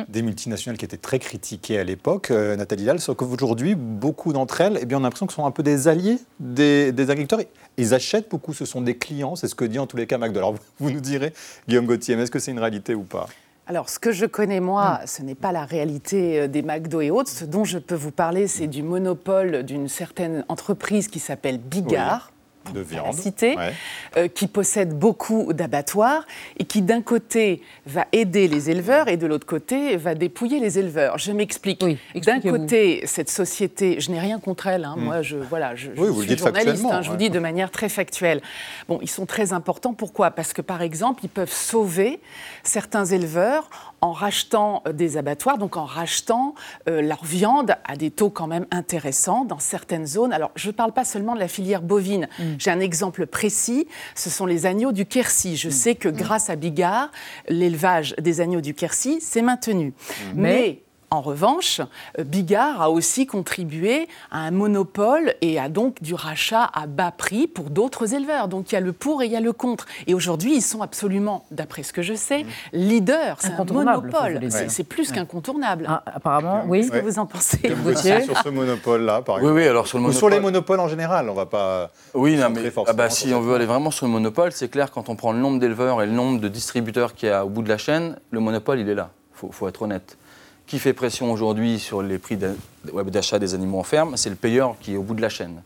Des 0.09 0.23
multinationales 0.23 0.79
qui 0.79 0.85
étaient 0.85 0.97
très 0.97 1.19
critiquées 1.19 1.81
à 1.81 1.83
l'époque, 1.83 2.31
euh, 2.31 2.55
Nathalie 2.55 2.85
Dalle, 2.85 3.01
sauf 3.01 3.17
qu'aujourd'hui, 3.17 3.75
beaucoup 3.75 4.33
d'entre 4.33 4.61
elles, 4.61 4.79
eh 4.81 4.87
bien, 4.87 4.99
on 4.99 5.01
a 5.01 5.03
l'impression 5.03 5.27
que 5.27 5.33
sont 5.33 5.45
un 5.45 5.51
peu 5.51 5.65
des 5.65 5.89
alliés 5.89 6.19
des, 6.39 6.93
des 6.93 7.11
agriculteurs. 7.11 7.41
Ils 7.77 7.95
achètent 7.95 8.31
beaucoup, 8.31 8.55
ce 8.55 8.67
sont 8.67 8.83
des 8.83 8.99
clients, 8.99 9.35
c'est 9.35 9.49
ce 9.49 9.57
que 9.57 9.65
dit 9.65 9.81
en 9.81 9.89
tous 9.89 9.97
les 9.97 10.07
cas 10.07 10.19
McDo. 10.19 10.39
Alors, 10.39 10.55
vous 10.79 10.93
nous 10.93 11.01
direz, 11.01 11.33
Guillaume 11.67 11.87
Gauthier, 11.87 12.15
mais 12.15 12.23
est-ce 12.23 12.31
que 12.31 12.39
c'est 12.39 12.53
une 12.53 12.61
réalité 12.61 12.95
ou 12.95 13.03
pas? 13.03 13.27
Alors, 13.69 13.91
ce 13.91 13.99
que 13.99 14.13
je 14.13 14.25
connais, 14.25 14.61
moi, 14.61 15.01
ce 15.05 15.21
n'est 15.21 15.35
pas 15.35 15.53
la 15.53 15.67
réalité 15.67 16.41
euh, 16.41 16.49
des 16.49 16.63
McDo 16.63 17.03
et 17.03 17.11
autres. 17.11 17.29
Ce 17.29 17.45
dont 17.45 17.65
je 17.65 17.77
peux 17.77 17.95
vous 17.95 18.11
parler, 18.11 18.47
c'est 18.47 18.67
du 18.67 18.83
monopole 18.83 19.63
d'une 19.63 19.89
certaine 19.89 20.43
entreprise 20.49 21.09
qui 21.09 21.19
s'appelle 21.19 21.59
Bigard. 21.59 22.33
De 22.73 22.81
viande. 22.81 23.15
cité, 23.15 23.57
Ouais. 23.57 23.73
euh, 24.17 24.29
qui 24.29 24.47
possède 24.47 24.99
beaucoup 24.99 25.53
d'abattoirs 25.53 26.25
et 26.59 26.65
qui 26.65 26.83
d'un 26.83 27.03
côté 27.03 27.63
va 27.87 28.07
aider 28.13 28.49
les 28.49 28.71
éleveurs 28.71 29.09
et 29.09 29.17
de 29.17 29.27
l'autre 29.27 29.47
côté 29.47 29.97
va 29.97 30.15
dépouiller 30.15 30.61
les 30.61 30.79
éleveurs. 30.79 31.19
Je 31.19 31.33
m'explique. 31.33 31.85
d'un 32.15 32.41
côté, 32.41 33.03
cette 33.07 33.31
société, 33.31 34.01
je 34.01 34.11
n'ai 34.11 34.21
rien 34.21 34.39
contre 34.39 34.67
elle. 34.67 34.85
hein, 34.85 34.95
Mm. 34.97 35.05
Moi, 35.05 35.23
je 35.23 35.37
voilà, 35.37 35.75
je, 35.75 35.91
je 35.95 36.01
Oui, 36.01 36.09
vous 36.09 36.15
le 36.15 36.21
suis 36.21 36.27
dites 36.29 36.39
journaliste. 36.39 36.67
factuellement, 36.69 36.93
hein, 36.99 37.03
je 37.03 37.11
vous 37.11 37.17
dis 37.17 37.31
de 37.31 37.39
manière 37.39 37.71
très 37.71 37.89
factuelle. 37.89 38.41
Bon, 38.89 38.99
ils 39.03 39.09
sont 39.11 39.27
très 39.27 39.53
importants. 39.53 39.93
Pourquoi? 39.95 40.31
Parce 40.31 40.53
que 40.53 40.63
par 40.63 40.83
exemple, 40.83 41.21
ils 41.25 41.29
peuvent 41.31 41.53
sauver 41.53 42.21
certains 42.63 43.05
éleveurs 43.05 43.69
en 44.01 44.13
rachetant 44.13 44.83
euh, 44.87 44.93
des 44.93 45.17
abattoirs, 45.17 45.59
donc 45.59 45.77
en 45.77 45.85
rachetant 45.85 46.55
euh, 46.89 47.01
leur 47.01 47.25
viande 47.25 47.77
à 47.85 47.97
des 47.97 48.11
taux 48.11 48.31
quand 48.31 48.47
même 48.47 48.67
intéressants 48.71 49.45
dans 49.45 49.59
certaines 49.59 50.07
zones. 50.07 50.33
Alors, 50.33 50.51
je 50.57 50.69
ne 50.69 50.73
parle 50.73 50.93
pas 50.93 51.05
seulement 51.05 51.35
de 51.35 51.41
la 51.41 51.49
filière 51.49 51.83
bovine. 51.83 52.29
J'ai 52.59 52.71
un 52.71 52.81
exemple 52.81 53.27
précis, 53.27 53.87
ce 54.15 54.31
sont 54.31 54.47
les 54.47 54.67
agneaux 54.67 54.93
du 54.93 55.07
Quercy. 55.07 55.57
Je 55.57 55.71
sais 55.71 55.95
que 55.95 56.09
grâce 56.09 56.51
à 56.51 56.57
Bigard, 56.57 57.11
l'élevage 57.49 58.15
des 58.19 58.41
agneaux 58.41 58.61
du 58.61 58.75
Quercy 58.75 59.21
s'est 59.21 59.43
maintenu. 59.43 59.93
Mais 60.35 60.83
en 61.11 61.21
revanche, 61.21 61.81
euh, 62.19 62.25
Bigard 62.25 62.83
a 62.83 62.91
aussi 62.91 63.27
contribué 63.27 64.09
à 64.31 64.41
un 64.41 64.51
monopole 64.51 65.35
et 65.41 65.59
à 65.59 65.69
donc 65.69 66.03
du 66.03 66.15
rachat 66.15 66.65
à 66.75 66.87
bas 66.87 67.11
prix 67.11 67.47
pour 67.47 67.71
d'autres 67.71 68.15
éleveurs. 68.15 68.49
Donc 68.49 68.71
il 68.71 68.75
y 68.75 68.79
a 68.79 68.81
le 68.81 68.93
pour 68.93 69.23
et 69.23 69.27
il 69.27 69.33
y 69.33 69.37
a 69.37 69.41
le 69.41 69.53
contre. 69.53 69.87
Et 70.07 70.15
aujourd'hui, 70.15 70.55
ils 70.57 70.63
sont 70.63 70.83
absolument, 70.83 71.45
d'après 71.51 71.83
ce 71.83 71.93
que 71.93 72.03
je 72.03 72.15
sais, 72.15 72.45
leaders. 72.73 73.37
C'est 73.41 73.53
un 73.53 73.65
monopole. 73.65 74.41
C'est 74.69 74.85
plus 74.85 75.09
Ouais. 75.11 75.17
qu'incontournable. 75.17 75.87
Ah, 75.89 76.03
apparemment, 76.07 76.65
oui. 76.67 76.81
Qu'est-ce 76.81 76.93
que 77.01 77.05
vous 77.07 77.19
en 77.19 77.27
pensez 77.27 77.59
Gauthier, 77.85 78.23
sur 78.23 78.37
ce 78.39 78.49
monopole-là, 78.49 79.23
par 79.23 79.37
Oui, 79.37 79.41
exemple 79.43 79.57
oui, 79.61 79.67
alors 79.69 79.87
sur 79.87 79.99
le 79.99 80.05
Ou 80.05 80.13
sur 80.13 80.29
les 80.29 80.37
monopole- 80.41 80.77
monopoles 80.77 80.81
en 80.81 80.89
général, 80.89 81.29
on 81.31 81.35
va 81.35 81.47
pas. 81.47 81.91
Oui, 82.15 82.37
non, 82.37 82.51
mais 82.51 82.71
ah 82.87 82.93
bah, 82.93 83.11
si 83.11 83.33
on 83.33 83.41
veut 83.41 83.55
aller 83.55 83.67
vraiment 83.67 83.91
sur 83.91 84.07
le 84.07 84.13
monopole, 84.13 84.53
c'est 84.53 84.69
clair, 84.69 84.91
quand 84.91 85.09
on 85.09 85.17
prend 85.17 85.33
le 85.33 85.39
nombre 85.39 85.59
d'éleveurs 85.59 86.03
et 86.03 86.07
le 86.07 86.13
nombre 86.13 86.41
de 86.41 86.49
distributeurs 86.49 87.15
qu'il 87.15 87.29
y 87.29 87.33
a 87.33 87.45
au 87.45 87.49
bout 87.49 87.63
de 87.63 87.69
la 87.69 87.79
chaîne, 87.79 88.17
le 88.31 88.41
monopole, 88.41 88.81
il 88.81 88.89
est 88.89 88.95
là. 88.95 89.11
Il 89.43 89.53
faut, 89.53 89.69
être 89.69 89.83
honnête. 89.83 90.19
Qui 90.69 90.79
fait 90.79 90.93
pression 90.93 91.33
aujourd'hui 91.33 91.79
sur 91.79 92.03
les 92.03 92.19
prix 92.19 92.37
d'achat 92.37 93.39
des 93.39 93.55
animaux 93.55 93.79
en 93.79 93.83
ferme 93.85 94.17
C'est 94.17 94.31
le 94.31 94.37
payeur 94.37 94.77
qui 94.81 94.95
est 94.95 94.97
au 94.97 95.03
bout 95.03 95.15
de 95.15 95.23
la 95.23 95.31
chaîne. 95.31 95.63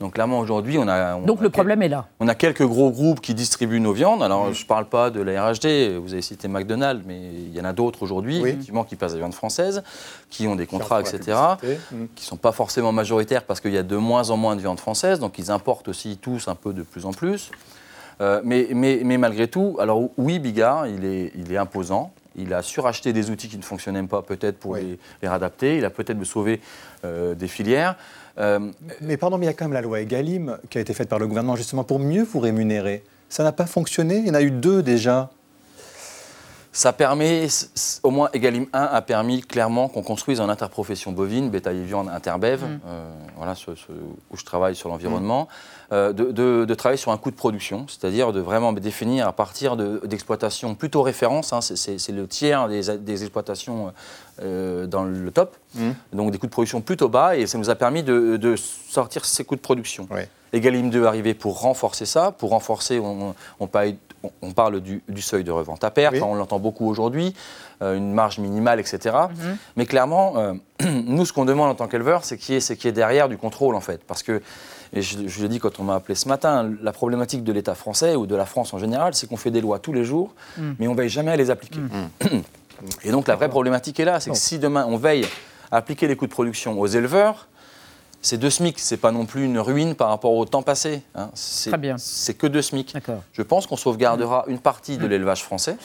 Donc 0.00 0.14
clairement, 0.14 0.40
aujourd'hui, 0.40 0.76
on 0.76 0.88
a... 0.88 1.14
on 1.14 1.20
Donc 1.22 1.38
a 1.38 1.42
le 1.42 1.48
quel- 1.50 1.52
problème 1.52 1.82
est 1.82 1.88
là. 1.88 2.06
On 2.18 2.26
a 2.26 2.34
quelques 2.34 2.66
gros 2.66 2.90
groupes 2.90 3.20
qui 3.20 3.32
distribuent 3.32 3.78
nos 3.78 3.92
viandes. 3.92 4.24
Alors, 4.24 4.52
je 4.52 4.60
ne 4.62 4.66
parle 4.66 4.86
pas 4.86 5.10
de 5.10 5.20
la 5.22 5.40
RHD, 5.50 5.98
vous 6.02 6.12
avez 6.14 6.20
cité 6.22 6.48
McDonald's, 6.48 7.04
mais 7.06 7.16
il 7.16 7.54
y 7.54 7.60
en 7.60 7.64
a 7.64 7.72
d'autres 7.72 8.02
aujourd'hui, 8.02 8.38
effectivement, 8.38 8.82
qui 8.82 8.96
passent 8.96 9.12
des 9.12 9.18
viandes 9.18 9.34
françaises, 9.34 9.84
qui 10.30 10.48
ont 10.48 10.56
des 10.56 10.66
contrats, 10.66 11.00
la 11.00 11.08
etc., 11.08 11.38
publicité. 11.60 11.94
Mm. 11.94 12.06
qui 12.16 12.24
ne 12.24 12.28
sont 12.28 12.36
pas 12.36 12.50
forcément 12.50 12.90
majoritaires 12.90 13.44
parce 13.44 13.60
qu'il 13.60 13.72
y 13.72 13.78
a 13.78 13.84
de 13.84 13.96
moins 13.96 14.30
en 14.30 14.36
moins 14.36 14.56
de 14.56 14.60
viande 14.60 14.80
française, 14.80 15.20
donc 15.20 15.38
ils 15.38 15.52
importent 15.52 15.86
aussi 15.86 16.16
tous 16.20 16.48
un 16.48 16.56
peu 16.56 16.72
de 16.72 16.82
plus 16.82 17.06
en 17.06 17.12
plus. 17.12 17.52
Euh, 18.20 18.40
mais, 18.42 18.66
mais- 18.72 19.00
mais 19.04 19.16
malgré 19.16 19.46
tout, 19.46 19.76
alors 19.78 20.02
oui, 20.18 20.40
Bigard, 20.40 20.88
il 20.88 21.04
est, 21.04 21.30
il 21.36 21.52
est 21.52 21.56
imposant. 21.56 22.12
Il 22.36 22.52
a 22.52 22.62
suracheté 22.62 23.12
des 23.12 23.30
outils 23.30 23.48
qui 23.48 23.56
ne 23.56 23.62
fonctionnaient 23.62 24.02
pas, 24.02 24.22
peut-être 24.22 24.58
pour 24.58 24.76
les, 24.76 24.98
les 25.22 25.28
réadapter. 25.28 25.78
Il 25.78 25.84
a 25.84 25.90
peut-être 25.90 26.22
sauvé 26.24 26.60
euh, 27.04 27.34
des 27.34 27.48
filières. 27.48 27.96
Euh, 28.38 28.70
Mais 29.00 29.16
pardon, 29.16 29.38
mais 29.38 29.46
il 29.46 29.48
y 29.48 29.50
a 29.50 29.54
quand 29.54 29.66
même 29.66 29.72
la 29.74 29.82
loi 29.82 30.00
Egalim 30.00 30.58
qui 30.70 30.78
a 30.78 30.80
été 30.80 30.94
faite 30.94 31.08
par 31.08 31.18
le 31.18 31.26
gouvernement 31.26 31.56
justement 31.56 31.84
pour 31.84 31.98
mieux 31.98 32.24
vous 32.24 32.40
rémunérer. 32.40 33.04
Ça 33.28 33.44
n'a 33.44 33.52
pas 33.52 33.66
fonctionné? 33.66 34.18
Il 34.18 34.26
y 34.26 34.30
en 34.30 34.34
a 34.34 34.42
eu 34.42 34.50
deux 34.50 34.82
déjà. 34.82 35.30
Ça 36.76 36.92
permet, 36.92 37.46
au 38.02 38.10
moins 38.10 38.28
Egalim 38.32 38.66
1 38.72 38.82
a 38.82 39.00
permis 39.00 39.42
clairement 39.42 39.88
qu'on 39.88 40.02
construise 40.02 40.40
en 40.40 40.48
interprofession 40.48 41.12
bovine, 41.12 41.48
bétail 41.48 41.78
et 41.78 41.84
viande 41.84 42.08
interbev, 42.08 42.64
Mm. 42.64 42.80
euh, 42.88 43.08
voilà 43.36 43.54
ce, 43.54 43.76
ce- 43.76 43.92
où 43.92 44.36
je 44.36 44.44
travaille 44.44 44.74
sur 44.74 44.88
l'environnement, 44.88 45.46
euh, 45.92 46.12
de, 46.12 46.32
de- 46.32 46.64
de 46.64 46.74
travailler 46.74 46.96
sur 46.96 47.12
un 47.12 47.16
coût 47.16 47.30
de 47.30 47.36
production, 47.36 47.86
c'est-à-dire 47.86 48.32
de 48.32 48.40
vraiment 48.40 48.72
définir 48.72 49.28
à 49.28 49.32
partir 49.32 49.76
de- 49.76 50.00
d'exploitations 50.04 50.74
plutôt 50.74 51.02
références, 51.02 51.52
hein, 51.52 51.60
c'est- 51.60 52.08
le 52.10 52.26
tiers 52.26 52.66
des, 52.68 52.90
exploitations 53.22 53.92
euh, 54.42 54.88
dans 54.88 55.04
le 55.04 55.30
top, 55.30 55.56
donc 56.12 56.32
des 56.32 56.38
coûts 56.38 56.46
de 56.48 56.52
production 56.52 56.80
plutôt 56.80 57.08
bas, 57.08 57.36
et 57.36 57.46
ça 57.46 57.56
nous 57.56 57.70
a 57.70 57.76
permis 57.76 58.02
de, 58.02 58.36
sortir 58.56 59.24
ces 59.26 59.44
coûts 59.44 59.54
de 59.54 59.60
production. 59.60 60.08
Egalim 60.52 60.90
2 60.90 61.04
est 61.04 61.06
arrivé 61.06 61.34
pour 61.34 61.60
renforcer 61.60 62.04
ça, 62.06 62.32
pour 62.32 62.50
renforcer, 62.50 62.98
on, 62.98 63.34
on 63.60 63.66
on- 63.68 63.68
on 64.42 64.52
parle 64.52 64.80
du, 64.80 65.02
du 65.08 65.22
seuil 65.22 65.44
de 65.44 65.50
revente 65.50 65.84
à 65.84 65.90
perte, 65.90 66.14
Oui. 66.14 66.20
on 66.22 66.34
l'entend 66.34 66.58
beaucoup 66.58 66.88
aujourd'hui, 66.88 67.34
euh, 67.82 67.96
une 67.96 68.12
marge 68.12 68.38
minimale, 68.38 68.80
etc. 68.80 69.16
Mhm. 69.30 69.56
Mais 69.76 69.86
clairement, 69.86 70.34
euh, 70.36 70.54
nous, 71.06 71.24
ce 71.24 71.32
qu'on 71.32 71.44
demande 71.44 71.70
en 71.70 71.74
tant 71.74 71.88
qu'éleveur, 71.88 72.24
c'est 72.24 72.36
qu'il 72.38 72.54
y, 72.54 72.58
ait- 72.58 72.88
y 72.88 72.92
derrière 72.92 73.28
du 73.28 73.36
contrôle, 73.36 73.74
en 73.74 73.80
fait. 73.80 74.02
Parce 74.04 74.22
que, 74.22 74.40
et 74.92 75.02
je, 75.02 75.26
je 75.26 75.42
l'ai 75.42 75.48
dit 75.48 75.58
quand 75.58 75.80
on 75.80 75.84
m'a 75.84 75.96
appelé 75.96 76.14
ce 76.14 76.28
matin, 76.28 76.70
la 76.82 76.92
problématique 76.92 77.42
de 77.44 77.52
l'État 77.52 77.74
français 77.74 78.14
ou 78.16 78.26
de 78.26 78.36
la 78.36 78.46
France 78.46 78.72
en 78.74 78.78
général, 78.78 79.14
c'est 79.14 79.26
qu'on 79.28 79.36
fait 79.36 79.50
des 79.50 79.60
lois 79.60 79.78
tous 79.78 79.92
les 79.92 80.04
jours, 80.04 80.34
Mm. 80.56 80.72
mais 80.78 80.88
on 80.88 80.92
ne 80.92 80.96
veille 80.98 81.08
jamais 81.08 81.32
à 81.32 81.36
les 81.36 81.50
appliquer. 81.50 81.80
Et 83.04 83.10
donc 83.10 83.28
la 83.28 83.36
vraie 83.36 83.48
problématique 83.48 83.98
est 84.00 84.04
là, 84.04 84.20
c'est 84.20 84.30
que 84.30 84.36
si 84.36 84.58
demain 84.58 84.84
on 84.88 84.96
veille 84.96 85.26
à 85.70 85.76
appliquer 85.78 86.06
les 86.08 86.16
coûts 86.16 86.26
de 86.26 86.32
production 86.32 86.78
aux 86.78 86.86
éleveurs, 86.86 87.48
c'est 88.24 88.38
deux 88.38 88.50
SMIC, 88.50 88.78
c'est 88.78 88.96
pas 88.96 89.12
non 89.12 89.26
plus 89.26 89.44
une 89.44 89.58
ruine 89.58 89.94
par 89.94 90.08
rapport 90.08 90.32
au 90.32 90.44
temps 90.46 90.62
passé. 90.62 91.02
hein. 91.14 91.30
C'est, 91.34 91.70
Très 91.70 91.78
bien. 91.78 91.96
C'est 91.98 92.34
que 92.34 92.46
deux 92.46 92.62
SMIC. 92.62 92.94
Je 93.32 93.42
pense 93.42 93.66
qu'on 93.66 93.76
sauvegardera 93.76 94.44
une 94.48 94.58
partie 94.58 94.96
de 94.96 95.06
l'élevage 95.06 95.42
français. 95.44 95.76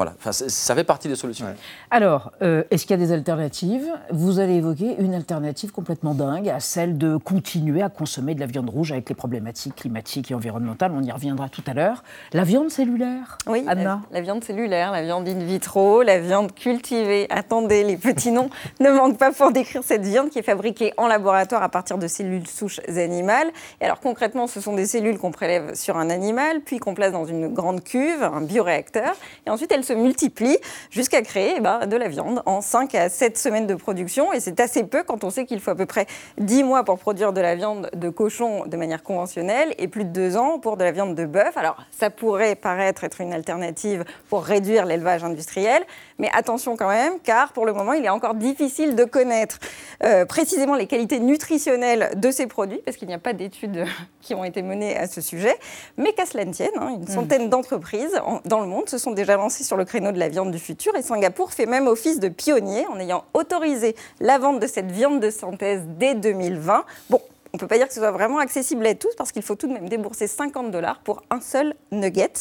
Voilà, 0.00 0.14
Enfin, 0.18 0.32
ça 0.32 0.74
fait 0.74 0.82
partie 0.84 1.08
des 1.08 1.14
solutions. 1.14 1.44
Alors, 1.90 2.32
euh, 2.40 2.64
est-ce 2.70 2.86
qu'il 2.86 2.98
y 2.98 3.02
a 3.02 3.04
des 3.06 3.12
alternatives? 3.12 3.86
Vous 4.10 4.38
avez 4.38 4.56
évoqué 4.56 4.96
une 4.98 5.12
alternative 5.12 5.72
complètement 5.72 6.14
dingue 6.14 6.48
à 6.48 6.58
celle 6.58 6.96
de 6.96 7.18
continuer 7.18 7.82
à 7.82 7.90
consommer 7.90 8.34
de 8.34 8.40
la 8.40 8.46
viande 8.46 8.70
rouge 8.70 8.92
avec 8.92 9.10
les 9.10 9.14
problématiques 9.14 9.74
climatiques 9.74 10.30
et 10.30 10.34
environnementales. 10.34 10.92
On 10.94 11.02
y 11.02 11.12
reviendra 11.12 11.50
tout 11.50 11.62
à 11.66 11.74
l'heure. 11.74 12.02
La 12.32 12.44
viande 12.44 12.70
cellulaire 12.70 13.36
Oui, 13.46 13.62
Anna? 13.68 13.82
la, 13.82 14.00
la 14.10 14.20
viande 14.22 14.42
cellulaire, 14.42 14.90
la 14.90 15.02
viande 15.02 15.28
in 15.28 15.38
vitro, 15.44 16.00
la 16.00 16.18
viande 16.18 16.54
cultivée. 16.54 17.26
Attendez, 17.28 17.84
les 17.84 17.98
petits 17.98 18.32
noms 18.32 18.48
ne 18.80 18.88
manquent 18.88 19.18
pas 19.18 19.32
pour 19.32 19.52
décrire 19.52 19.82
cette 19.84 20.06
viande 20.06 20.30
qui 20.30 20.38
est 20.38 20.42
fabriquée 20.42 20.94
en 20.96 21.08
laboratoire 21.08 21.62
à 21.62 21.68
partir 21.68 21.98
de 21.98 22.06
cellules 22.08 22.46
souches 22.46 22.80
animales. 22.88 23.48
Et 23.82 23.84
alors 23.84 24.00
concrètement, 24.00 24.46
ce 24.46 24.62
sont 24.62 24.72
des 24.72 24.86
cellules 24.86 25.18
qu'on 25.18 25.30
prélève 25.30 25.74
sur 25.74 25.98
un 25.98 26.08
animal, 26.08 26.62
puis 26.62 26.78
qu'on 26.78 26.94
place 26.94 27.12
dans 27.12 27.26
une 27.26 27.52
grande 27.52 27.84
cuve, 27.84 28.22
un 28.22 28.40
bioréacteur, 28.40 29.14
et 29.46 29.50
ensuite 29.50 29.70
elles 29.72 29.89
se 29.90 29.94
multiplient 29.94 30.58
jusqu'à 30.90 31.20
créer 31.22 31.54
eh 31.56 31.60
ben, 31.60 31.86
de 31.86 31.96
la 31.96 32.06
viande 32.08 32.42
en 32.46 32.60
5 32.60 32.94
à 32.94 33.08
7 33.08 33.36
semaines 33.36 33.66
de 33.66 33.74
production. 33.74 34.32
Et 34.32 34.38
c'est 34.38 34.60
assez 34.60 34.84
peu 34.84 35.02
quand 35.02 35.24
on 35.24 35.30
sait 35.30 35.46
qu'il 35.46 35.58
faut 35.60 35.72
à 35.72 35.74
peu 35.74 35.86
près 35.86 36.06
10 36.38 36.62
mois 36.62 36.84
pour 36.84 36.98
produire 36.98 37.32
de 37.32 37.40
la 37.40 37.56
viande 37.56 37.90
de 37.94 38.08
cochon 38.08 38.66
de 38.66 38.76
manière 38.76 39.02
conventionnelle 39.02 39.74
et 39.78 39.88
plus 39.88 40.04
de 40.04 40.10
2 40.10 40.36
ans 40.36 40.58
pour 40.60 40.76
de 40.76 40.84
la 40.84 40.92
viande 40.92 41.16
de 41.16 41.24
bœuf. 41.24 41.56
Alors 41.56 41.76
ça 41.90 42.08
pourrait 42.10 42.54
paraître 42.54 43.02
être 43.02 43.20
une 43.20 43.32
alternative 43.32 44.04
pour 44.28 44.44
réduire 44.44 44.86
l'élevage 44.86 45.24
industriel, 45.24 45.82
mais 46.18 46.30
attention 46.32 46.76
quand 46.76 46.88
même, 46.88 47.14
car 47.24 47.52
pour 47.52 47.66
le 47.66 47.72
moment, 47.72 47.92
il 47.94 48.04
est 48.04 48.08
encore 48.10 48.34
difficile 48.34 48.94
de 48.94 49.04
connaître 49.04 49.58
euh, 50.04 50.24
précisément 50.24 50.76
les 50.76 50.86
qualités 50.86 51.18
nutritionnelles 51.18 52.12
de 52.16 52.30
ces 52.30 52.46
produits, 52.46 52.80
parce 52.84 52.96
qu'il 52.96 53.08
n'y 53.08 53.14
a 53.14 53.18
pas 53.18 53.32
d'études 53.32 53.84
qui 54.20 54.34
ont 54.34 54.44
été 54.44 54.62
menées 54.62 54.96
à 54.96 55.08
ce 55.08 55.20
sujet. 55.20 55.56
Mais 55.96 56.12
qu'à 56.12 56.26
cela 56.26 56.44
ne 56.44 56.52
tienne, 56.52 56.70
hein, 56.76 56.90
une 56.94 57.06
centaine 57.08 57.48
d'entreprises 57.48 58.20
en- 58.24 58.40
dans 58.44 58.60
le 58.60 58.66
monde 58.66 58.88
se 58.88 58.98
sont 58.98 59.10
déjà 59.12 59.36
lancées 59.36 59.64
sur 59.70 59.76
le 59.76 59.84
créneau 59.84 60.10
de 60.10 60.18
la 60.18 60.28
viande 60.28 60.50
du 60.50 60.58
futur, 60.58 60.96
et 60.96 61.02
Singapour 61.02 61.52
fait 61.52 61.64
même 61.64 61.86
office 61.86 62.18
de 62.18 62.28
pionnier 62.28 62.88
en 62.88 62.98
ayant 62.98 63.22
autorisé 63.34 63.94
la 64.18 64.36
vente 64.36 64.58
de 64.58 64.66
cette 64.66 64.90
viande 64.90 65.20
de 65.20 65.30
synthèse 65.30 65.82
dès 65.86 66.16
2020. 66.16 66.84
Bon, 67.08 67.20
on 67.52 67.56
ne 67.56 67.60
peut 67.60 67.68
pas 67.68 67.78
dire 67.78 67.86
que 67.86 67.94
ce 67.94 68.00
soit 68.00 68.10
vraiment 68.10 68.38
accessible 68.38 68.84
à 68.84 68.96
tous 68.96 69.14
parce 69.16 69.30
qu'il 69.30 69.42
faut 69.42 69.54
tout 69.54 69.68
de 69.68 69.72
même 69.72 69.88
débourser 69.88 70.26
50 70.26 70.72
dollars 70.72 70.98
pour 71.04 71.22
un 71.30 71.40
seul 71.40 71.74
nugget. 71.92 72.32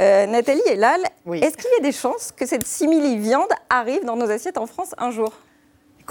Euh, 0.00 0.24
Nathalie 0.24 0.62
et 0.64 0.76
Lal, 0.76 1.02
est-ce 1.30 1.58
qu'il 1.58 1.70
y 1.76 1.80
a 1.80 1.82
des 1.82 1.92
chances 1.92 2.32
que 2.34 2.46
cette 2.46 2.66
simili-viande 2.66 3.52
arrive 3.68 4.06
dans 4.06 4.16
nos 4.16 4.30
assiettes 4.30 4.56
en 4.56 4.66
France 4.66 4.94
un 4.96 5.10
jour? 5.10 5.30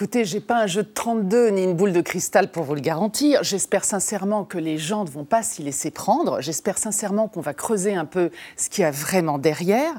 Écoutez, 0.01 0.25
j'ai 0.25 0.39
pas 0.39 0.55
un 0.63 0.65
jeu 0.65 0.81
de 0.81 0.89
32 0.91 1.49
ni 1.49 1.63
une 1.63 1.75
boule 1.75 1.93
de 1.93 2.01
cristal 2.01 2.47
pour 2.49 2.63
vous 2.63 2.73
le 2.73 2.81
garantir. 2.81 3.43
J'espère 3.43 3.83
sincèrement 3.83 4.45
que 4.45 4.57
les 4.57 4.79
gens 4.79 5.03
ne 5.03 5.09
vont 5.11 5.25
pas 5.25 5.43
s'y 5.43 5.61
laisser 5.61 5.91
prendre. 5.91 6.41
J'espère 6.41 6.79
sincèrement 6.79 7.27
qu'on 7.27 7.41
va 7.41 7.53
creuser 7.53 7.93
un 7.93 8.05
peu 8.05 8.31
ce 8.57 8.69
qu'il 8.71 8.81
y 8.81 8.85
a 8.85 8.89
vraiment 8.89 9.37
derrière. 9.37 9.93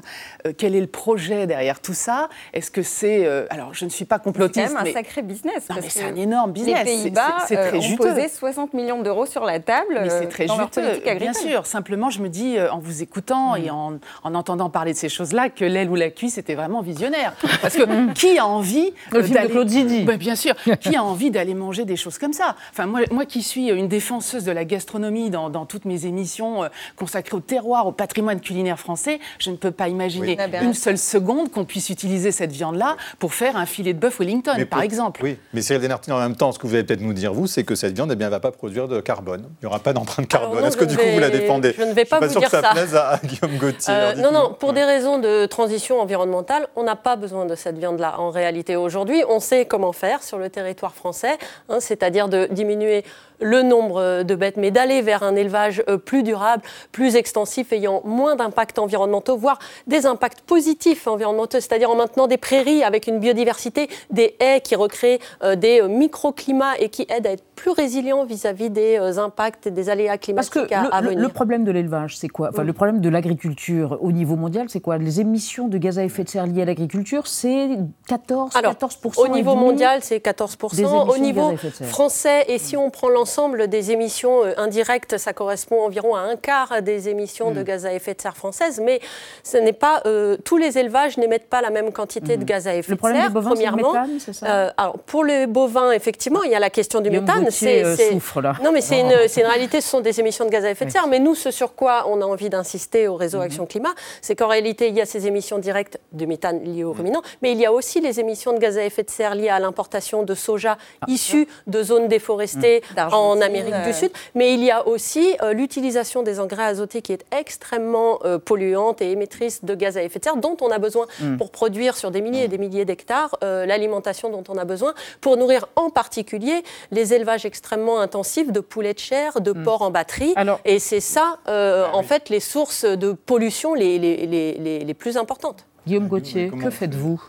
Euh, 0.45 0.51
quel 0.57 0.75
est 0.75 0.81
le 0.81 0.87
projet 0.87 1.47
derrière 1.47 1.79
tout 1.79 1.93
ça? 1.93 2.27
Est-ce 2.51 2.69
que 2.69 2.83
c'est... 2.83 3.25
euh, 3.25 3.45
alors, 3.49 3.73
je 3.73 3.85
ne 3.85 3.89
suis 3.89 4.03
pas 4.03 4.17
C'est 4.17 4.23
complotiste, 4.25 4.67
quand 4.67 4.73
même 4.73 4.81
un 4.81 4.83
mais... 4.83 4.91
sacré 4.91 5.21
business. 5.21 5.53
Non, 5.69 5.75
parce 5.75 5.83
mais 5.83 5.89
c'est 5.89 6.03
un 6.03 6.15
énorme 6.17 6.51
business. 6.51 6.83
Les 6.85 6.91
C'est- 6.97 7.01
Pays-Bas 7.03 7.35
c'est- 7.47 7.55
c'est 7.55 7.69
très 7.69 7.77
euh, 7.77 7.93
ont 7.93 7.95
posé 7.95 8.27
60 8.27 8.73
millions 8.73 9.01
d'euros 9.03 9.25
sur 9.25 9.45
la 9.45 9.61
table 9.61 9.99
Mais 10.01 10.11
euh, 10.11 10.19
c'est 10.19 10.27
très 10.27 10.47
dans 10.47 10.57
leur 10.57 10.67
juteux, 10.73 11.15
bien 11.17 11.31
sûr. 11.31 11.65
Simplement, 11.65 12.09
je 12.09 12.21
me 12.21 12.27
dis, 12.27 12.57
euh, 12.57 12.69
en 12.73 12.79
vous 12.79 13.03
écoutant 13.03 13.55
et 13.55 13.69
en, 13.69 13.93
en 14.23 14.35
entendant 14.35 14.69
parler 14.69 14.91
de 14.91 14.97
ces 14.97 15.07
choses-là, 15.07 15.47
que 15.49 15.63
l'aile 15.63 15.89
ou 15.89 15.95
la 15.95 16.09
cuisse 16.09 16.37
était 16.37 16.55
vraiment 16.55 16.81
visionnaire. 16.81 17.35
Parce 17.61 17.75
que 17.77 18.11
qui 18.15 18.37
a 18.37 18.45
envie 18.45 18.91
Le 19.13 19.19
euh, 19.19 19.23
film 19.23 19.41
de 19.43 19.47
Claude 19.47 19.69
Zidi. 19.93 20.05
Ben, 20.05 20.17
Bien 20.17 20.35
sûr. 20.35 20.55
qui 20.79 20.95
a 20.95 21.03
envie 21.03 21.31
d'aller 21.31 21.53
manger 21.53 21.85
des 21.85 21.95
choses 21.95 22.17
comme 22.17 22.33
ça? 22.33 22.55
Enfin, 22.71 22.85
moi, 22.85 23.01
moi 23.11 23.25
qui 23.25 23.41
suis 23.43 23.69
une 23.69 23.87
défenseuse 23.87 24.43
de 24.43 24.51
la 24.51 24.65
gastronomie 24.65 25.29
dans, 25.29 25.49
dans 25.49 25.65
toutes 25.65 25.85
mes 25.85 26.05
émissions 26.05 26.63
euh, 26.63 26.67
consacrées 26.95 27.35
au 27.37 27.39
terroir, 27.39 27.87
au 27.87 27.91
patrimoine 27.91 28.39
culinaire 28.39 28.79
français, 28.79 29.19
je 29.39 29.49
ne 29.49 29.55
peux 29.55 29.71
pas 29.71 29.87
imaginer 29.89 30.37
Oui. 30.39 30.57
une 30.61 30.73
seule 30.73 30.97
seconde 30.97 31.51
qu'on 31.51 31.65
puisse 31.65 31.89
utiliser 31.89 32.31
cette 32.31 32.51
viande-là 32.51 32.95
pour 33.19 33.33
faire 33.33 33.57
un 33.57 33.65
filet 33.65 33.93
de 33.93 33.99
bœuf 33.99 34.19
Wellington, 34.19 34.53
Mais 34.57 34.65
par 34.65 34.77
pour- 34.79 34.83
exemple. 34.83 35.21
Oui, 35.23 35.37
mais 35.53 35.61
Cyril 35.61 35.81
Desnartine, 35.81 36.13
en 36.13 36.19
même 36.19 36.35
temps, 36.35 36.51
ce 36.51 36.59
que 36.59 36.67
vous 36.67 36.73
allez 36.75 36.83
peut-être 36.83 37.01
nous 37.01 37.13
dire, 37.13 37.33
vous, 37.33 37.47
c'est 37.47 37.63
que 37.63 37.75
cette 37.75 37.93
viande, 37.95 38.11
eh 38.11 38.15
bien, 38.15 38.27
elle 38.27 38.31
ne 38.33 38.35
va 38.37 38.39
pas 38.39 38.51
produire 38.51 38.87
de 38.87 38.99
carbone. 39.01 39.45
Il 39.61 39.65
n'y 39.65 39.67
aura 39.67 39.79
pas 39.79 39.93
d'empreinte 39.93 40.27
carbone. 40.27 40.63
Est-ce 40.63 40.77
que 40.77 40.85
du 40.85 40.95
coup, 40.97 41.03
vous 41.13 41.19
la 41.19 41.29
défendez? 41.29 41.73
je 41.77 41.83
ne 41.83 41.93
vais 41.93 42.05
pas 42.05 42.17
suis 42.17 42.27
vous 42.27 42.31
sûr 42.31 42.39
dire 42.41 42.49
que 42.49 42.55
ça, 42.57 42.61
ça. 42.61 42.71
plaise 42.71 42.95
à 42.95 43.19
Guillaume 43.23 43.57
Gauthier. 43.57 43.93
Euh, 43.93 44.15
non, 44.15 44.31
non, 44.31 44.55
pour 44.57 44.73
des 44.73 44.83
raisons 44.83 45.19
de 45.19 45.45
transition 45.45 45.99
environnementale, 45.99 46.67
on 46.75 46.83
n'a 46.83 46.95
pas 46.95 47.15
besoin 47.15 47.45
de 47.45 47.55
cette 47.55 47.77
viande-là. 47.77 48.15
En 48.19 48.29
réalité, 48.29 48.75
aujourd'hui, 48.75 49.23
on 49.29 49.39
sait 49.39 49.65
comment 49.73 49.91
faire 49.91 50.21
sur 50.21 50.37
le 50.37 50.51
territoire 50.51 50.93
français, 50.93 51.39
hein, 51.67 51.79
c'est-à-dire 51.79 52.29
de 52.29 52.47
diminuer 52.51 53.03
le 53.39 53.61
nombre 53.61 54.23
de 54.23 54.35
bêtes, 54.35 54.57
mais 54.57 54.71
d'aller 54.71 55.01
vers 55.01 55.23
un 55.23 55.35
élevage 55.35 55.83
euh, 55.89 55.97
plus 55.97 56.23
durable, 56.23 56.63
plus 56.91 57.15
extensif, 57.15 57.71
ayant 57.73 58.01
moins 58.05 58.35
d'impacts 58.35 58.79
environnementaux, 58.79 59.37
voire 59.37 59.59
des 59.87 60.05
impacts 60.05 60.41
positifs 60.41 61.07
environnementaux, 61.07 61.59
c'est-à-dire 61.59 61.89
en 61.91 61.95
maintenant 61.95 62.27
des 62.27 62.37
prairies 62.37 62.83
avec 62.83 63.07
une 63.07 63.19
biodiversité, 63.19 63.89
des 64.09 64.35
haies 64.39 64.61
qui 64.61 64.75
recréent 64.75 65.19
euh, 65.43 65.55
des 65.55 65.81
euh, 65.81 65.87
microclimats 65.87 66.77
et 66.79 66.89
qui 66.89 67.05
aident 67.09 67.27
à 67.27 67.31
être 67.31 67.43
plus 67.55 67.71
résilients 67.71 68.25
vis-à-vis 68.25 68.69
des 68.69 68.97
euh, 68.99 69.17
impacts 69.19 69.67
et 69.67 69.71
des 69.71 69.89
aléas 69.89 70.17
Parce 70.35 70.49
que 70.49 70.59
climatiques 70.65 70.71
à, 70.93 71.01
le, 71.01 71.07
le- 71.07 71.09
venir. 71.13 71.27
le 71.27 71.29
problème 71.33 71.63
de 71.63 71.71
l'élevage, 71.71 72.17
c'est 72.17 72.27
quoi? 72.29 72.49
Enfin, 72.49 72.63
le 72.63 72.73
problème 72.73 72.99
de 73.01 73.09
l'agriculture 73.09 73.97
au 74.01 74.11
niveau 74.11 74.35
mondial, 74.35 74.67
c'est 74.69 74.79
quoi? 74.79 74.97
Les 74.97 75.21
émissions 75.21 75.67
de 75.67 75.77
gaz 75.77 75.99
à 75.99 76.03
effet 76.03 76.23
de 76.23 76.29
serre 76.29 76.45
liées 76.47 76.61
à 76.61 76.65
l'agriculture, 76.65 77.27
c'est 77.27 77.69
14%, 78.09 78.57
Alors, 78.57 78.77
14 78.77 78.97
Au 79.17 79.27
niveau 79.27 79.55
mondial, 79.55 79.99
c'est 80.01 80.17
14%. 80.23 80.75
des 80.75 80.81
émissions 80.81 81.03
Au 81.09 81.17
niveau 81.17 81.53
français, 81.87 82.45
et 82.47 82.57
si 82.57 82.75
on 82.77 82.89
prend 82.89 83.09
l'ensemble 83.27 83.69
des 83.69 83.91
émissions 83.91 84.43
euh, 84.43 84.53
indirectes, 84.57 85.17
ça 85.17 85.31
correspond 85.31 85.81
environ 85.85 86.13
à 86.13 86.19
un 86.19 86.35
quart 86.35 86.81
des 86.81 87.07
émissions 87.07 87.51
Mm. 87.51 87.53
de 87.55 87.63
gaz 87.63 87.85
à 87.85 87.93
effet 87.93 88.13
de 88.13 88.21
serre 88.21 88.35
françaises. 88.35 88.81
Mais 88.83 88.99
ce 89.43 89.55
n'est 89.57 89.71
pas 89.71 90.01
euh, 90.05 90.35
tous 90.43 90.57
les 90.57 90.77
élevages 90.77 91.17
n'émettent 91.17 91.47
pas 91.49 91.61
la 91.61 91.69
même 91.69 91.93
quantité 91.93 92.35
de 92.35 92.43
gaz 92.43 92.67
à 92.67 92.75
effet 92.75 92.91
Mm. 92.93 92.97
Le 93.01 93.13
de 93.13 93.15
serre. 93.17 93.31
bovins, 93.31 93.55
c'est 93.55 93.63
le 93.63 93.71
premièrement. 93.71 93.93
méthane, 93.93 94.19
c'est 94.19 94.33
ça 94.33 94.45
Euh, 94.45 94.69
alors, 94.75 94.99
pour 94.99 95.23
les 95.23 95.47
bovins, 95.47 95.91
effectivement, 95.91 96.43
il 96.43 96.51
y 96.51 96.55
a 96.55 96.59
la 96.59 96.69
question 96.69 96.99
du 96.99 97.09
Guillaume 97.09 97.23
méthane. 97.25 97.45
Gauthier, 97.45 97.85
euh, 97.85 97.95
souffre, 97.95 98.41
là. 98.41 98.55
Non, 98.61 98.71
mais 98.73 98.81
c'est 98.81 99.01
Oh. 99.01 99.05
une, 99.21 99.27
c'est 99.29 99.39
une 99.41 99.47
réalité, 99.47 99.79
ce 99.79 99.87
sont 99.87 100.01
des 100.01 100.19
émissions 100.19 100.43
de 100.43 100.49
gaz 100.49 100.65
à 100.65 100.69
effet 100.71 100.85
de 100.85 100.91
serre. 100.91 101.07
Mais 101.07 101.19
nous, 101.19 101.33
ce 101.35 101.49
sur 101.49 101.75
quoi 101.75 102.05
on 102.09 102.19
a 102.21 102.25
envie 102.25 102.49
d'insister 102.49 103.07
au 103.07 103.15
réseau 103.15 103.39
Action 103.39 103.65
Climat, 103.65 103.93
c'est 104.21 104.35
qu'en 104.35 104.47
réalité, 104.49 104.89
il 104.89 104.95
y 104.95 105.01
a 105.01 105.05
ces 105.05 105.27
émissions 105.27 105.59
directes 105.59 105.97
de 106.11 106.25
méthane 106.25 106.61
liées 106.65 106.83
aux 106.83 106.91
ruminants, 106.91 107.21
mais 107.41 107.53
il 107.53 107.59
y 107.59 107.65
a 107.65 107.71
aussi 107.71 108.01
les 108.01 108.19
émissions 108.19 108.51
de 108.53 108.59
gaz 108.59 108.77
à 108.77 108.83
effet 108.83 109.03
de 109.03 109.09
serre 109.09 109.33
liées 109.35 109.47
à 109.49 109.59
l'importation 109.59 110.23
de 110.23 110.35
soja 110.35 110.77
Ah. 111.01 111.05
issu 111.07 111.47
de 111.67 111.83
zones 111.83 112.07
déforestées 112.09 112.81
Mhm. 112.89 112.95
En 113.13 113.39
Amérique 113.41 113.73
euh. 113.73 113.85
du 113.85 113.93
Sud. 113.93 114.11
Mais 114.35 114.53
il 114.53 114.63
y 114.63 114.71
a 114.71 114.87
aussi 114.87 115.35
euh, 115.41 115.53
l'utilisation 115.53 116.23
des 116.23 116.39
engrais 116.39 116.63
azotés 116.65 117.01
qui 117.01 117.13
est 117.13 117.25
extrêmement 117.37 118.19
euh, 118.25 118.37
polluante 118.39 119.01
et 119.01 119.11
émettrice 119.11 119.63
de 119.63 119.75
gaz 119.75 119.97
à 119.97 120.03
effet 120.03 120.19
de 120.19 120.23
serre, 120.23 120.37
dont 120.37 120.57
on 120.61 120.69
a 120.69 120.79
besoin 120.79 121.05
Mhm. 121.21 121.37
pour 121.37 121.51
produire 121.51 121.95
sur 121.97 122.11
des 122.11 122.21
milliers 122.21 122.43
et 122.45 122.47
des 122.47 122.57
milliers 122.57 122.85
d'hectares 122.85 123.35
euh, 123.43 123.65
l'alimentation 123.65 124.29
dont 124.29 124.43
on 124.49 124.57
a 124.57 124.65
besoin 124.65 124.93
pour 125.21 125.37
nourrir 125.37 125.67
en 125.75 125.89
particulier 125.89 126.63
les 126.91 127.13
élevages 127.13 127.45
extrêmement 127.45 127.99
intensifs 127.99 128.51
de 128.51 128.59
poulets 128.59 128.93
de 128.93 128.99
chair, 128.99 129.41
de 129.41 129.51
porcs 129.53 129.81
en 129.81 129.91
batterie. 129.91 130.33
et 130.65 130.79
c'est 130.79 130.99
ça, 130.99 131.37
euh, 131.47 131.85
en 131.93 132.03
fait, 132.03 132.29
les 132.29 132.39
sources 132.39 132.85
de 132.85 133.11
pollution 133.13 133.73
les, 133.73 133.99
les, 133.99 134.25
les, 134.27 134.53
les- 134.53 134.79
les 134.79 134.93
plus 134.93 135.17
importantes. 135.17 135.65
Guillaume 135.85 136.07
Gauthier, 136.07 136.49
que 136.49 136.69
faites-vous 136.69 137.21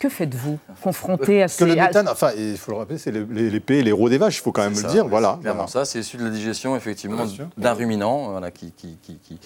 Que 0.00 0.08
faites-vous 0.08 0.58
confronté 0.82 1.42
à 1.42 1.46
Que 1.46 1.52
ces... 1.52 1.66
le 1.66 1.72
à- 1.80 1.86
méthane, 1.86 2.08
enfin, 2.08 2.30
il 2.36 2.56
faut 2.56 2.72
le 2.72 2.78
rappeler, 2.78 2.98
c'est 2.98 3.10
les, 3.12 3.24
les, 3.24 3.50
les 3.50 3.60
P 3.60 3.78
et 3.78 3.82
les 3.82 3.92
rots 3.92 4.08
des 4.08 4.18
vaches, 4.18 4.38
il 4.38 4.42
faut 4.42 4.52
quand 4.52 4.62
même 4.62 4.74
C'est 4.74 4.82
le 4.82 4.88
ça, 4.88 4.94
dire. 4.94 5.04
oui, 5.04 5.10
Voilà. 5.10 5.34
c'est 5.36 5.42
clairement 5.42 5.66
ça, 5.66 5.84
c'est 5.84 6.00
issu 6.00 6.16
de 6.16 6.24
la 6.24 6.30
digestion, 6.30 6.76
effectivement, 6.76 7.24
d'un 7.56 7.72
ruminant. 7.72 8.30
Voilà, 8.30 8.50
qui, 8.50 8.72
qui- 8.72 8.98
qui- 9.02 9.16
qui- 9.18 9.38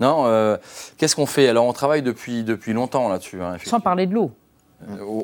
Non, 0.00 0.24
euh, 0.26 0.56
qu'est-ce 0.96 1.16
qu'on 1.16 1.26
fait? 1.26 1.48
Alors, 1.48 1.64
on 1.66 1.72
travaille 1.72 2.02
depuis, 2.02 2.42
depuis 2.44 2.72
longtemps 2.72 3.08
là-dessus. 3.08 3.42
hein, 3.42 3.56
Sans 3.64 3.80
parler 3.80 4.06
de 4.06 4.14
l'eau, 4.14 4.30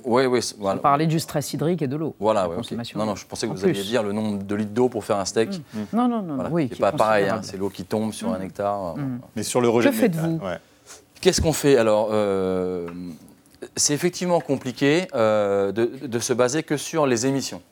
oui, 0.04 0.26
oui. 0.26 0.40
Voilà. 0.58 0.76
sans 0.76 0.82
parler 0.82 1.06
du 1.06 1.18
stress 1.18 1.52
hydrique 1.54 1.80
et 1.80 1.86
de 1.86 1.96
l'eau. 1.96 2.14
Voilà, 2.20 2.46
consommation 2.54 2.98
Non, 2.98 3.06
non, 3.06 3.14
je 3.16 3.24
pensais 3.24 3.46
que 3.46 3.52
En 3.52 3.54
vous 3.54 3.64
alliez 3.64 3.82
dire 3.82 4.02
le 4.02 4.12
nombre 4.12 4.42
de 4.42 4.54
litres 4.54 4.72
d'eau 4.74 4.88
pour 4.90 5.02
faire 5.04 5.16
un 5.16 5.24
steak. 5.24 5.62
Non, 5.94 6.08
non, 6.08 6.20
non, 6.22 6.34
Voilà, 6.34 6.50
oui. 6.50 6.68
qui 6.68 6.74
qui 6.76 6.82
n'est 6.82 6.88
est 6.88 6.90
pas 6.90 6.96
pareil, 6.96 7.28
hein, 7.28 7.40
c'est 7.42 7.56
l'eau 7.56 7.70
qui 7.70 7.84
tombe 7.84 8.12
sur 8.12 8.30
un 8.34 8.40
hectare. 8.42 8.96
Mm. 8.98 9.20
Mais 9.34 9.42
sur 9.42 9.60
le 9.62 9.68
rejet 9.70 9.88
Que 9.90 9.96
faites-vous 9.96 10.40
ouais. 10.44 10.58
Qu'est-ce 11.22 11.40
qu'on 11.40 11.54
fait? 11.54 11.78
Alors, 11.78 12.10
euh, 12.12 12.86
c'est 13.76 13.94
effectivement 13.94 14.40
compliqué 14.40 15.06
euh, 15.14 15.72
de, 15.72 15.86
de 16.06 16.18
se 16.18 16.32
baser 16.32 16.62
que 16.62 16.76
sur 16.76 17.06
les 17.06 17.26
émissions. 17.26 17.62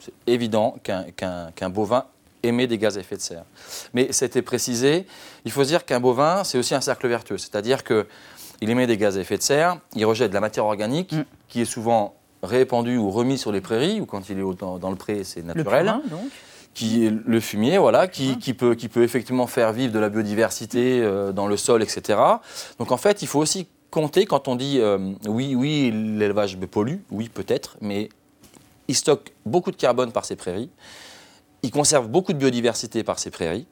C'est 0.00 0.12
évident 0.32 0.76
qu'un 0.82 1.70
bovin 1.70 2.04
émet 2.42 2.66
des 2.66 2.78
gaz 2.78 2.96
à 2.96 3.00
effet 3.00 3.16
de 3.16 3.20
serre. 3.20 3.44
Mais 3.92 4.08
c'était 4.12 4.42
précisé, 4.42 5.06
il 5.44 5.50
faut 5.50 5.64
se 5.64 5.68
dire 5.68 5.84
qu'un 5.84 6.00
bovin, 6.00 6.44
c'est 6.44 6.58
aussi 6.58 6.74
un 6.74 6.80
cercle 6.80 7.08
vertueux. 7.08 7.38
C'est-à-dire 7.38 7.82
qu'il 7.82 8.04
émet 8.60 8.86
des 8.86 8.96
gaz 8.96 9.16
à 9.18 9.20
effet 9.20 9.36
de 9.38 9.42
serre, 9.42 9.78
il 9.94 10.04
rejette 10.04 10.30
de 10.30 10.34
la 10.34 10.40
matière 10.40 10.64
organique 10.66 11.12
Mm. 11.12 11.24
qui 11.48 11.60
est 11.62 11.64
souvent 11.66 12.14
répandue 12.42 12.96
ou 12.98 13.10
remise 13.10 13.40
sur 13.40 13.50
les 13.50 13.60
prairies, 13.60 14.00
ou 14.00 14.06
quand 14.06 14.28
il 14.28 14.38
est 14.38 14.54
dans, 14.58 14.78
dans 14.78 14.90
le 14.90 14.96
pré, 14.96 15.24
c'est 15.24 15.40
Le 15.40 15.46
naturel 15.46 15.86
purin, 15.86 16.02
donc. 16.10 16.30
qui 16.74 17.06
est 17.06 17.10
le 17.26 17.40
fumier, 17.40 17.78
voilà, 17.78 18.06
qui, 18.06 18.38
qui 18.38 18.54
peut, 18.54 18.74
qui 18.76 18.88
peut 18.88 19.02
effectivement 19.02 19.46
faire 19.48 19.72
vivre 19.72 19.92
de 19.92 19.98
la 19.98 20.08
biodiversité 20.10 21.00
euh, 21.02 21.32
dans 21.32 21.48
le 21.48 21.56
sol, 21.56 21.82
etc. 21.82 22.18
Donc 22.78 22.92
en 22.92 22.96
fait, 22.96 23.22
il 23.22 23.26
faut 23.26 23.40
aussi 23.40 23.66
quand 24.26 24.48
on 24.48 24.56
dit 24.56 24.78
euh, 24.78 24.98
oui, 25.26 25.54
oui, 25.54 25.90
l'élevage 25.90 26.58
pollue, 26.66 26.98
oui 27.10 27.28
peut-être, 27.28 27.76
mais 27.80 28.08
il 28.88 28.94
stocke 28.94 29.32
beaucoup 29.44 29.70
de 29.70 29.76
carbone 29.76 30.12
par 30.12 30.24
ses 30.24 30.36
prairies, 30.36 30.70
il 31.66 31.70
conserve 31.70 32.08
beaucoup 32.08 32.32
de 32.32 32.38
biodiversité 32.38 33.02
par 33.04 33.18
ses 33.18 33.30
prairies. 33.30 33.66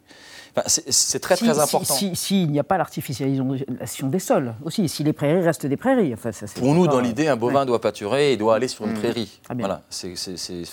Enfin, 0.57 0.63
c'est- 0.69 1.19
très 1.19 1.35
Si- 1.37 1.45
très 1.45 1.55
si- 1.55 1.61
important. 1.61 1.95
si- 1.95 2.15
S'il 2.15 2.49
n'y 2.53 2.61
a 2.61 2.65
pas 2.65 2.79
l'artificialisation 2.79 4.07
des 4.09 4.21
sols 4.21 4.55
aussi, 4.65 4.89
si 4.89 5.03
les 5.03 5.13
prairies 5.13 5.43
restent 5.43 5.67
des 5.67 5.77
prairies. 5.77 6.15
Enfin, 6.15 6.31
ça, 6.31 6.47
Pour 6.55 6.75
nous, 6.75 6.87
dans 6.87 7.01
l'idée, 7.01 7.27
un 7.27 7.37
bovin 7.37 7.61
ouais. 7.61 7.67
doit 7.67 7.81
pâturer 7.81 8.33
et 8.33 8.37
doit 8.37 8.55
aller 8.55 8.69
sur 8.69 8.85
une 8.87 8.93
Mmh. 8.93 8.99
prairie. 9.01 9.41
Bien. 9.51 9.57
Voilà, 9.67 9.83
c'est 9.91 10.15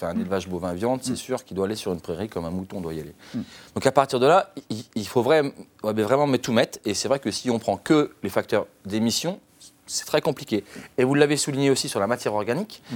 un 0.04 0.16
élevage 0.20 0.48
bovin-viande, 0.48 1.00
c'est 1.04 1.16
sûr 1.16 1.44
qu'il 1.44 1.56
doit 1.58 1.66
aller 1.66 1.76
sur 1.76 1.94
une 1.94 2.02
prairie 2.02 2.30
comme 2.30 2.46
un 2.46 2.52
mouton 2.52 2.80
doit 2.80 2.94
y 2.94 3.00
aller. 3.00 3.16
Mmh. 3.34 3.40
Donc 3.76 3.86
à 3.88 3.92
partir 3.92 4.20
de 4.20 4.28
là, 4.28 4.54
il, 4.70 4.84
il 4.96 5.08
faut 5.08 5.24
vraiment, 5.24 5.50
vraiment 5.84 6.28
mettre 6.28 6.44
tout 6.44 6.54
mettre. 6.54 6.78
Et 6.86 6.94
c'est 6.94 7.08
vrai 7.08 7.18
que 7.20 7.32
si 7.32 7.50
on 7.50 7.58
prend 7.58 7.78
que 7.78 8.12
les 8.22 8.30
facteurs 8.30 8.68
d'émission, 8.86 9.40
c'est 9.88 10.06
très 10.06 10.22
compliqué. 10.22 10.64
Et 11.00 11.04
vous 11.04 11.16
l'avez 11.16 11.38
souligné 11.38 11.72
aussi 11.72 11.90
sur 11.90 12.00
la 12.00 12.08
matière 12.08 12.36
organique. 12.36 12.84
Mmh. 12.92 12.96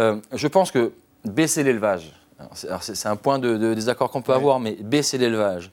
Euh, 0.00 0.16
je 0.34 0.48
pense 0.48 0.70
que 0.70 0.92
baisser 1.24 1.62
l'élevage, 1.64 2.12
c'est- 2.54 2.68
c'est 2.80 2.94
c'est 2.94 3.08
un 3.08 3.16
point 3.16 3.38
de, 3.38 3.56
de 3.56 3.74
désaccord 3.74 4.10
qu'on 4.10 4.22
peut 4.22 4.32
avoir, 4.32 4.60
mais 4.60 4.72
baisser 4.80 5.18
l'élevage, 5.18 5.70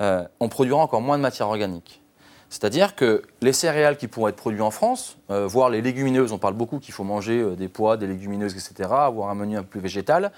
euh, 0.00 0.24
on 0.40 0.48
produira 0.48 0.78
encore 0.80 1.00
moins 1.00 1.16
de 1.16 1.22
matière 1.22 1.48
organique. 1.48 2.02
C'est-à-dire 2.48 2.94
que 2.94 3.22
les 3.42 3.52
céréales 3.52 3.96
qui 3.96 4.06
pourront 4.06 4.28
être 4.28 4.36
produites 4.36 4.62
en 4.62 4.70
France, 4.70 5.16
euh, 5.30 5.46
voire 5.48 5.68
les 5.68 5.82
légumineuses, 5.82 6.30
on 6.32 6.38
parle 6.38 6.54
beaucoup 6.54 6.78
qu'il 6.78 6.94
faut 6.94 7.02
manger 7.02 7.40
euh, 7.40 7.56
des 7.56 7.66
pois, 7.68 7.96
des 7.96 8.06
légumineuses, 8.06 8.52
etc., 8.54 8.88
avoir 8.92 9.30
un 9.30 9.34
menu 9.34 9.56
un 9.56 9.62
peu 9.62 9.68
plus 9.68 9.80
végétal, 9.80 10.30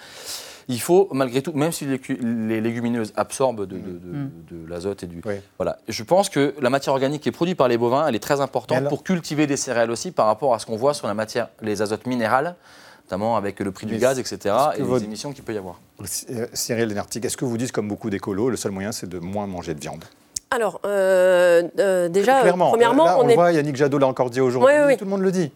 il 0.69 0.81
faut 0.81 1.09
malgré 1.13 1.43
tout, 1.43 1.53
même 1.53 1.71
si 1.73 1.85
les, 1.87 2.61
légumineuses 2.63 3.13
absorbent 3.17 3.67
de, 3.67 3.77
de- 3.77 3.99
de- 3.99 4.17
Mm. 4.19 4.31
de 4.51 4.67
l'azote 4.69 5.03
et 5.03 5.07
du... 5.07 5.21
Voilà. 5.59 5.79
Je 5.87 6.03
pense 6.03 6.31
que 6.31 6.55
la 6.61 6.71
matière 6.71 6.95
organique 6.95 7.23
qui 7.23 7.29
est 7.29 7.33
produite 7.33 7.59
par 7.59 7.69
les 7.69 7.77
bovins, 7.79 8.07
elle 8.07 8.15
est 8.17 8.21
très 8.23 8.41
importante 8.41 8.79
alors- 8.79 8.89
pour 8.89 9.03
cultiver 9.05 9.47
des 9.47 9.57
céréales 9.59 9.91
aussi 9.91 10.11
par 10.11 10.27
rapport 10.27 10.55
à 10.55 10.59
ce 10.59 10.65
qu'on 10.67 10.77
voit 10.77 10.95
sur 10.95 11.09
la 11.09 11.15
matière, 11.15 11.49
les 11.61 11.83
azotes 11.83 12.07
minérales, 12.07 12.55
notamment 13.09 13.37
avec 13.39 13.59
le 13.61 13.73
prix 13.73 13.87
du 13.87 13.97
gaz, 13.97 14.19
etc., 14.19 14.55
et 14.77 14.83
votre- 14.83 15.01
les 15.01 15.05
émissions 15.07 15.33
qu'il 15.33 15.43
peut 15.43 15.55
y 15.55 15.59
avoir. 15.59 15.81
Cyril 16.53 16.89
Lenartic, 16.89 17.25
est-ce 17.25 17.39
que 17.39 17.47
vous 17.47 17.57
dites, 17.57 17.73
comme 17.73 17.89
beaucoup 17.89 18.11
d'écolos, 18.11 18.51
le 18.51 18.57
seul 18.59 18.71
moyen, 18.73 18.93
c'est 18.93 19.09
de 19.09 19.19
moins 19.19 19.47
manger 19.47 19.73
de 19.75 19.81
viande? 19.81 20.05
Alors, 20.51 20.81
euh, 20.85 21.63
euh, 21.79 22.09
déjà, 22.09 22.41
Clairement, 22.43 22.69
premièrement, 22.71 23.05
là, 23.07 23.17
on, 23.19 23.23
on 23.23 23.27
le 23.27 23.33
est 23.33 23.35
voit, 23.35 23.53
Yannick 23.53 23.77
Jadot 23.77 23.99
l'a 23.99 24.07
encore 24.07 24.29
dit 24.31 24.41
aujourd'hui, 24.43 24.75
Oui, 24.75 24.81
oui, 24.81 24.87
oui. 24.89 24.97
tout 24.99 25.05
le 25.05 25.11
monde 25.11 25.23
le 25.23 25.33
dit. 25.33 25.51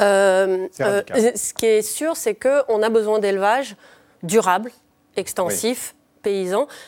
Euh, 0.00 0.66
euh, 0.80 1.02
ce 1.34 1.52
qui 1.54 1.66
est 1.66 1.82
sûr, 1.82 2.16
c'est 2.16 2.34
qu'on 2.34 2.82
a 2.82 2.88
besoin 2.88 3.18
d'élevage 3.18 3.76
durable, 4.22 4.70
extensif. 5.16 5.94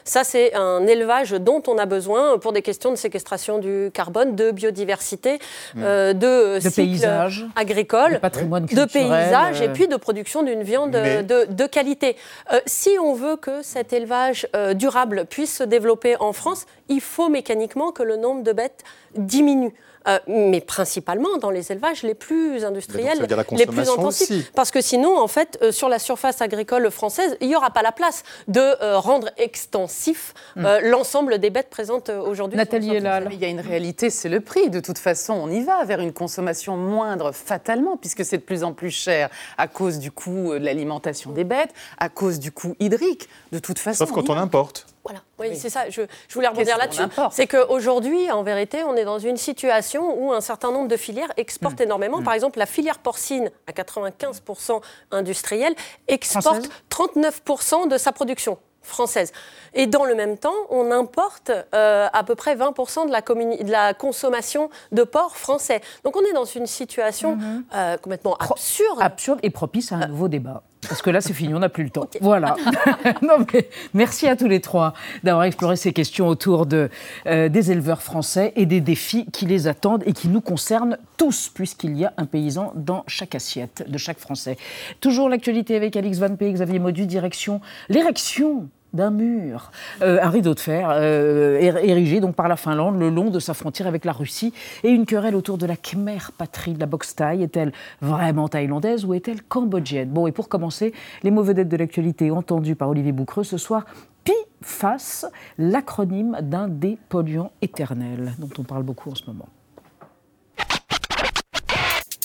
Ça, 0.04 0.24
c'est 0.24 0.54
un 0.54 0.86
élevage 0.86 1.30
dont 1.32 1.62
on 1.66 1.78
a 1.78 1.86
besoin 1.86 2.38
pour 2.38 2.52
des 2.52 2.62
questions 2.62 2.90
de 2.90 2.96
séquestration 2.96 3.58
du 3.58 3.90
carbone, 3.94 4.34
de 4.36 4.50
biodiversité, 4.50 5.38
Mm. 5.74 5.82
euh, 5.84 6.12
de, 6.12 6.54
De 6.56 6.60
cycle 6.60 6.74
paysage, 6.76 7.46
agricole, 7.56 8.14
de 8.14 8.18
patrimoine 8.18 8.66
de 8.66 8.84
paysage 8.84 9.60
et 9.60 9.68
euh. 9.68 9.72
puis 9.72 9.86
de 9.88 9.96
production 9.96 10.42
d'une 10.42 10.62
viande 10.62 10.90
Mais- 10.92 11.22
de, 11.22 11.46
de 11.48 11.66
qualité. 11.66 12.16
Euh, 12.52 12.60
si 12.66 12.90
on 13.02 13.14
veut 13.14 13.36
que 13.36 13.62
cet 13.62 13.92
élevage 13.92 14.46
euh, 14.56 14.74
durable 14.74 15.24
puisse 15.28 15.56
se 15.56 15.64
développer 15.64 16.16
en 16.20 16.32
France, 16.32 16.66
il 16.88 17.00
faut 17.00 17.28
mécaniquement 17.28 17.92
que 17.92 18.02
le 18.02 18.16
nombre 18.16 18.42
de 18.42 18.52
bêtes 18.52 18.82
diminue. 19.14 19.72
Euh, 20.06 20.18
mais 20.26 20.60
principalement 20.60 21.36
dans 21.38 21.50
les 21.50 21.72
élevages 21.72 22.02
les 22.02 22.14
plus 22.14 22.64
industriels, 22.64 23.18
les 23.52 23.66
plus 23.66 23.88
intensifs. 23.88 24.30
aussi. 24.30 24.46
Parce 24.54 24.70
que 24.70 24.80
sinon, 24.80 25.18
en 25.18 25.28
fait, 25.28 25.58
euh, 25.62 25.72
sur 25.72 25.88
la 25.88 25.98
surface 25.98 26.40
agricole 26.40 26.90
française, 26.90 27.36
il 27.40 27.48
n'y 27.48 27.56
aura 27.56 27.70
pas 27.70 27.82
la 27.82 27.92
place 27.92 28.22
de 28.46 28.60
euh, 28.60 28.98
rendre 28.98 29.28
extensif 29.36 30.34
euh, 30.56 30.80
l'ensemble 30.82 31.38
des 31.38 31.50
bêtes 31.50 31.68
présentes 31.68 32.10
aujourd'hui. 32.10 32.56
sol 32.58 32.66
français. 32.66 33.28
Mais 33.28 33.34
Il 33.34 33.40
y 33.40 33.44
a 33.44 33.48
une 33.48 33.60
réalité, 33.60 34.10
c'est 34.10 34.28
le 34.28 34.40
prix. 34.40 34.70
De 34.70 34.80
toute 34.80 34.98
façon, 34.98 35.34
on 35.34 35.50
y 35.50 35.62
va 35.62 35.84
vers 35.84 36.00
une 36.00 36.12
consommation 36.12 36.76
moindre 36.76 37.32
fatalement, 37.32 37.96
puisque 37.96 38.24
c'est 38.24 38.38
de 38.38 38.42
plus 38.42 38.64
en 38.64 38.72
plus 38.72 38.90
cher 38.90 39.28
à 39.56 39.68
cause 39.68 39.98
du 39.98 40.10
coût 40.10 40.52
de 40.54 40.64
l'alimentation 40.64 41.32
des 41.32 41.44
bêtes, 41.44 41.72
à 41.98 42.08
cause 42.08 42.38
du 42.38 42.52
coût 42.52 42.74
hydrique. 42.80 43.28
De 43.52 43.58
toute 43.58 43.78
façon. 43.78 44.06
Sauf 44.06 44.14
quand 44.14 44.30
on 44.30 44.36
importe. 44.36 44.86
Voilà, 45.08 45.22
oui, 45.38 45.56
c'est 45.56 45.70
ça. 45.70 45.88
Je, 45.88 46.02
je 46.28 46.34
voulais 46.34 46.48
rebondir 46.48 46.76
là-dessus. 46.76 47.02
C'est 47.30 47.46
qu'aujourd'hui, 47.46 48.30
en 48.30 48.42
vérité, 48.42 48.84
on 48.84 48.94
est 48.94 49.04
dans 49.06 49.18
une 49.18 49.38
situation 49.38 50.22
où 50.22 50.32
un 50.34 50.42
certain 50.42 50.70
nombre 50.70 50.88
de 50.88 50.96
filières 50.98 51.32
exportent 51.38 51.80
énormément. 51.80 52.22
Par 52.22 52.34
exemple, 52.34 52.58
la 52.58 52.66
filière 52.66 52.98
porcine, 52.98 53.50
à 53.66 53.72
95% 53.72 54.82
industrielle, 55.10 55.74
exporte 56.08 56.68
39% 56.90 57.88
de 57.88 57.96
sa 57.96 58.12
production 58.12 58.58
française. 58.82 59.32
Et 59.74 59.86
dans 59.86 60.04
le 60.04 60.14
même 60.14 60.38
temps, 60.38 60.54
on 60.70 60.90
importe 60.90 61.50
euh, 61.74 62.08
à 62.12 62.24
peu 62.24 62.34
près 62.34 62.56
20% 62.56 63.06
de 63.06 63.12
la, 63.12 63.20
de 63.20 63.70
la 63.70 63.94
consommation 63.94 64.70
de 64.92 65.02
porc 65.02 65.36
français. 65.36 65.80
Donc 66.04 66.16
on 66.16 66.22
est 66.22 66.32
dans 66.32 66.44
une 66.44 66.66
situation 66.66 67.38
euh, 67.74 67.96
complètement 67.96 68.36
absurde. 68.36 68.98
Absurde 69.00 69.40
et 69.42 69.50
propice 69.50 69.92
à 69.92 69.96
un 69.96 70.08
nouveau 70.08 70.28
débat. 70.28 70.62
Parce 70.86 71.02
que 71.02 71.10
là, 71.10 71.20
c'est 71.20 71.32
fini, 71.32 71.54
on 71.54 71.58
n'a 71.58 71.68
plus 71.68 71.84
le 71.84 71.90
temps. 71.90 72.08
Voilà. 72.20 72.56
non, 73.22 73.44
mais 73.52 73.68
merci 73.94 74.28
à 74.28 74.36
tous 74.36 74.48
les 74.48 74.60
trois 74.60 74.94
d'avoir 75.24 75.44
exploré 75.44 75.76
ces 75.76 75.92
questions 75.92 76.28
autour 76.28 76.66
de, 76.66 76.88
euh, 77.26 77.48
des 77.48 77.72
éleveurs 77.72 78.02
français 78.02 78.52
et 78.56 78.66
des 78.66 78.80
défis 78.80 79.26
qui 79.32 79.46
les 79.46 79.66
attendent 79.66 80.02
et 80.06 80.12
qui 80.12 80.28
nous 80.28 80.40
concernent 80.40 80.98
tous, 81.16 81.50
puisqu'il 81.52 81.96
y 81.96 82.04
a 82.04 82.12
un 82.16 82.26
paysan 82.26 82.72
dans 82.76 83.04
chaque 83.06 83.34
assiette 83.34 83.84
de 83.88 83.98
chaque 83.98 84.18
Français. 84.18 84.56
Toujours 85.00 85.28
l'actualité 85.28 85.76
avec 85.76 85.96
Alix 85.96 86.18
Van 86.18 86.34
P, 86.36 86.52
Xavier 86.52 86.78
Maudu, 86.78 87.06
direction 87.06 87.60
l'érection 87.88 88.68
d'un 88.92 89.10
mur, 89.10 89.70
Euh, 90.02 90.18
un 90.22 90.30
rideau 90.30 90.54
de 90.54 90.60
fer 90.60 90.88
euh, 90.90 91.58
ér- 91.60 91.84
érigé 91.84 92.20
donc 92.20 92.34
par 92.34 92.48
la 92.48 92.56
Finlande 92.56 92.98
le 92.98 93.10
long 93.10 93.30
de 93.30 93.38
sa 93.38 93.52
frontière 93.54 93.86
avec 93.86 94.04
la 94.04 94.12
Russie 94.12 94.52
et 94.82 94.88
une 94.88 95.04
querelle 95.06 95.34
autour 95.36 95.58
de 95.58 95.66
la 95.66 95.76
Khmer 95.76 96.18
patrie 96.36 96.72
de 96.72 96.80
la 96.80 96.86
boxe 96.86 97.14
thaï. 97.14 97.42
Est-elle 97.42 97.72
vraiment 98.00 98.48
thaïlandaise 98.48 99.04
ou 99.04 99.14
est-elle 99.14 99.42
cambodgienne? 99.42 100.08
Bon, 100.08 100.26
et 100.26 100.32
pour 100.32 100.48
commencer, 100.48 100.94
les 101.22 101.30
mauvais 101.30 101.54
dettes 101.54 101.68
de 101.68 101.76
l'actualité 101.76 102.30
entendues 102.30 102.76
par 102.76 102.88
Olivier 102.88 103.12
Boucreux 103.12 103.44
ce 103.44 103.58
soir. 103.58 103.84
PFAS, 104.24 105.26
l'acronyme 105.58 106.38
d'un 106.42 106.68
des 106.68 106.98
polluants 107.08 107.52
éternels 107.62 108.32
dont 108.38 108.50
on 108.58 108.62
parle 108.62 108.82
beaucoup 108.82 109.10
en 109.10 109.14
ce 109.14 109.24
moment. 109.26 109.48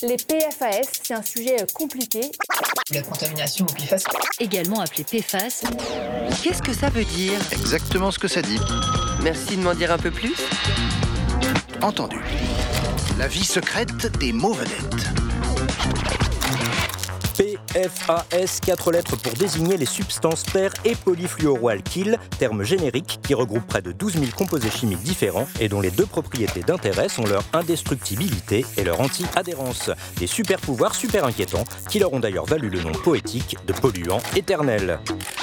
Les 0.05 0.17
PFAS, 0.17 0.81
c'est 1.01 1.13
un 1.13 1.21
sujet 1.21 1.61
euh, 1.61 1.65
compliqué. 1.73 2.29
La 2.91 3.01
contamination 3.03 3.65
au 3.65 3.73
PFAS. 3.73 4.03
également 4.37 4.81
appelé 4.81 5.05
PFAS. 5.05 5.63
Qu'est-ce 6.43 6.61
que 6.61 6.73
ça 6.73 6.89
veut 6.89 7.05
dire? 7.05 7.39
Exactement 7.53 8.11
ce 8.11 8.19
que 8.19 8.27
ça 8.27 8.41
dit. 8.41 8.59
Merci 9.21 9.55
de 9.55 9.61
m'en 9.61 9.73
dire 9.73 9.93
un 9.93 9.97
peu 9.97 10.11
plus. 10.11 10.35
Entendu. 11.81 12.19
La 13.17 13.29
vie 13.29 13.45
secrète 13.45 14.17
des 14.17 14.33
mots 14.33 14.51
vedettes. 14.51 15.22
PFAS, 17.73 18.59
quatre 18.63 18.91
lettres 18.91 19.15
pour 19.15 19.33
désigner 19.33 19.77
les 19.77 19.87
substances 19.87 20.43
per 20.43 20.69
et 20.85 20.93
polyfluoroalkyles, 20.93 22.19
termes 22.37 22.61
génériques 22.61 23.19
qui 23.23 23.33
regroupent 23.33 23.65
près 23.65 23.81
de 23.81 23.91
12 23.91 24.13
000 24.13 24.25
composés 24.37 24.69
chimiques 24.69 25.01
différents 25.01 25.47
et 25.59 25.69
dont 25.69 25.81
les 25.81 25.89
deux 25.89 26.05
propriétés 26.05 26.61
d'intérêt 26.61 27.09
sont 27.09 27.25
leur 27.25 27.43
indestructibilité 27.51 28.63
et 28.77 28.83
leur 28.83 29.01
anti-adhérence. 29.01 29.89
Des 30.19 30.27
super 30.27 30.59
pouvoirs 30.59 30.93
super 30.93 31.25
inquiétants 31.25 31.63
qui 31.89 31.97
leur 31.97 32.13
ont 32.13 32.19
d'ailleurs 32.19 32.45
valu 32.45 32.69
le 32.69 32.79
nom 32.79 32.91
poétique 32.91 33.57
de 33.65 33.73
polluants 33.73 34.21
éternels. 34.35 34.99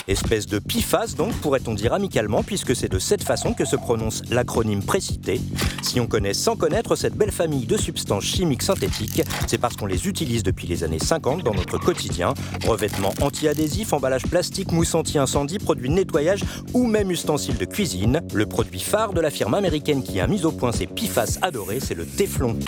Espèce 0.07 0.47
de 0.47 0.61
PIFAS 0.61 1.15
donc, 1.17 1.33
pourrait-on 1.41 1.75
dire 1.75 1.93
amicalement, 1.93 2.45
puisque 2.45 2.77
c'est 2.77 2.89
de 2.89 3.01
cette 3.01 3.25
façon 3.25 3.55
que 3.55 3.65
se 3.65 3.77
prononce 3.77 4.23
l'acronyme 4.31 4.85
précité. 4.85 5.41
Si 5.83 5.99
on 5.99 6.07
connaît 6.07 6.35
sans 6.35 6.55
connaître 6.55 6.95
cette 6.95 7.15
belle 7.15 7.33
famille 7.33 7.67
de 7.67 7.77
substances 7.77 8.25
chimiques 8.25 8.63
synthétiques, 8.63 9.23
c'est 9.49 9.59
parce 9.59 9.77
qu'on 9.77 9.87
les 9.87 10.07
utilise 10.07 10.45
depuis 10.45 10.69
les 10.69 10.85
années 10.85 10.99
50 11.01 11.43
dans 11.43 11.55
notre 11.55 11.79
quotidien. 11.79 12.20
Revêtements 12.67 13.15
anti-adhésifs, 13.21 13.93
emballages 13.93 14.27
plastiques, 14.27 14.73
mousse 14.73 14.95
anti-incendie, 14.95 15.59
produits 15.59 15.89
de 15.89 15.95
nettoyage 15.95 16.41
ou 16.75 16.87
même 16.87 17.11
ustensiles 17.11 17.59
de 17.59 17.65
cuisine. 17.65 18.23
Le 18.33 18.47
produit 18.47 18.81
phare 18.81 19.13
de 19.13 19.21
la 19.21 19.31
firme 19.31 19.55
américaine 19.55 20.03
qui 20.03 20.21
a 20.21 20.27
mis 20.27 20.45
au 20.45 20.53
point 20.53 20.73
ces 20.73 20.87
PIFAS 20.87 21.39
adorés, 21.43 21.81
c'est 21.81 21.95
le 21.95 22.07
Teflon. 22.07 22.59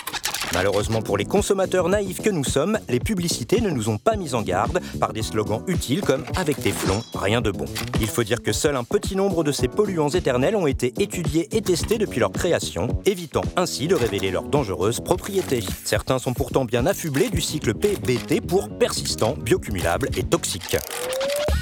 Malheureusement 0.53 1.01
pour 1.01 1.17
les 1.17 1.25
consommateurs 1.25 1.89
naïfs 1.89 2.21
que 2.21 2.29
nous 2.29 2.43
sommes, 2.43 2.77
les 2.87 2.99
publicités 2.99 3.59
ne 3.59 3.69
nous 3.69 3.89
ont 3.89 3.97
pas 3.97 4.15
mis 4.15 4.35
en 4.35 4.41
garde 4.41 4.79
par 4.99 5.11
des 5.11 5.23
slogans 5.23 5.63
utiles 5.67 6.01
comme 6.01 6.23
Avec 6.35 6.57
Teflon, 6.57 7.01
rien 7.15 7.41
de 7.41 7.51
bon. 7.51 7.65
Il 7.99 8.07
faut 8.07 8.23
dire 8.23 8.41
que 8.41 8.51
seul 8.51 8.75
un 8.75 8.83
petit 8.83 9.15
nombre 9.15 9.43
de 9.43 9.51
ces 9.51 9.67
polluants 9.67 10.09
éternels 10.09 10.55
ont 10.55 10.67
été 10.67 10.93
étudiés 10.99 11.47
et 11.55 11.61
testés 11.61 11.97
depuis 11.97 12.19
leur 12.19 12.31
création, 12.31 12.87
évitant 13.05 13.43
ainsi 13.55 13.87
de 13.87 13.95
révéler 13.95 14.31
leurs 14.31 14.43
dangereuses 14.43 14.99
propriétés. 14.99 15.63
Certains 15.83 16.19
sont 16.19 16.33
pourtant 16.33 16.65
bien 16.65 16.85
affublés 16.85 17.29
du 17.29 17.41
cycle 17.41 17.73
PBT 17.73 18.41
pour 18.41 18.69
persistant, 18.69 19.35
biocumulable 19.37 20.09
et 20.17 20.23
toxique. 20.23 20.77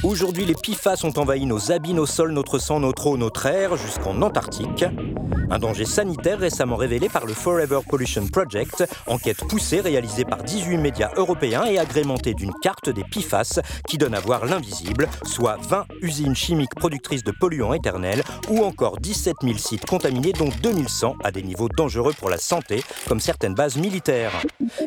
Aujourd'hui, 0.03 0.45
les 0.45 0.55
PFAS 0.55 1.03
ont 1.03 1.13
envahi 1.19 1.45
nos 1.45 1.71
habits, 1.71 1.93
nos 1.93 2.07
sols, 2.07 2.31
notre 2.31 2.57
sang, 2.57 2.79
notre 2.79 3.05
eau, 3.05 3.17
notre 3.17 3.45
air, 3.45 3.77
jusqu'en 3.77 4.19
Antarctique. 4.23 4.83
Un 5.51 5.59
danger 5.59 5.85
sanitaire 5.85 6.39
récemment 6.39 6.77
révélé 6.77 7.07
par 7.07 7.25
le 7.25 7.33
Forever 7.33 7.79
Pollution 7.87 8.25
Project, 8.25 8.85
enquête 9.05 9.45
poussée 9.47 9.81
réalisée 9.81 10.25
par 10.25 10.43
18 10.43 10.77
médias 10.77 11.11
européens 11.17 11.65
et 11.65 11.77
agrémentée 11.77 12.33
d'une 12.33 12.53
carte 12.63 12.89
des 12.89 13.03
PFAS 13.03 13.59
qui 13.87 13.97
donne 13.97 14.15
à 14.15 14.21
voir 14.21 14.45
l'invisible, 14.45 15.07
soit 15.23 15.57
20 15.61 15.85
usines 16.01 16.35
chimiques 16.35 16.73
productrices 16.73 17.23
de 17.23 17.31
polluants 17.31 17.73
éternels 17.73 18.23
ou 18.49 18.63
encore 18.63 18.97
17 18.97 19.35
000 19.43 19.57
sites 19.57 19.85
contaminés 19.85 20.31
dont 20.31 20.49
2100 20.63 21.17
à 21.23 21.31
des 21.31 21.43
niveaux 21.43 21.69
dangereux 21.69 22.13
pour 22.17 22.29
la 22.29 22.37
santé, 22.37 22.81
comme 23.07 23.19
certaines 23.19 23.53
bases 23.53 23.77
militaires. 23.77 24.31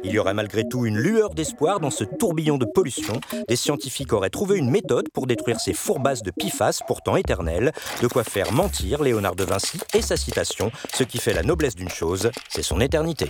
Il 0.02 0.12
y 0.12 0.18
aurait 0.18 0.34
malgré 0.34 0.66
tout 0.66 0.86
une 0.86 0.96
lueur 0.96 1.34
d'espoir 1.34 1.78
dans 1.78 1.90
ce 1.90 2.04
tourbillon 2.04 2.56
de 2.56 2.64
pollution. 2.64 3.20
Des 3.48 3.56
scientifiques 3.56 4.14
auraient 4.14 4.30
trouvé 4.30 4.56
une 4.56 4.70
méthode 4.70 5.03
pour 5.12 5.26
détruire 5.26 5.60
ces 5.60 5.72
fourbasses 5.72 6.22
de 6.22 6.30
PFAS 6.30 6.80
pourtant 6.86 7.16
éternelles, 7.16 7.72
de 8.02 8.08
quoi 8.08 8.24
faire 8.24 8.52
mentir 8.52 9.02
Léonard 9.02 9.36
de 9.36 9.44
Vinci 9.44 9.78
et 9.94 10.02
sa 10.02 10.16
citation 10.16 10.70
Ce 10.92 11.04
qui 11.04 11.18
fait 11.18 11.34
la 11.34 11.42
noblesse 11.42 11.74
d'une 11.74 11.88
chose, 11.90 12.30
c'est 12.48 12.62
son 12.62 12.80
éternité. 12.80 13.28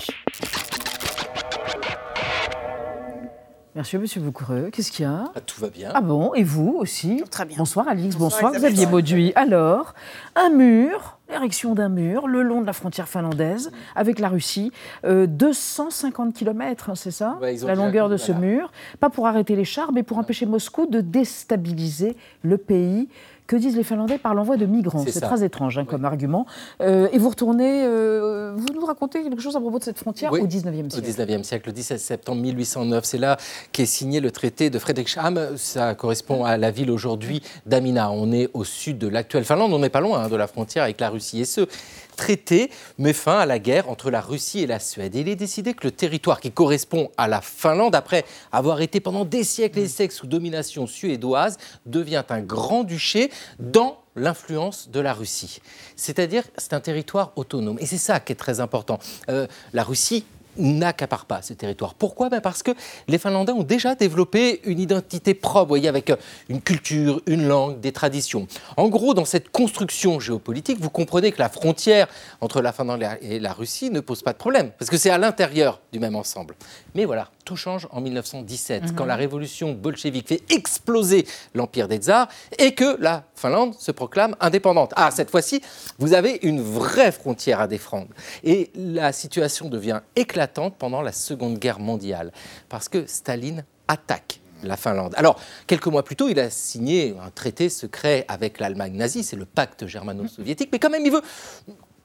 Merci, 3.74 3.98
monsieur 3.98 4.20
Boucoureux. 4.20 4.70
Qu'est-ce 4.72 4.92
qu'il 4.92 5.04
y 5.04 5.08
a? 5.08 5.24
Ah, 5.34 5.40
tout 5.40 5.60
va 5.60 5.68
bien. 5.68 5.90
Ah 5.94 6.00
bon, 6.00 6.32
et 6.34 6.44
vous 6.44 6.76
aussi? 6.78 7.22
Très 7.28 7.44
bien. 7.44 7.56
Bonsoir 7.58 7.88
Alix, 7.88 8.14
bonsoir, 8.14 8.52
Bonsoir. 8.52 8.60
Xavier 8.60 8.86
Bauduit. 8.86 9.32
Alors, 9.34 9.94
un 10.36 10.48
mur, 10.50 11.13
l'érection 11.30 11.74
d'un 11.74 11.88
mur 11.88 12.26
le 12.28 12.42
long 12.42 12.60
de 12.60 12.66
la 12.66 12.72
frontière 12.72 13.08
finlandaise 13.08 13.72
avec 13.96 14.18
la 14.18 14.28
Russie. 14.28 14.72
Euh, 15.04 15.26
250 15.26 16.34
km, 16.34 16.96
c'est 16.96 17.10
ça 17.10 17.38
Ouais, 17.40 17.56
La 17.64 17.74
longueur 17.74 18.08
de 18.08 18.16
ce 18.16 18.32
voilà. 18.32 18.46
mur. 18.46 18.72
Pas 19.00 19.10
pour 19.10 19.26
arrêter 19.26 19.56
les 19.56 19.64
chars, 19.64 19.92
mais 19.92 20.02
pour 20.02 20.18
empêcher 20.18 20.46
Moscou 20.46 20.86
de 20.86 21.00
déstabiliser 21.00 22.16
le 22.42 22.58
pays. 22.58 23.08
Que 23.46 23.56
disent 23.56 23.76
les 23.76 23.82
Finlandais 23.82 24.16
par 24.16 24.34
l'envoi 24.34 24.56
de 24.56 24.64
migrants 24.64 25.04
C'est 25.06 25.20
très 25.20 25.44
étrange 25.44 25.76
hein, 25.76 25.84
comme 25.84 26.04
argument. 26.04 26.46
Euh, 26.80 27.08
et 27.12 27.18
vous 27.18 27.28
retournez, 27.28 27.84
euh, 27.84 28.54
vous 28.56 28.72
nous 28.74 28.86
racontez 28.86 29.22
quelque 29.22 29.42
chose 29.42 29.54
à 29.54 29.60
propos 29.60 29.78
de 29.78 29.84
cette 29.84 29.98
frontière 29.98 30.32
Oui, 30.32 30.40
au 30.40 30.46
19e 30.46 30.86
Au 30.86 30.90
siècle 30.90 31.30
19e 31.30 31.42
siècle, 31.42 31.68
le 31.68 31.72
17 31.72 32.00
septembre 32.00 32.40
1809, 32.40 33.04
c'est 33.04 33.18
là 33.18 33.36
qu'est 33.72 33.84
signé 33.84 34.20
le 34.20 34.30
traité 34.30 34.70
de 34.70 34.78
Fredrikshamn. 34.78 35.56
Ça 35.56 35.94
correspond 35.94 36.44
à 36.44 36.56
la 36.56 36.70
ville 36.70 36.90
aujourd'hui 36.90 37.42
d'Amina. 37.66 38.10
On 38.10 38.32
est 38.32 38.48
au 38.54 38.64
sud 38.64 38.96
de 38.96 39.08
l'actuelle 39.08 39.44
Finlande, 39.44 39.74
on 39.74 39.78
n'est 39.78 39.90
pas 39.90 40.00
loin 40.00 40.24
hein, 40.24 40.28
de 40.28 40.36
la 40.36 40.46
frontière 40.46 40.84
avec 40.84 40.98
la 41.00 41.10
Russie. 41.10 41.40
Et 41.40 41.44
ce 41.44 41.66
traité 42.14 42.70
met 42.98 43.12
fin 43.12 43.38
à 43.38 43.46
la 43.46 43.58
guerre 43.58 43.88
entre 43.88 44.10
la 44.10 44.20
Russie 44.20 44.60
et 44.60 44.66
la 44.66 44.78
Suède. 44.78 45.14
Il 45.14 45.28
est 45.28 45.36
décidé 45.36 45.74
que 45.74 45.84
le 45.84 45.90
territoire 45.90 46.40
qui 46.40 46.50
correspond 46.50 47.10
à 47.16 47.28
la 47.28 47.40
Finlande, 47.40 47.94
après 47.94 48.24
avoir 48.52 48.80
été 48.80 49.00
pendant 49.00 49.24
des 49.24 49.44
siècles 49.44 49.78
et 49.78 49.82
des 49.82 49.88
siècles 49.88 50.14
sous 50.14 50.26
domination 50.26 50.86
suédoise, 50.86 51.58
devient 51.86 52.24
un 52.28 52.40
grand-duché 52.40 53.30
dans 53.58 53.98
l'influence 54.16 54.90
de 54.90 55.00
la 55.00 55.12
Russie. 55.12 55.60
C'est-à-dire, 55.96 56.44
c'est 56.56 56.72
un 56.72 56.80
territoire 56.80 57.32
autonome. 57.36 57.78
Et 57.80 57.86
c'est 57.86 57.98
ça 57.98 58.20
qui 58.20 58.32
est 58.32 58.36
très 58.36 58.60
important. 58.60 58.98
Euh, 59.28 59.46
la 59.72 59.82
Russie 59.82 60.24
n'accapare 60.56 61.26
pas 61.26 61.42
ce 61.42 61.52
territoire. 61.54 61.94
Pourquoi? 61.94 62.28
Ben 62.28 62.40
Parce 62.40 62.62
que 62.62 62.70
les 63.08 63.18
Finlandais 63.18 63.52
ont 63.52 63.62
déjà 63.62 63.94
développé 63.94 64.60
une 64.64 64.78
identité 64.80 65.34
propre, 65.34 65.68
voyez, 65.68 65.88
avec 65.88 66.10
euh, 66.10 66.16
une 66.48 66.60
culture, 66.60 67.20
une 67.26 67.46
langue, 67.46 67.80
des 67.80 67.92
traditions. 67.92 68.46
En 68.76 68.88
gros, 68.88 69.14
dans 69.14 69.24
cette 69.24 69.50
construction 69.50 70.20
géopolitique, 70.20 70.78
vous 70.80 70.90
comprenez 70.90 71.32
que 71.32 71.38
la 71.40 71.48
frontière 71.48 72.06
entre 72.40 72.60
la 72.60 72.72
Finlande 72.72 73.00
et 73.00 73.04
la- 73.04 73.22
et 73.22 73.38
la 73.40 73.52
Russie 73.52 73.90
ne 73.90 74.00
pose 74.00 74.22
pas 74.22 74.32
de 74.32 74.38
problème, 74.38 74.70
parce 74.78 74.90
que 74.90 74.96
c'est 74.96 75.10
à 75.10 75.18
l'intérieur 75.18 75.80
du 75.92 75.98
même 75.98 76.16
ensemble. 76.16 76.54
Mais 76.94 77.04
voilà, 77.04 77.28
tout 77.44 77.56
change 77.56 77.86
en 77.90 78.00
1917, 78.00 78.82
Mhm. 78.84 78.94
quand 78.94 79.04
la 79.04 79.16
révolution 79.16 79.72
bolchevique 79.72 80.28
fait 80.28 80.42
exploser 80.50 81.26
l'empire 81.54 81.88
des 81.88 81.98
tsars 81.98 82.28
et 82.58 82.74
que 82.74 82.96
la 83.00 83.24
Finlande 83.34 83.74
se 83.78 83.90
proclame 83.92 84.34
indépendante. 84.40 84.92
Ah, 84.96 85.10
cette 85.10 85.30
fois-ci, 85.30 85.60
vous 85.98 86.14
avez 86.14 86.38
une 86.42 86.60
vraie 86.62 87.12
frontière 87.12 87.60
à 87.60 87.68
défendre. 87.68 88.08
Et 88.42 88.70
la 88.74 89.12
situation 89.12 89.68
devient 89.68 90.00
éclatante 90.16 90.74
pendant 90.78 91.02
la 91.02 91.12
Seconde 91.12 91.58
Guerre 91.58 91.80
mondiale, 91.80 92.32
parce 92.68 92.88
que 92.88 93.06
Staline 93.06 93.64
attaque 93.88 94.40
la 94.62 94.78
Finlande. 94.78 95.12
Alors, 95.18 95.38
quelques 95.66 95.88
mois 95.88 96.02
plus 96.02 96.16
tôt, 96.16 96.28
il 96.28 96.40
a 96.40 96.48
signé 96.48 97.14
un 97.22 97.28
traité 97.30 97.68
secret 97.68 98.24
avec 98.28 98.58
l'Allemagne 98.60 98.94
nazie, 98.94 99.22
c'est 99.22 99.36
le 99.36 99.44
pacte 99.44 99.86
germano-soviétique, 99.86 100.70
mais 100.72 100.78
quand 100.78 100.88
même, 100.88 101.04
il 101.04 101.12
veut 101.12 101.20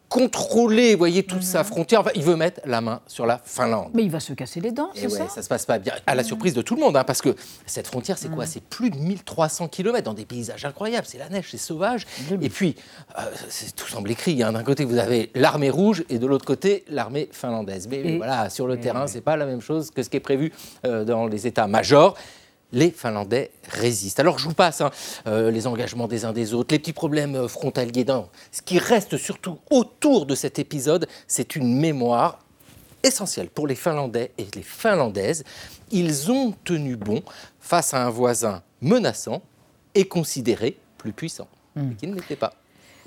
contrôler, 0.09 0.93
vous 0.93 0.97
voyez, 0.97 1.23
toute 1.23 1.43
sa 1.43 1.63
frontière. 1.63 2.01
Enfin, 2.01 2.09
il 2.15 2.23
veut 2.23 2.35
mettre 2.35 2.59
la 2.65 2.81
main 2.81 2.99
sur 3.07 3.25
la 3.25 3.39
Finlande. 3.45 3.91
Mais 3.93 4.03
il 4.03 4.09
va 4.11 4.19
se 4.19 4.33
casser 4.33 4.59
les 4.59 4.71
dents, 4.71 4.89
c'est 4.95 5.03
ouais, 5.05 5.09
ça 5.17 5.27
ça 5.29 5.41
se 5.43 5.47
passe 5.47 5.65
pas 5.65 5.77
bien. 5.79 5.93
À 6.07 6.15
la 6.15 6.23
surprise 6.23 6.53
de 6.53 6.61
tout 6.61 6.75
le 6.75 6.81
monde, 6.81 6.97
hein, 6.97 7.03
parce 7.03 7.21
que 7.21 7.35
cette 7.65 7.87
frontière, 7.87 8.17
c'est 8.17 8.29
quoi 8.29 8.45
C'est 8.45 8.63
plus 8.63 8.89
de 8.89 8.97
1300 8.97 9.67
km 9.67 10.03
dans 10.03 10.13
des 10.15 10.25
paysages 10.25 10.65
incroyables. 10.65 11.05
C'est 11.07 11.19
la 11.19 11.29
neige, 11.29 11.45
c'est 11.51 11.57
sauvage. 11.57 12.07
Et 12.41 12.49
puis, 12.49 12.75
euh, 13.17 13.21
c'est- 13.49 13.75
tout 13.75 13.87
semble 13.87 14.09
écrit. 14.11 14.41
hein. 14.43 14.51
D'un 14.51 14.63
côté, 14.63 14.83
vous 14.83 14.97
avez 14.97 15.29
l'armée 15.35 15.69
rouge 15.69 16.03
et 16.09 16.17
de 16.17 16.25
l'autre 16.25 16.45
côté, 16.45 16.83
l'armée 16.89 17.29
finlandaise. 17.31 17.87
Mais 17.89 17.99
Et- 17.99 18.17
voilà, 18.17 18.49
sur 18.49 18.65
le 18.67 18.79
terrain, 18.79 19.05
c'est 19.07 19.21
pas 19.21 19.37
la 19.37 19.45
même 19.45 19.61
chose 19.61 19.91
que 19.91 20.01
ce 20.01 20.09
qui 20.09 20.17
est 20.17 20.21
prévu 20.21 20.51
euh, 20.85 21.05
dans 21.05 21.27
les 21.27 21.45
états-majors. 21.45 22.17
Les 22.71 22.91
Finlandais 22.91 23.51
résistent. 23.67 24.19
Alors 24.19 24.37
je 24.37 24.47
vous 24.47 24.53
passe 24.53 24.81
hein, 24.81 24.91
euh, 25.27 25.49
les 25.49 25.65
engagements 25.65 26.07
des 26.07 26.25
uns 26.25 26.33
des 26.33 26.53
autres, 26.53 26.73
les 26.73 26.79
petits 26.79 26.93
problèmes 26.93 27.35
euh, 27.35 27.47
frontaliers. 27.47 28.05
Ce 28.51 28.61
qui 28.61 28.77
reste 28.77 29.17
surtout 29.17 29.57
autour 29.71 30.25
de 30.25 30.35
cet 30.35 30.59
épisode, 30.59 31.07
c'est 31.27 31.55
une 31.55 31.79
mémoire 31.79 32.39
essentiel 33.01 33.49
pour 33.49 33.65
les 33.65 33.75
Finlandais 33.75 34.31
et 34.37 34.47
les 34.55 34.61
Finlandaises. 34.61 35.43
Ils 35.91 36.31
ont 36.31 36.53
tenu 36.63 36.95
bon 36.95 37.23
face 37.59 37.93
à 37.93 38.05
un 38.05 38.09
voisin 38.09 38.61
menaçant 38.81 39.41
et 39.95 40.05
considéré 40.05 40.77
plus 40.97 41.13
puissant, 41.13 41.47
mais 41.75 41.95
qui 41.95 42.07
ne 42.07 42.15
l'était 42.15 42.35
pas. 42.35 42.53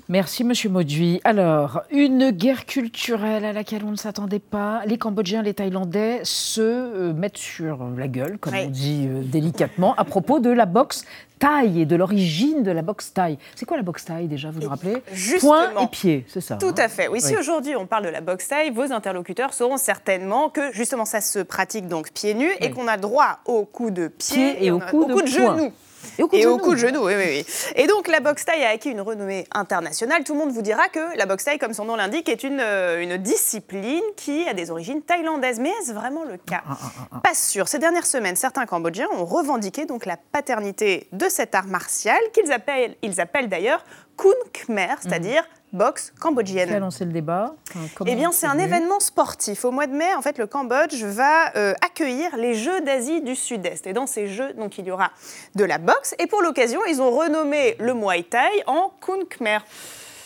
Merci, 0.09 0.43
Monsieur 0.43 0.69
Mauduit. 0.69 1.21
Alors, 1.23 1.83
une 1.89 2.31
guerre 2.31 2.65
culturelle 2.65 3.45
à 3.45 3.53
laquelle 3.53 3.85
on 3.85 3.91
ne 3.91 3.95
s'attendait 3.95 4.39
pas. 4.39 4.81
Les 4.85 4.97
Cambodgiens, 4.97 5.41
les 5.41 5.53
Thaïlandais 5.53 6.19
se 6.23 6.59
euh, 6.61 7.13
mettent 7.13 7.37
sur 7.37 7.87
la 7.97 8.09
gueule, 8.09 8.37
comme 8.37 8.53
on 8.53 8.69
dit 8.69 9.07
euh, 9.07 9.21
délicatement, 9.23 9.95
à 9.95 10.03
propos 10.03 10.39
de 10.39 10.49
la 10.49 10.65
boxe 10.65 11.05
thaï 11.39 11.81
et 11.81 11.85
de 11.85 11.95
l'origine 11.95 12.63
de 12.63 12.71
la 12.71 12.81
boxe 12.81 13.13
thaï. 13.13 13.37
C'est 13.55 13.65
quoi 13.65 13.77
la 13.77 13.83
boxe 13.83 14.03
thaï 14.03 14.27
déjà, 14.27 14.51
vous 14.51 14.59
nous 14.59 14.69
rappelez? 14.69 15.01
justement. 15.13 15.71
Point 15.73 15.83
et 15.83 15.87
pied, 15.87 16.25
c'est 16.27 16.41
ça. 16.41 16.55
Tout 16.55 16.67
hein? 16.67 16.73
à 16.77 16.89
fait. 16.89 17.07
Oui, 17.07 17.21
si 17.21 17.35
aujourd'hui 17.37 17.75
on 17.75 17.85
parle 17.85 18.03
de 18.03 18.09
la 18.09 18.21
boxe 18.21 18.49
thaï, 18.49 18.71
vos 18.71 18.91
interlocuteurs 18.91 19.53
sauront 19.53 19.77
certainement 19.77 20.49
que 20.49 20.73
justement 20.73 21.05
ça 21.05 21.21
se 21.21 21.39
pratique 21.39 21.87
donc 21.87 22.11
pieds 22.11 22.33
nus 22.33 22.51
et 22.59 22.71
qu'on 22.71 22.87
a 22.87 22.97
droit 22.97 23.39
au 23.45 23.65
coup 23.65 23.89
de 23.89 24.09
pied 24.09 24.53
Pied 24.53 24.65
et 24.65 24.71
au 24.71 24.79
coup 24.79 25.05
de 25.05 25.21
de, 25.21 25.27
genou. 25.27 25.71
Et 26.19 26.23
au 26.23 26.27
coup 26.27 26.35
de 26.37 26.45
au 26.45 26.49
genou. 26.51 26.57
coup 26.59 26.71
de 26.73 26.79
genou, 26.79 27.05
oui, 27.05 27.13
oui, 27.17 27.25
oui. 27.45 27.45
Et 27.75 27.87
donc 27.87 28.07
la 28.07 28.19
boxe 28.19 28.45
thaï 28.45 28.63
a 28.63 28.69
acquis 28.69 28.89
une 28.89 29.01
renommée 29.01 29.45
internationale. 29.53 30.23
Tout 30.23 30.33
le 30.33 30.39
monde 30.39 30.51
vous 30.51 30.61
dira 30.61 30.87
que 30.89 31.17
la 31.17 31.25
boxe 31.25 31.45
thaï, 31.45 31.57
comme 31.57 31.73
son 31.73 31.85
nom 31.85 31.95
l'indique, 31.95 32.29
est 32.29 32.43
une, 32.43 32.59
euh, 32.61 33.01
une 33.01 33.17
discipline 33.17 34.01
qui 34.15 34.47
a 34.47 34.53
des 34.53 34.71
origines 34.71 35.01
thaïlandaises. 35.01 35.59
Mais 35.59 35.69
est-ce 35.81 35.93
vraiment 35.93 36.23
le 36.23 36.37
cas? 36.37 36.63
Ah, 36.69 37.19
Pas 37.23 37.33
sûr. 37.33 37.67
Ces 37.67 37.79
dernières 37.79 38.05
semaines, 38.05 38.35
certains 38.35 38.65
Cambodgiens 38.65 39.07
ont 39.17 39.25
revendiqué 39.25 39.85
donc 39.85 40.05
la 40.05 40.17
paternité 40.17 41.07
de 41.11 41.27
cet 41.29 41.55
art 41.55 41.67
martial 41.67 42.17
qu'ils 42.33 42.51
appellent, 42.51 42.95
ils 43.01 43.19
appellent 43.21 43.49
d'ailleurs 43.49 43.83
Kun 44.17 44.29
Khmer, 44.53 44.95
c'est-à-dire 45.01 45.43
boxe 45.71 46.13
cambodgienne. 46.19 46.69
Qui 46.69 46.75
a 46.75 46.79
lancé 46.79 47.03
le 47.03 47.11
débat? 47.11 47.55
Comment 47.95 48.11
Eh 48.11 48.15
bien, 48.15 48.31
c'est 48.31 48.45
un 48.45 48.59
événement 48.59 48.99
sportif. 48.99 49.65
Au 49.65 49.71
mois 49.71 49.87
de 49.87 49.93
mai, 49.93 50.13
en 50.15 50.21
fait, 50.21 50.37
le 50.37 50.47
Cambodge 50.47 51.03
va 51.03 51.55
euh, 51.55 51.73
accueillir 51.83 52.35
les 52.37 52.53
Jeux 52.53 52.81
d'Asie 52.81 53.21
du 53.21 53.35
Sud-Est. 53.35 53.87
Et 53.87 53.93
dans 53.93 54.05
ces 54.07 54.27
Jeux, 54.27 54.53
donc, 54.53 54.77
il 54.77 54.85
y 54.85 54.91
aura 54.91 55.11
de 55.55 55.63
la 55.65 55.79
boxe. 55.79 56.13
Et 56.19 56.27
pour 56.27 56.41
l'occasion, 56.41 56.79
ils 56.87 57.01
ont 57.01 57.11
renommé 57.11 57.75
le 57.79 57.93
Muay 57.93 58.23
Thai 58.23 58.63
en 58.67 58.91
Kun 59.01 59.25
Khmer. 59.29 59.59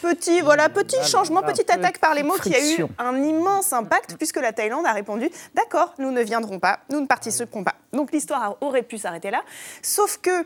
Petit, 0.01 0.41
voilà, 0.41 0.69
petit 0.69 1.01
changement, 1.03 1.41
petite 1.41 1.71
attaque 1.71 1.97
par 1.97 2.13
les 2.13 2.21
mots 2.21 2.35
qui 2.35 2.53
a 2.53 2.59
eu 2.59 2.85
un 2.99 3.15
immense 3.23 3.73
impact 3.73 4.15
puisque 4.17 4.37
la 4.39 4.53
Thaïlande 4.53 4.85
a 4.85 4.93
répondu 4.93 5.27
D'accord, 5.55 5.95
nous 5.97 6.11
ne 6.11 6.21
viendrons 6.21 6.59
pas, 6.59 6.81
nous 6.91 7.01
ne 7.01 7.07
participerons 7.07 7.63
pas. 7.63 7.73
Donc 7.97 8.11
l'histoire 8.13 8.55
aurait 8.61 8.83
pu 8.83 8.97
s'arrêter 8.97 9.31
là, 9.31 9.41
sauf 9.81 10.17
que 10.21 10.45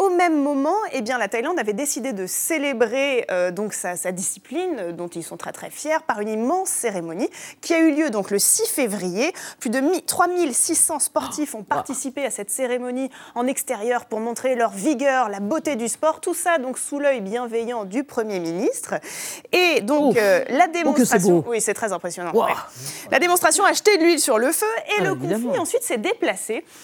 au 0.00 0.10
même 0.10 0.40
moment, 0.40 0.76
eh 0.92 1.00
bien, 1.00 1.18
la 1.18 1.26
Thaïlande 1.26 1.58
avait 1.58 1.72
décidé 1.72 2.12
de 2.12 2.24
célébrer 2.28 3.26
euh, 3.32 3.50
donc 3.50 3.72
sa, 3.72 3.96
sa 3.96 4.12
discipline, 4.12 4.76
euh, 4.78 4.92
dont 4.92 5.08
ils 5.08 5.24
sont 5.24 5.36
très 5.36 5.50
très 5.50 5.70
fiers, 5.70 5.96
par 6.06 6.20
une 6.20 6.28
immense 6.28 6.68
cérémonie 6.68 7.28
qui 7.62 7.74
a 7.74 7.80
eu 7.80 7.90
lieu 7.92 8.08
donc 8.10 8.30
le 8.30 8.38
6 8.38 8.68
février. 8.68 9.32
Plus 9.58 9.70
de 9.70 9.80
mi- 9.80 10.00
3600 10.02 11.00
sportifs 11.00 11.56
ont 11.56 11.64
participé 11.64 12.24
à 12.24 12.30
cette 12.30 12.48
cérémonie 12.50 13.10
en 13.34 13.48
extérieur 13.48 14.04
pour 14.04 14.20
montrer 14.20 14.54
leur 14.54 14.70
vigueur, 14.70 15.28
la 15.30 15.40
beauté 15.40 15.74
du 15.74 15.88
sport, 15.88 16.20
tout 16.20 16.34
ça 16.34 16.58
donc 16.58 16.78
sous 16.78 17.00
l'œil 17.00 17.20
bienveillant 17.20 17.84
du 17.84 18.04
Premier 18.04 18.38
ministre. 18.38 18.94
Et 19.50 19.80
donc 19.80 20.16
euh, 20.16 20.44
la 20.48 20.66
Oh, 20.84 20.92
que 20.92 21.04
c'est 21.04 21.18
démonstration, 21.18 21.44
oui, 21.48 21.60
c'est 21.60 21.74
très 21.74 21.92
impressionnant. 21.92 22.30
Wow. 22.34 22.44
ouais. 22.44 22.52
La 23.10 23.18
démonstration 23.18 23.64
a 23.64 23.72
jeté 23.72 23.96
de 23.98 24.04
l'huile 24.04 24.20
sur 24.20 24.38
le 24.38 24.52
feu 24.52 24.66
et 24.90 25.00
Ah, 25.00 25.02
le 25.02 25.14
conflit 25.16 25.58
ensuite 25.58 25.82
s'est 25.82 25.98
déplacé. 25.98 26.64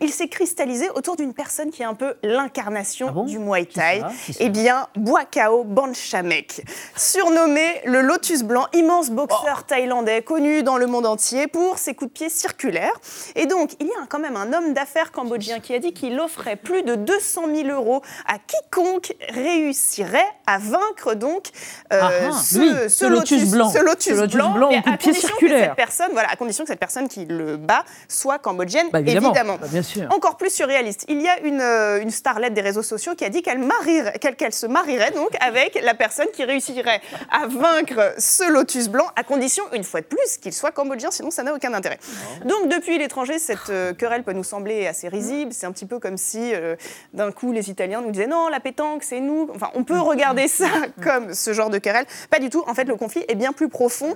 Il 0.00 0.10
s'est 0.10 0.28
cristallisé 0.28 0.90
autour 0.90 1.16
d'une 1.16 1.32
personne 1.34 1.70
qui 1.70 1.82
est 1.82 1.84
un 1.86 1.94
peu 1.94 2.14
l'incarnation 2.22 3.24
du 3.24 3.38
Muay 3.38 3.64
Thai. 3.66 4.02
Eh 4.40 4.48
bien, 4.48 4.88
Boakao 4.96 5.62
Banchamek, 5.64 6.62
surnommé 6.96 7.80
le 7.84 8.00
Lotus 8.00 8.42
Blanc, 8.42 8.66
immense 8.72 9.10
boxeur 9.10 9.58
Oh. 9.60 9.64
thaïlandais 9.68 10.22
connu 10.22 10.62
dans 10.62 10.76
le 10.78 10.86
monde 10.86 11.06
entier 11.06 11.46
pour 11.46 11.78
ses 11.78 11.94
coups 11.94 12.10
de 12.10 12.14
pied 12.14 12.28
circulaires. 12.28 12.92
Et 13.36 13.46
donc, 13.46 13.72
il 13.80 13.86
y 13.86 13.90
a 13.90 14.06
quand 14.08 14.18
même 14.18 14.36
un 14.36 14.52
homme 14.52 14.72
d'affaires 14.74 15.12
cambodgien 15.12 15.60
qui 15.60 15.74
a 15.74 15.78
dit 15.78 15.92
qu'il 15.92 16.18
offrait 16.18 16.56
plus 16.56 16.82
de 16.82 16.94
200 16.96 17.42
000 17.54 17.68
euros 17.68 18.02
à 18.26 18.34
quiconque 18.38 19.14
réussirait 19.30 20.26
à 20.46 20.58
vaincre 20.58 21.14
donc 21.14 21.48
euh, 21.92 22.00
Ah, 22.02 22.10
ah, 22.30 22.32
ce, 22.32 22.58
lui, 22.58 22.68
ce 22.84 22.88
ce 22.88 23.04
lotus 23.06 23.50
blanc. 23.50 23.68
ce 23.70 23.78
lotus 23.78 24.14
Ce 24.16 24.20
lotus 24.20 24.34
blanc, 24.36 24.50
blanc 24.50 24.68
mais 24.70 24.82
coup 24.82 24.88
de 24.90 24.94
à 24.94 24.96
pied 24.98 25.06
condition 25.12 25.28
que 25.28 25.34
circulaire. 25.38 25.64
cette 25.68 25.76
personne, 25.76 26.10
voilà, 26.12 26.30
à 26.30 26.36
condition 26.36 26.64
que 26.64 26.68
cette 26.68 26.80
personne 26.80 27.08
qui 27.08 27.24
le 27.26 27.56
bat 27.56 27.84
soit 28.08 28.38
cambodgienne, 28.38 28.88
Bah, 28.92 29.00
évidemment. 29.00 29.28
évidemment. 29.30 29.56
Bah, 29.60 29.66
sûr. 29.84 30.08
Encore 30.10 30.36
plus 30.36 30.50
surréaliste, 30.50 31.04
il 31.08 31.20
y 31.22 31.28
a 31.28 31.38
une, 31.40 31.60
euh, 31.60 32.00
une 32.00 32.10
starlette 32.10 32.54
des 32.54 32.60
réseaux 32.60 32.82
sociaux 32.82 33.14
qui 33.14 33.24
a 33.24 33.28
dit 33.28 33.42
qu'elle 33.42 33.58
marierait- 33.60 34.18
qu'elle 34.18 34.34
qu'elle 34.36 34.52
se 34.52 34.66
marierait 34.66 35.12
donc 35.12 35.30
avec 35.40 35.78
la 35.82 35.94
personne 35.94 36.26
qui 36.32 36.44
réussirait 36.44 37.00
à 37.30 37.46
vaincre 37.46 38.14
ce 38.18 38.50
lotus 38.50 38.88
blanc, 38.88 39.06
à 39.16 39.22
condition, 39.22 39.64
une 39.72 39.84
fois 39.84 40.00
de 40.00 40.06
plus, 40.06 40.38
qu'il 40.40 40.52
soit 40.52 40.70
cambodgien, 40.72 41.10
sinon 41.10 41.30
ça 41.30 41.42
n'a 41.42 41.54
aucun 41.54 41.72
intérêt. 41.74 41.98
Donc 42.44 42.68
depuis 42.68 42.98
l'étranger, 42.98 43.38
cette 43.38 43.70
euh, 43.70 43.92
querelle 43.94 44.24
peut 44.24 44.32
nous 44.32 44.44
sembler 44.44 44.86
assez 44.86 45.08
risible. 45.08 45.52
C'est 45.52 45.66
un 45.66 45.72
petit 45.72 45.86
peu 45.86 45.98
comme 45.98 46.16
si 46.16 46.54
euh, 46.54 46.76
d'un 47.12 47.30
coup 47.32 47.52
les 47.52 47.70
Italiens 47.70 48.00
nous 48.00 48.10
disaient 48.10 48.26
non, 48.26 48.48
la 48.48 48.60
pétanque, 48.60 49.02
c'est 49.04 49.20
nous. 49.20 49.50
Enfin, 49.54 49.70
on 49.74 49.84
peut 49.84 49.98
regarder 50.00 50.48
ça 50.48 50.68
comme 51.02 51.34
ce 51.34 51.52
genre 51.52 51.70
de 51.70 51.78
querelle. 51.78 52.06
Pas 52.30 52.38
du 52.38 52.50
tout. 52.50 52.64
En 52.66 52.74
fait, 52.74 52.84
le 52.84 52.96
conflit 52.96 53.24
est 53.28 53.34
bien 53.34 53.52
plus 53.52 53.68
profond 53.68 54.14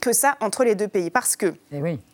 que 0.00 0.12
ça 0.12 0.36
entre 0.40 0.62
les 0.62 0.76
deux 0.76 0.86
pays. 0.86 1.10
Parce 1.10 1.34
que 1.34 1.52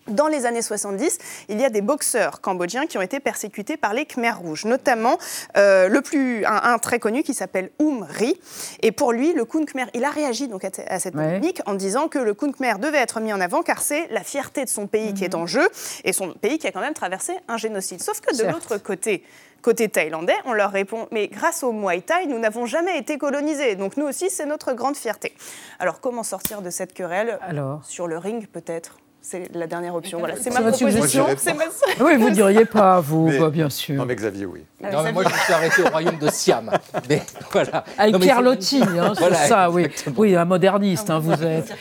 dans 0.08 0.26
les 0.28 0.46
années 0.46 0.62
70, 0.62 1.18
il 1.50 1.60
y 1.60 1.64
a 1.66 1.70
des 1.70 1.82
boxeurs 1.82 2.40
cambodgiens 2.40 2.86
qui 2.86 2.93
ont 2.98 3.02
été 3.02 3.20
persécutés 3.20 3.76
par 3.76 3.94
les 3.94 4.06
Khmers 4.06 4.38
rouges, 4.38 4.64
notamment 4.64 5.18
euh, 5.56 5.88
le 5.88 6.00
plus, 6.00 6.44
un, 6.44 6.60
un 6.64 6.78
très 6.78 6.98
connu 6.98 7.22
qui 7.22 7.34
s'appelle 7.34 7.70
Oum 7.78 8.06
Ri. 8.08 8.38
Et 8.82 8.92
pour 8.92 9.12
lui, 9.12 9.32
le 9.32 9.44
Khun 9.44 9.64
Khmer, 9.64 9.86
il 9.94 10.04
a 10.04 10.10
réagi 10.10 10.48
donc 10.48 10.64
à, 10.64 10.98
cette 10.98 11.14
polémique 11.14 11.60
en 11.66 11.74
disant 11.74 12.08
que 12.08 12.18
le 12.18 12.34
Khun 12.34 12.52
Khmer 12.52 12.74
devait 12.78 12.98
être 12.98 13.20
mis 13.20 13.32
en 13.32 13.40
avant 13.40 13.62
car 13.62 13.80
c'est 13.80 14.08
la 14.08 14.22
fierté 14.22 14.64
de 14.64 14.68
son 14.68 14.86
pays 14.86 15.14
qui 15.14 15.24
est 15.24 15.34
en 15.34 15.46
jeu 15.46 15.68
et 16.04 16.12
son 16.12 16.32
pays 16.32 16.58
qui 16.58 16.66
a 16.66 16.72
quand 16.72 16.80
même 16.80 16.94
traversé 16.94 17.34
un 17.48 17.56
génocide. 17.56 18.02
Sauf 18.02 18.20
que 18.20 18.36
de 18.36 18.44
l'autre 18.50 18.78
côté, 18.78 19.24
côté 19.62 19.88
thaïlandais, 19.88 20.36
on 20.44 20.52
leur 20.52 20.70
répond 20.70 21.08
mais 21.10 21.28
grâce 21.28 21.62
au 21.62 21.72
Muay 21.72 22.00
Thai, 22.00 22.26
nous 22.26 22.38
n'avons 22.38 22.66
jamais 22.66 22.98
été 22.98 23.18
colonisés. 23.18 23.74
Donc 23.76 23.96
nous 23.96 24.06
aussi, 24.06 24.30
c'est 24.30 24.46
notre 24.46 24.72
grande 24.72 24.96
fierté. 24.96 25.34
Alors 25.78 26.00
comment 26.00 26.22
sortir 26.22 26.62
de 26.62 26.70
cette 26.70 26.92
querelle 26.92 27.38
Alors 27.42 27.84
Sur 27.84 28.06
le 28.06 28.18
ring 28.18 28.46
peut-être? 28.46 28.98
C'est 29.26 29.50
la 29.54 29.66
dernière 29.66 29.94
option. 29.94 30.18
Voilà, 30.18 30.34
c'est 30.38 30.50
ma 30.52 30.60
votre 30.60 30.76
proposition. 30.76 31.24
suggestion 31.26 31.36
C'est 31.38 31.54
ma- 31.98 32.04
Oui, 32.04 32.16
vous 32.18 32.28
ne 32.28 32.34
diriez 32.34 32.66
pas, 32.66 33.00
vous, 33.00 33.28
Mais- 33.28 33.38
bah, 33.38 33.48
bien 33.48 33.70
sûr. 33.70 33.94
Non, 33.96 34.04
mais 34.04 34.14
Xavier, 34.14 34.44
oui. 34.44 34.60
Non, 34.82 35.02
mais 35.02 35.12
moi, 35.12 35.24
je 35.24 35.30
me 35.30 35.34
suis 35.38 35.52
arrêté 35.52 35.82
au 35.82 35.86
royaume 35.88 36.18
de 36.18 36.28
Siam. 36.28 36.70
Mais 37.08 37.22
voilà. 37.50 37.84
Avec 37.96 38.12
Non, 38.12 38.18
mais 38.18 38.26
Pierre 38.26 38.36
c'est- 38.36 38.42
Lotti, 38.42 38.82
hein, 38.82 39.12
c'est 39.16 39.34
ça, 39.48 39.70
oui. 39.70 39.86
Oui, 40.16 40.36
un 40.36 40.44
moderniste, 40.44 41.08
hein, 41.08 41.18
vous 41.20 41.42
êtes. 41.42 41.72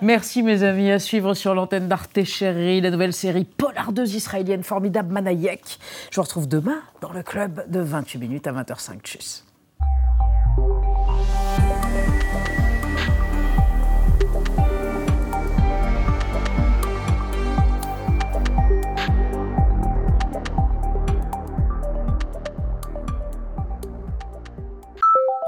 Merci, 0.00 0.44
mes 0.44 0.62
amis. 0.62 0.90
À 0.92 1.00
suivre 1.00 1.34
sur 1.34 1.54
l'antenne 1.56 1.88
d'Arte 1.88 2.22
Chérie, 2.22 2.80
la 2.80 2.90
nouvelle 2.90 3.12
série 3.12 3.44
polardeuse 3.44 4.14
israélienne 4.14 4.62
formidable, 4.62 5.12
Manayek. 5.12 5.78
Je 6.10 6.16
vous 6.16 6.22
retrouve 6.22 6.46
demain 6.46 6.78
dans 7.00 7.12
le 7.12 7.24
club 7.24 7.64
de 7.68 7.80
28 7.80 8.18
minutes 8.18 8.46
à 8.46 8.52
20h05. 8.52 9.00
Tchuss. 9.02 9.44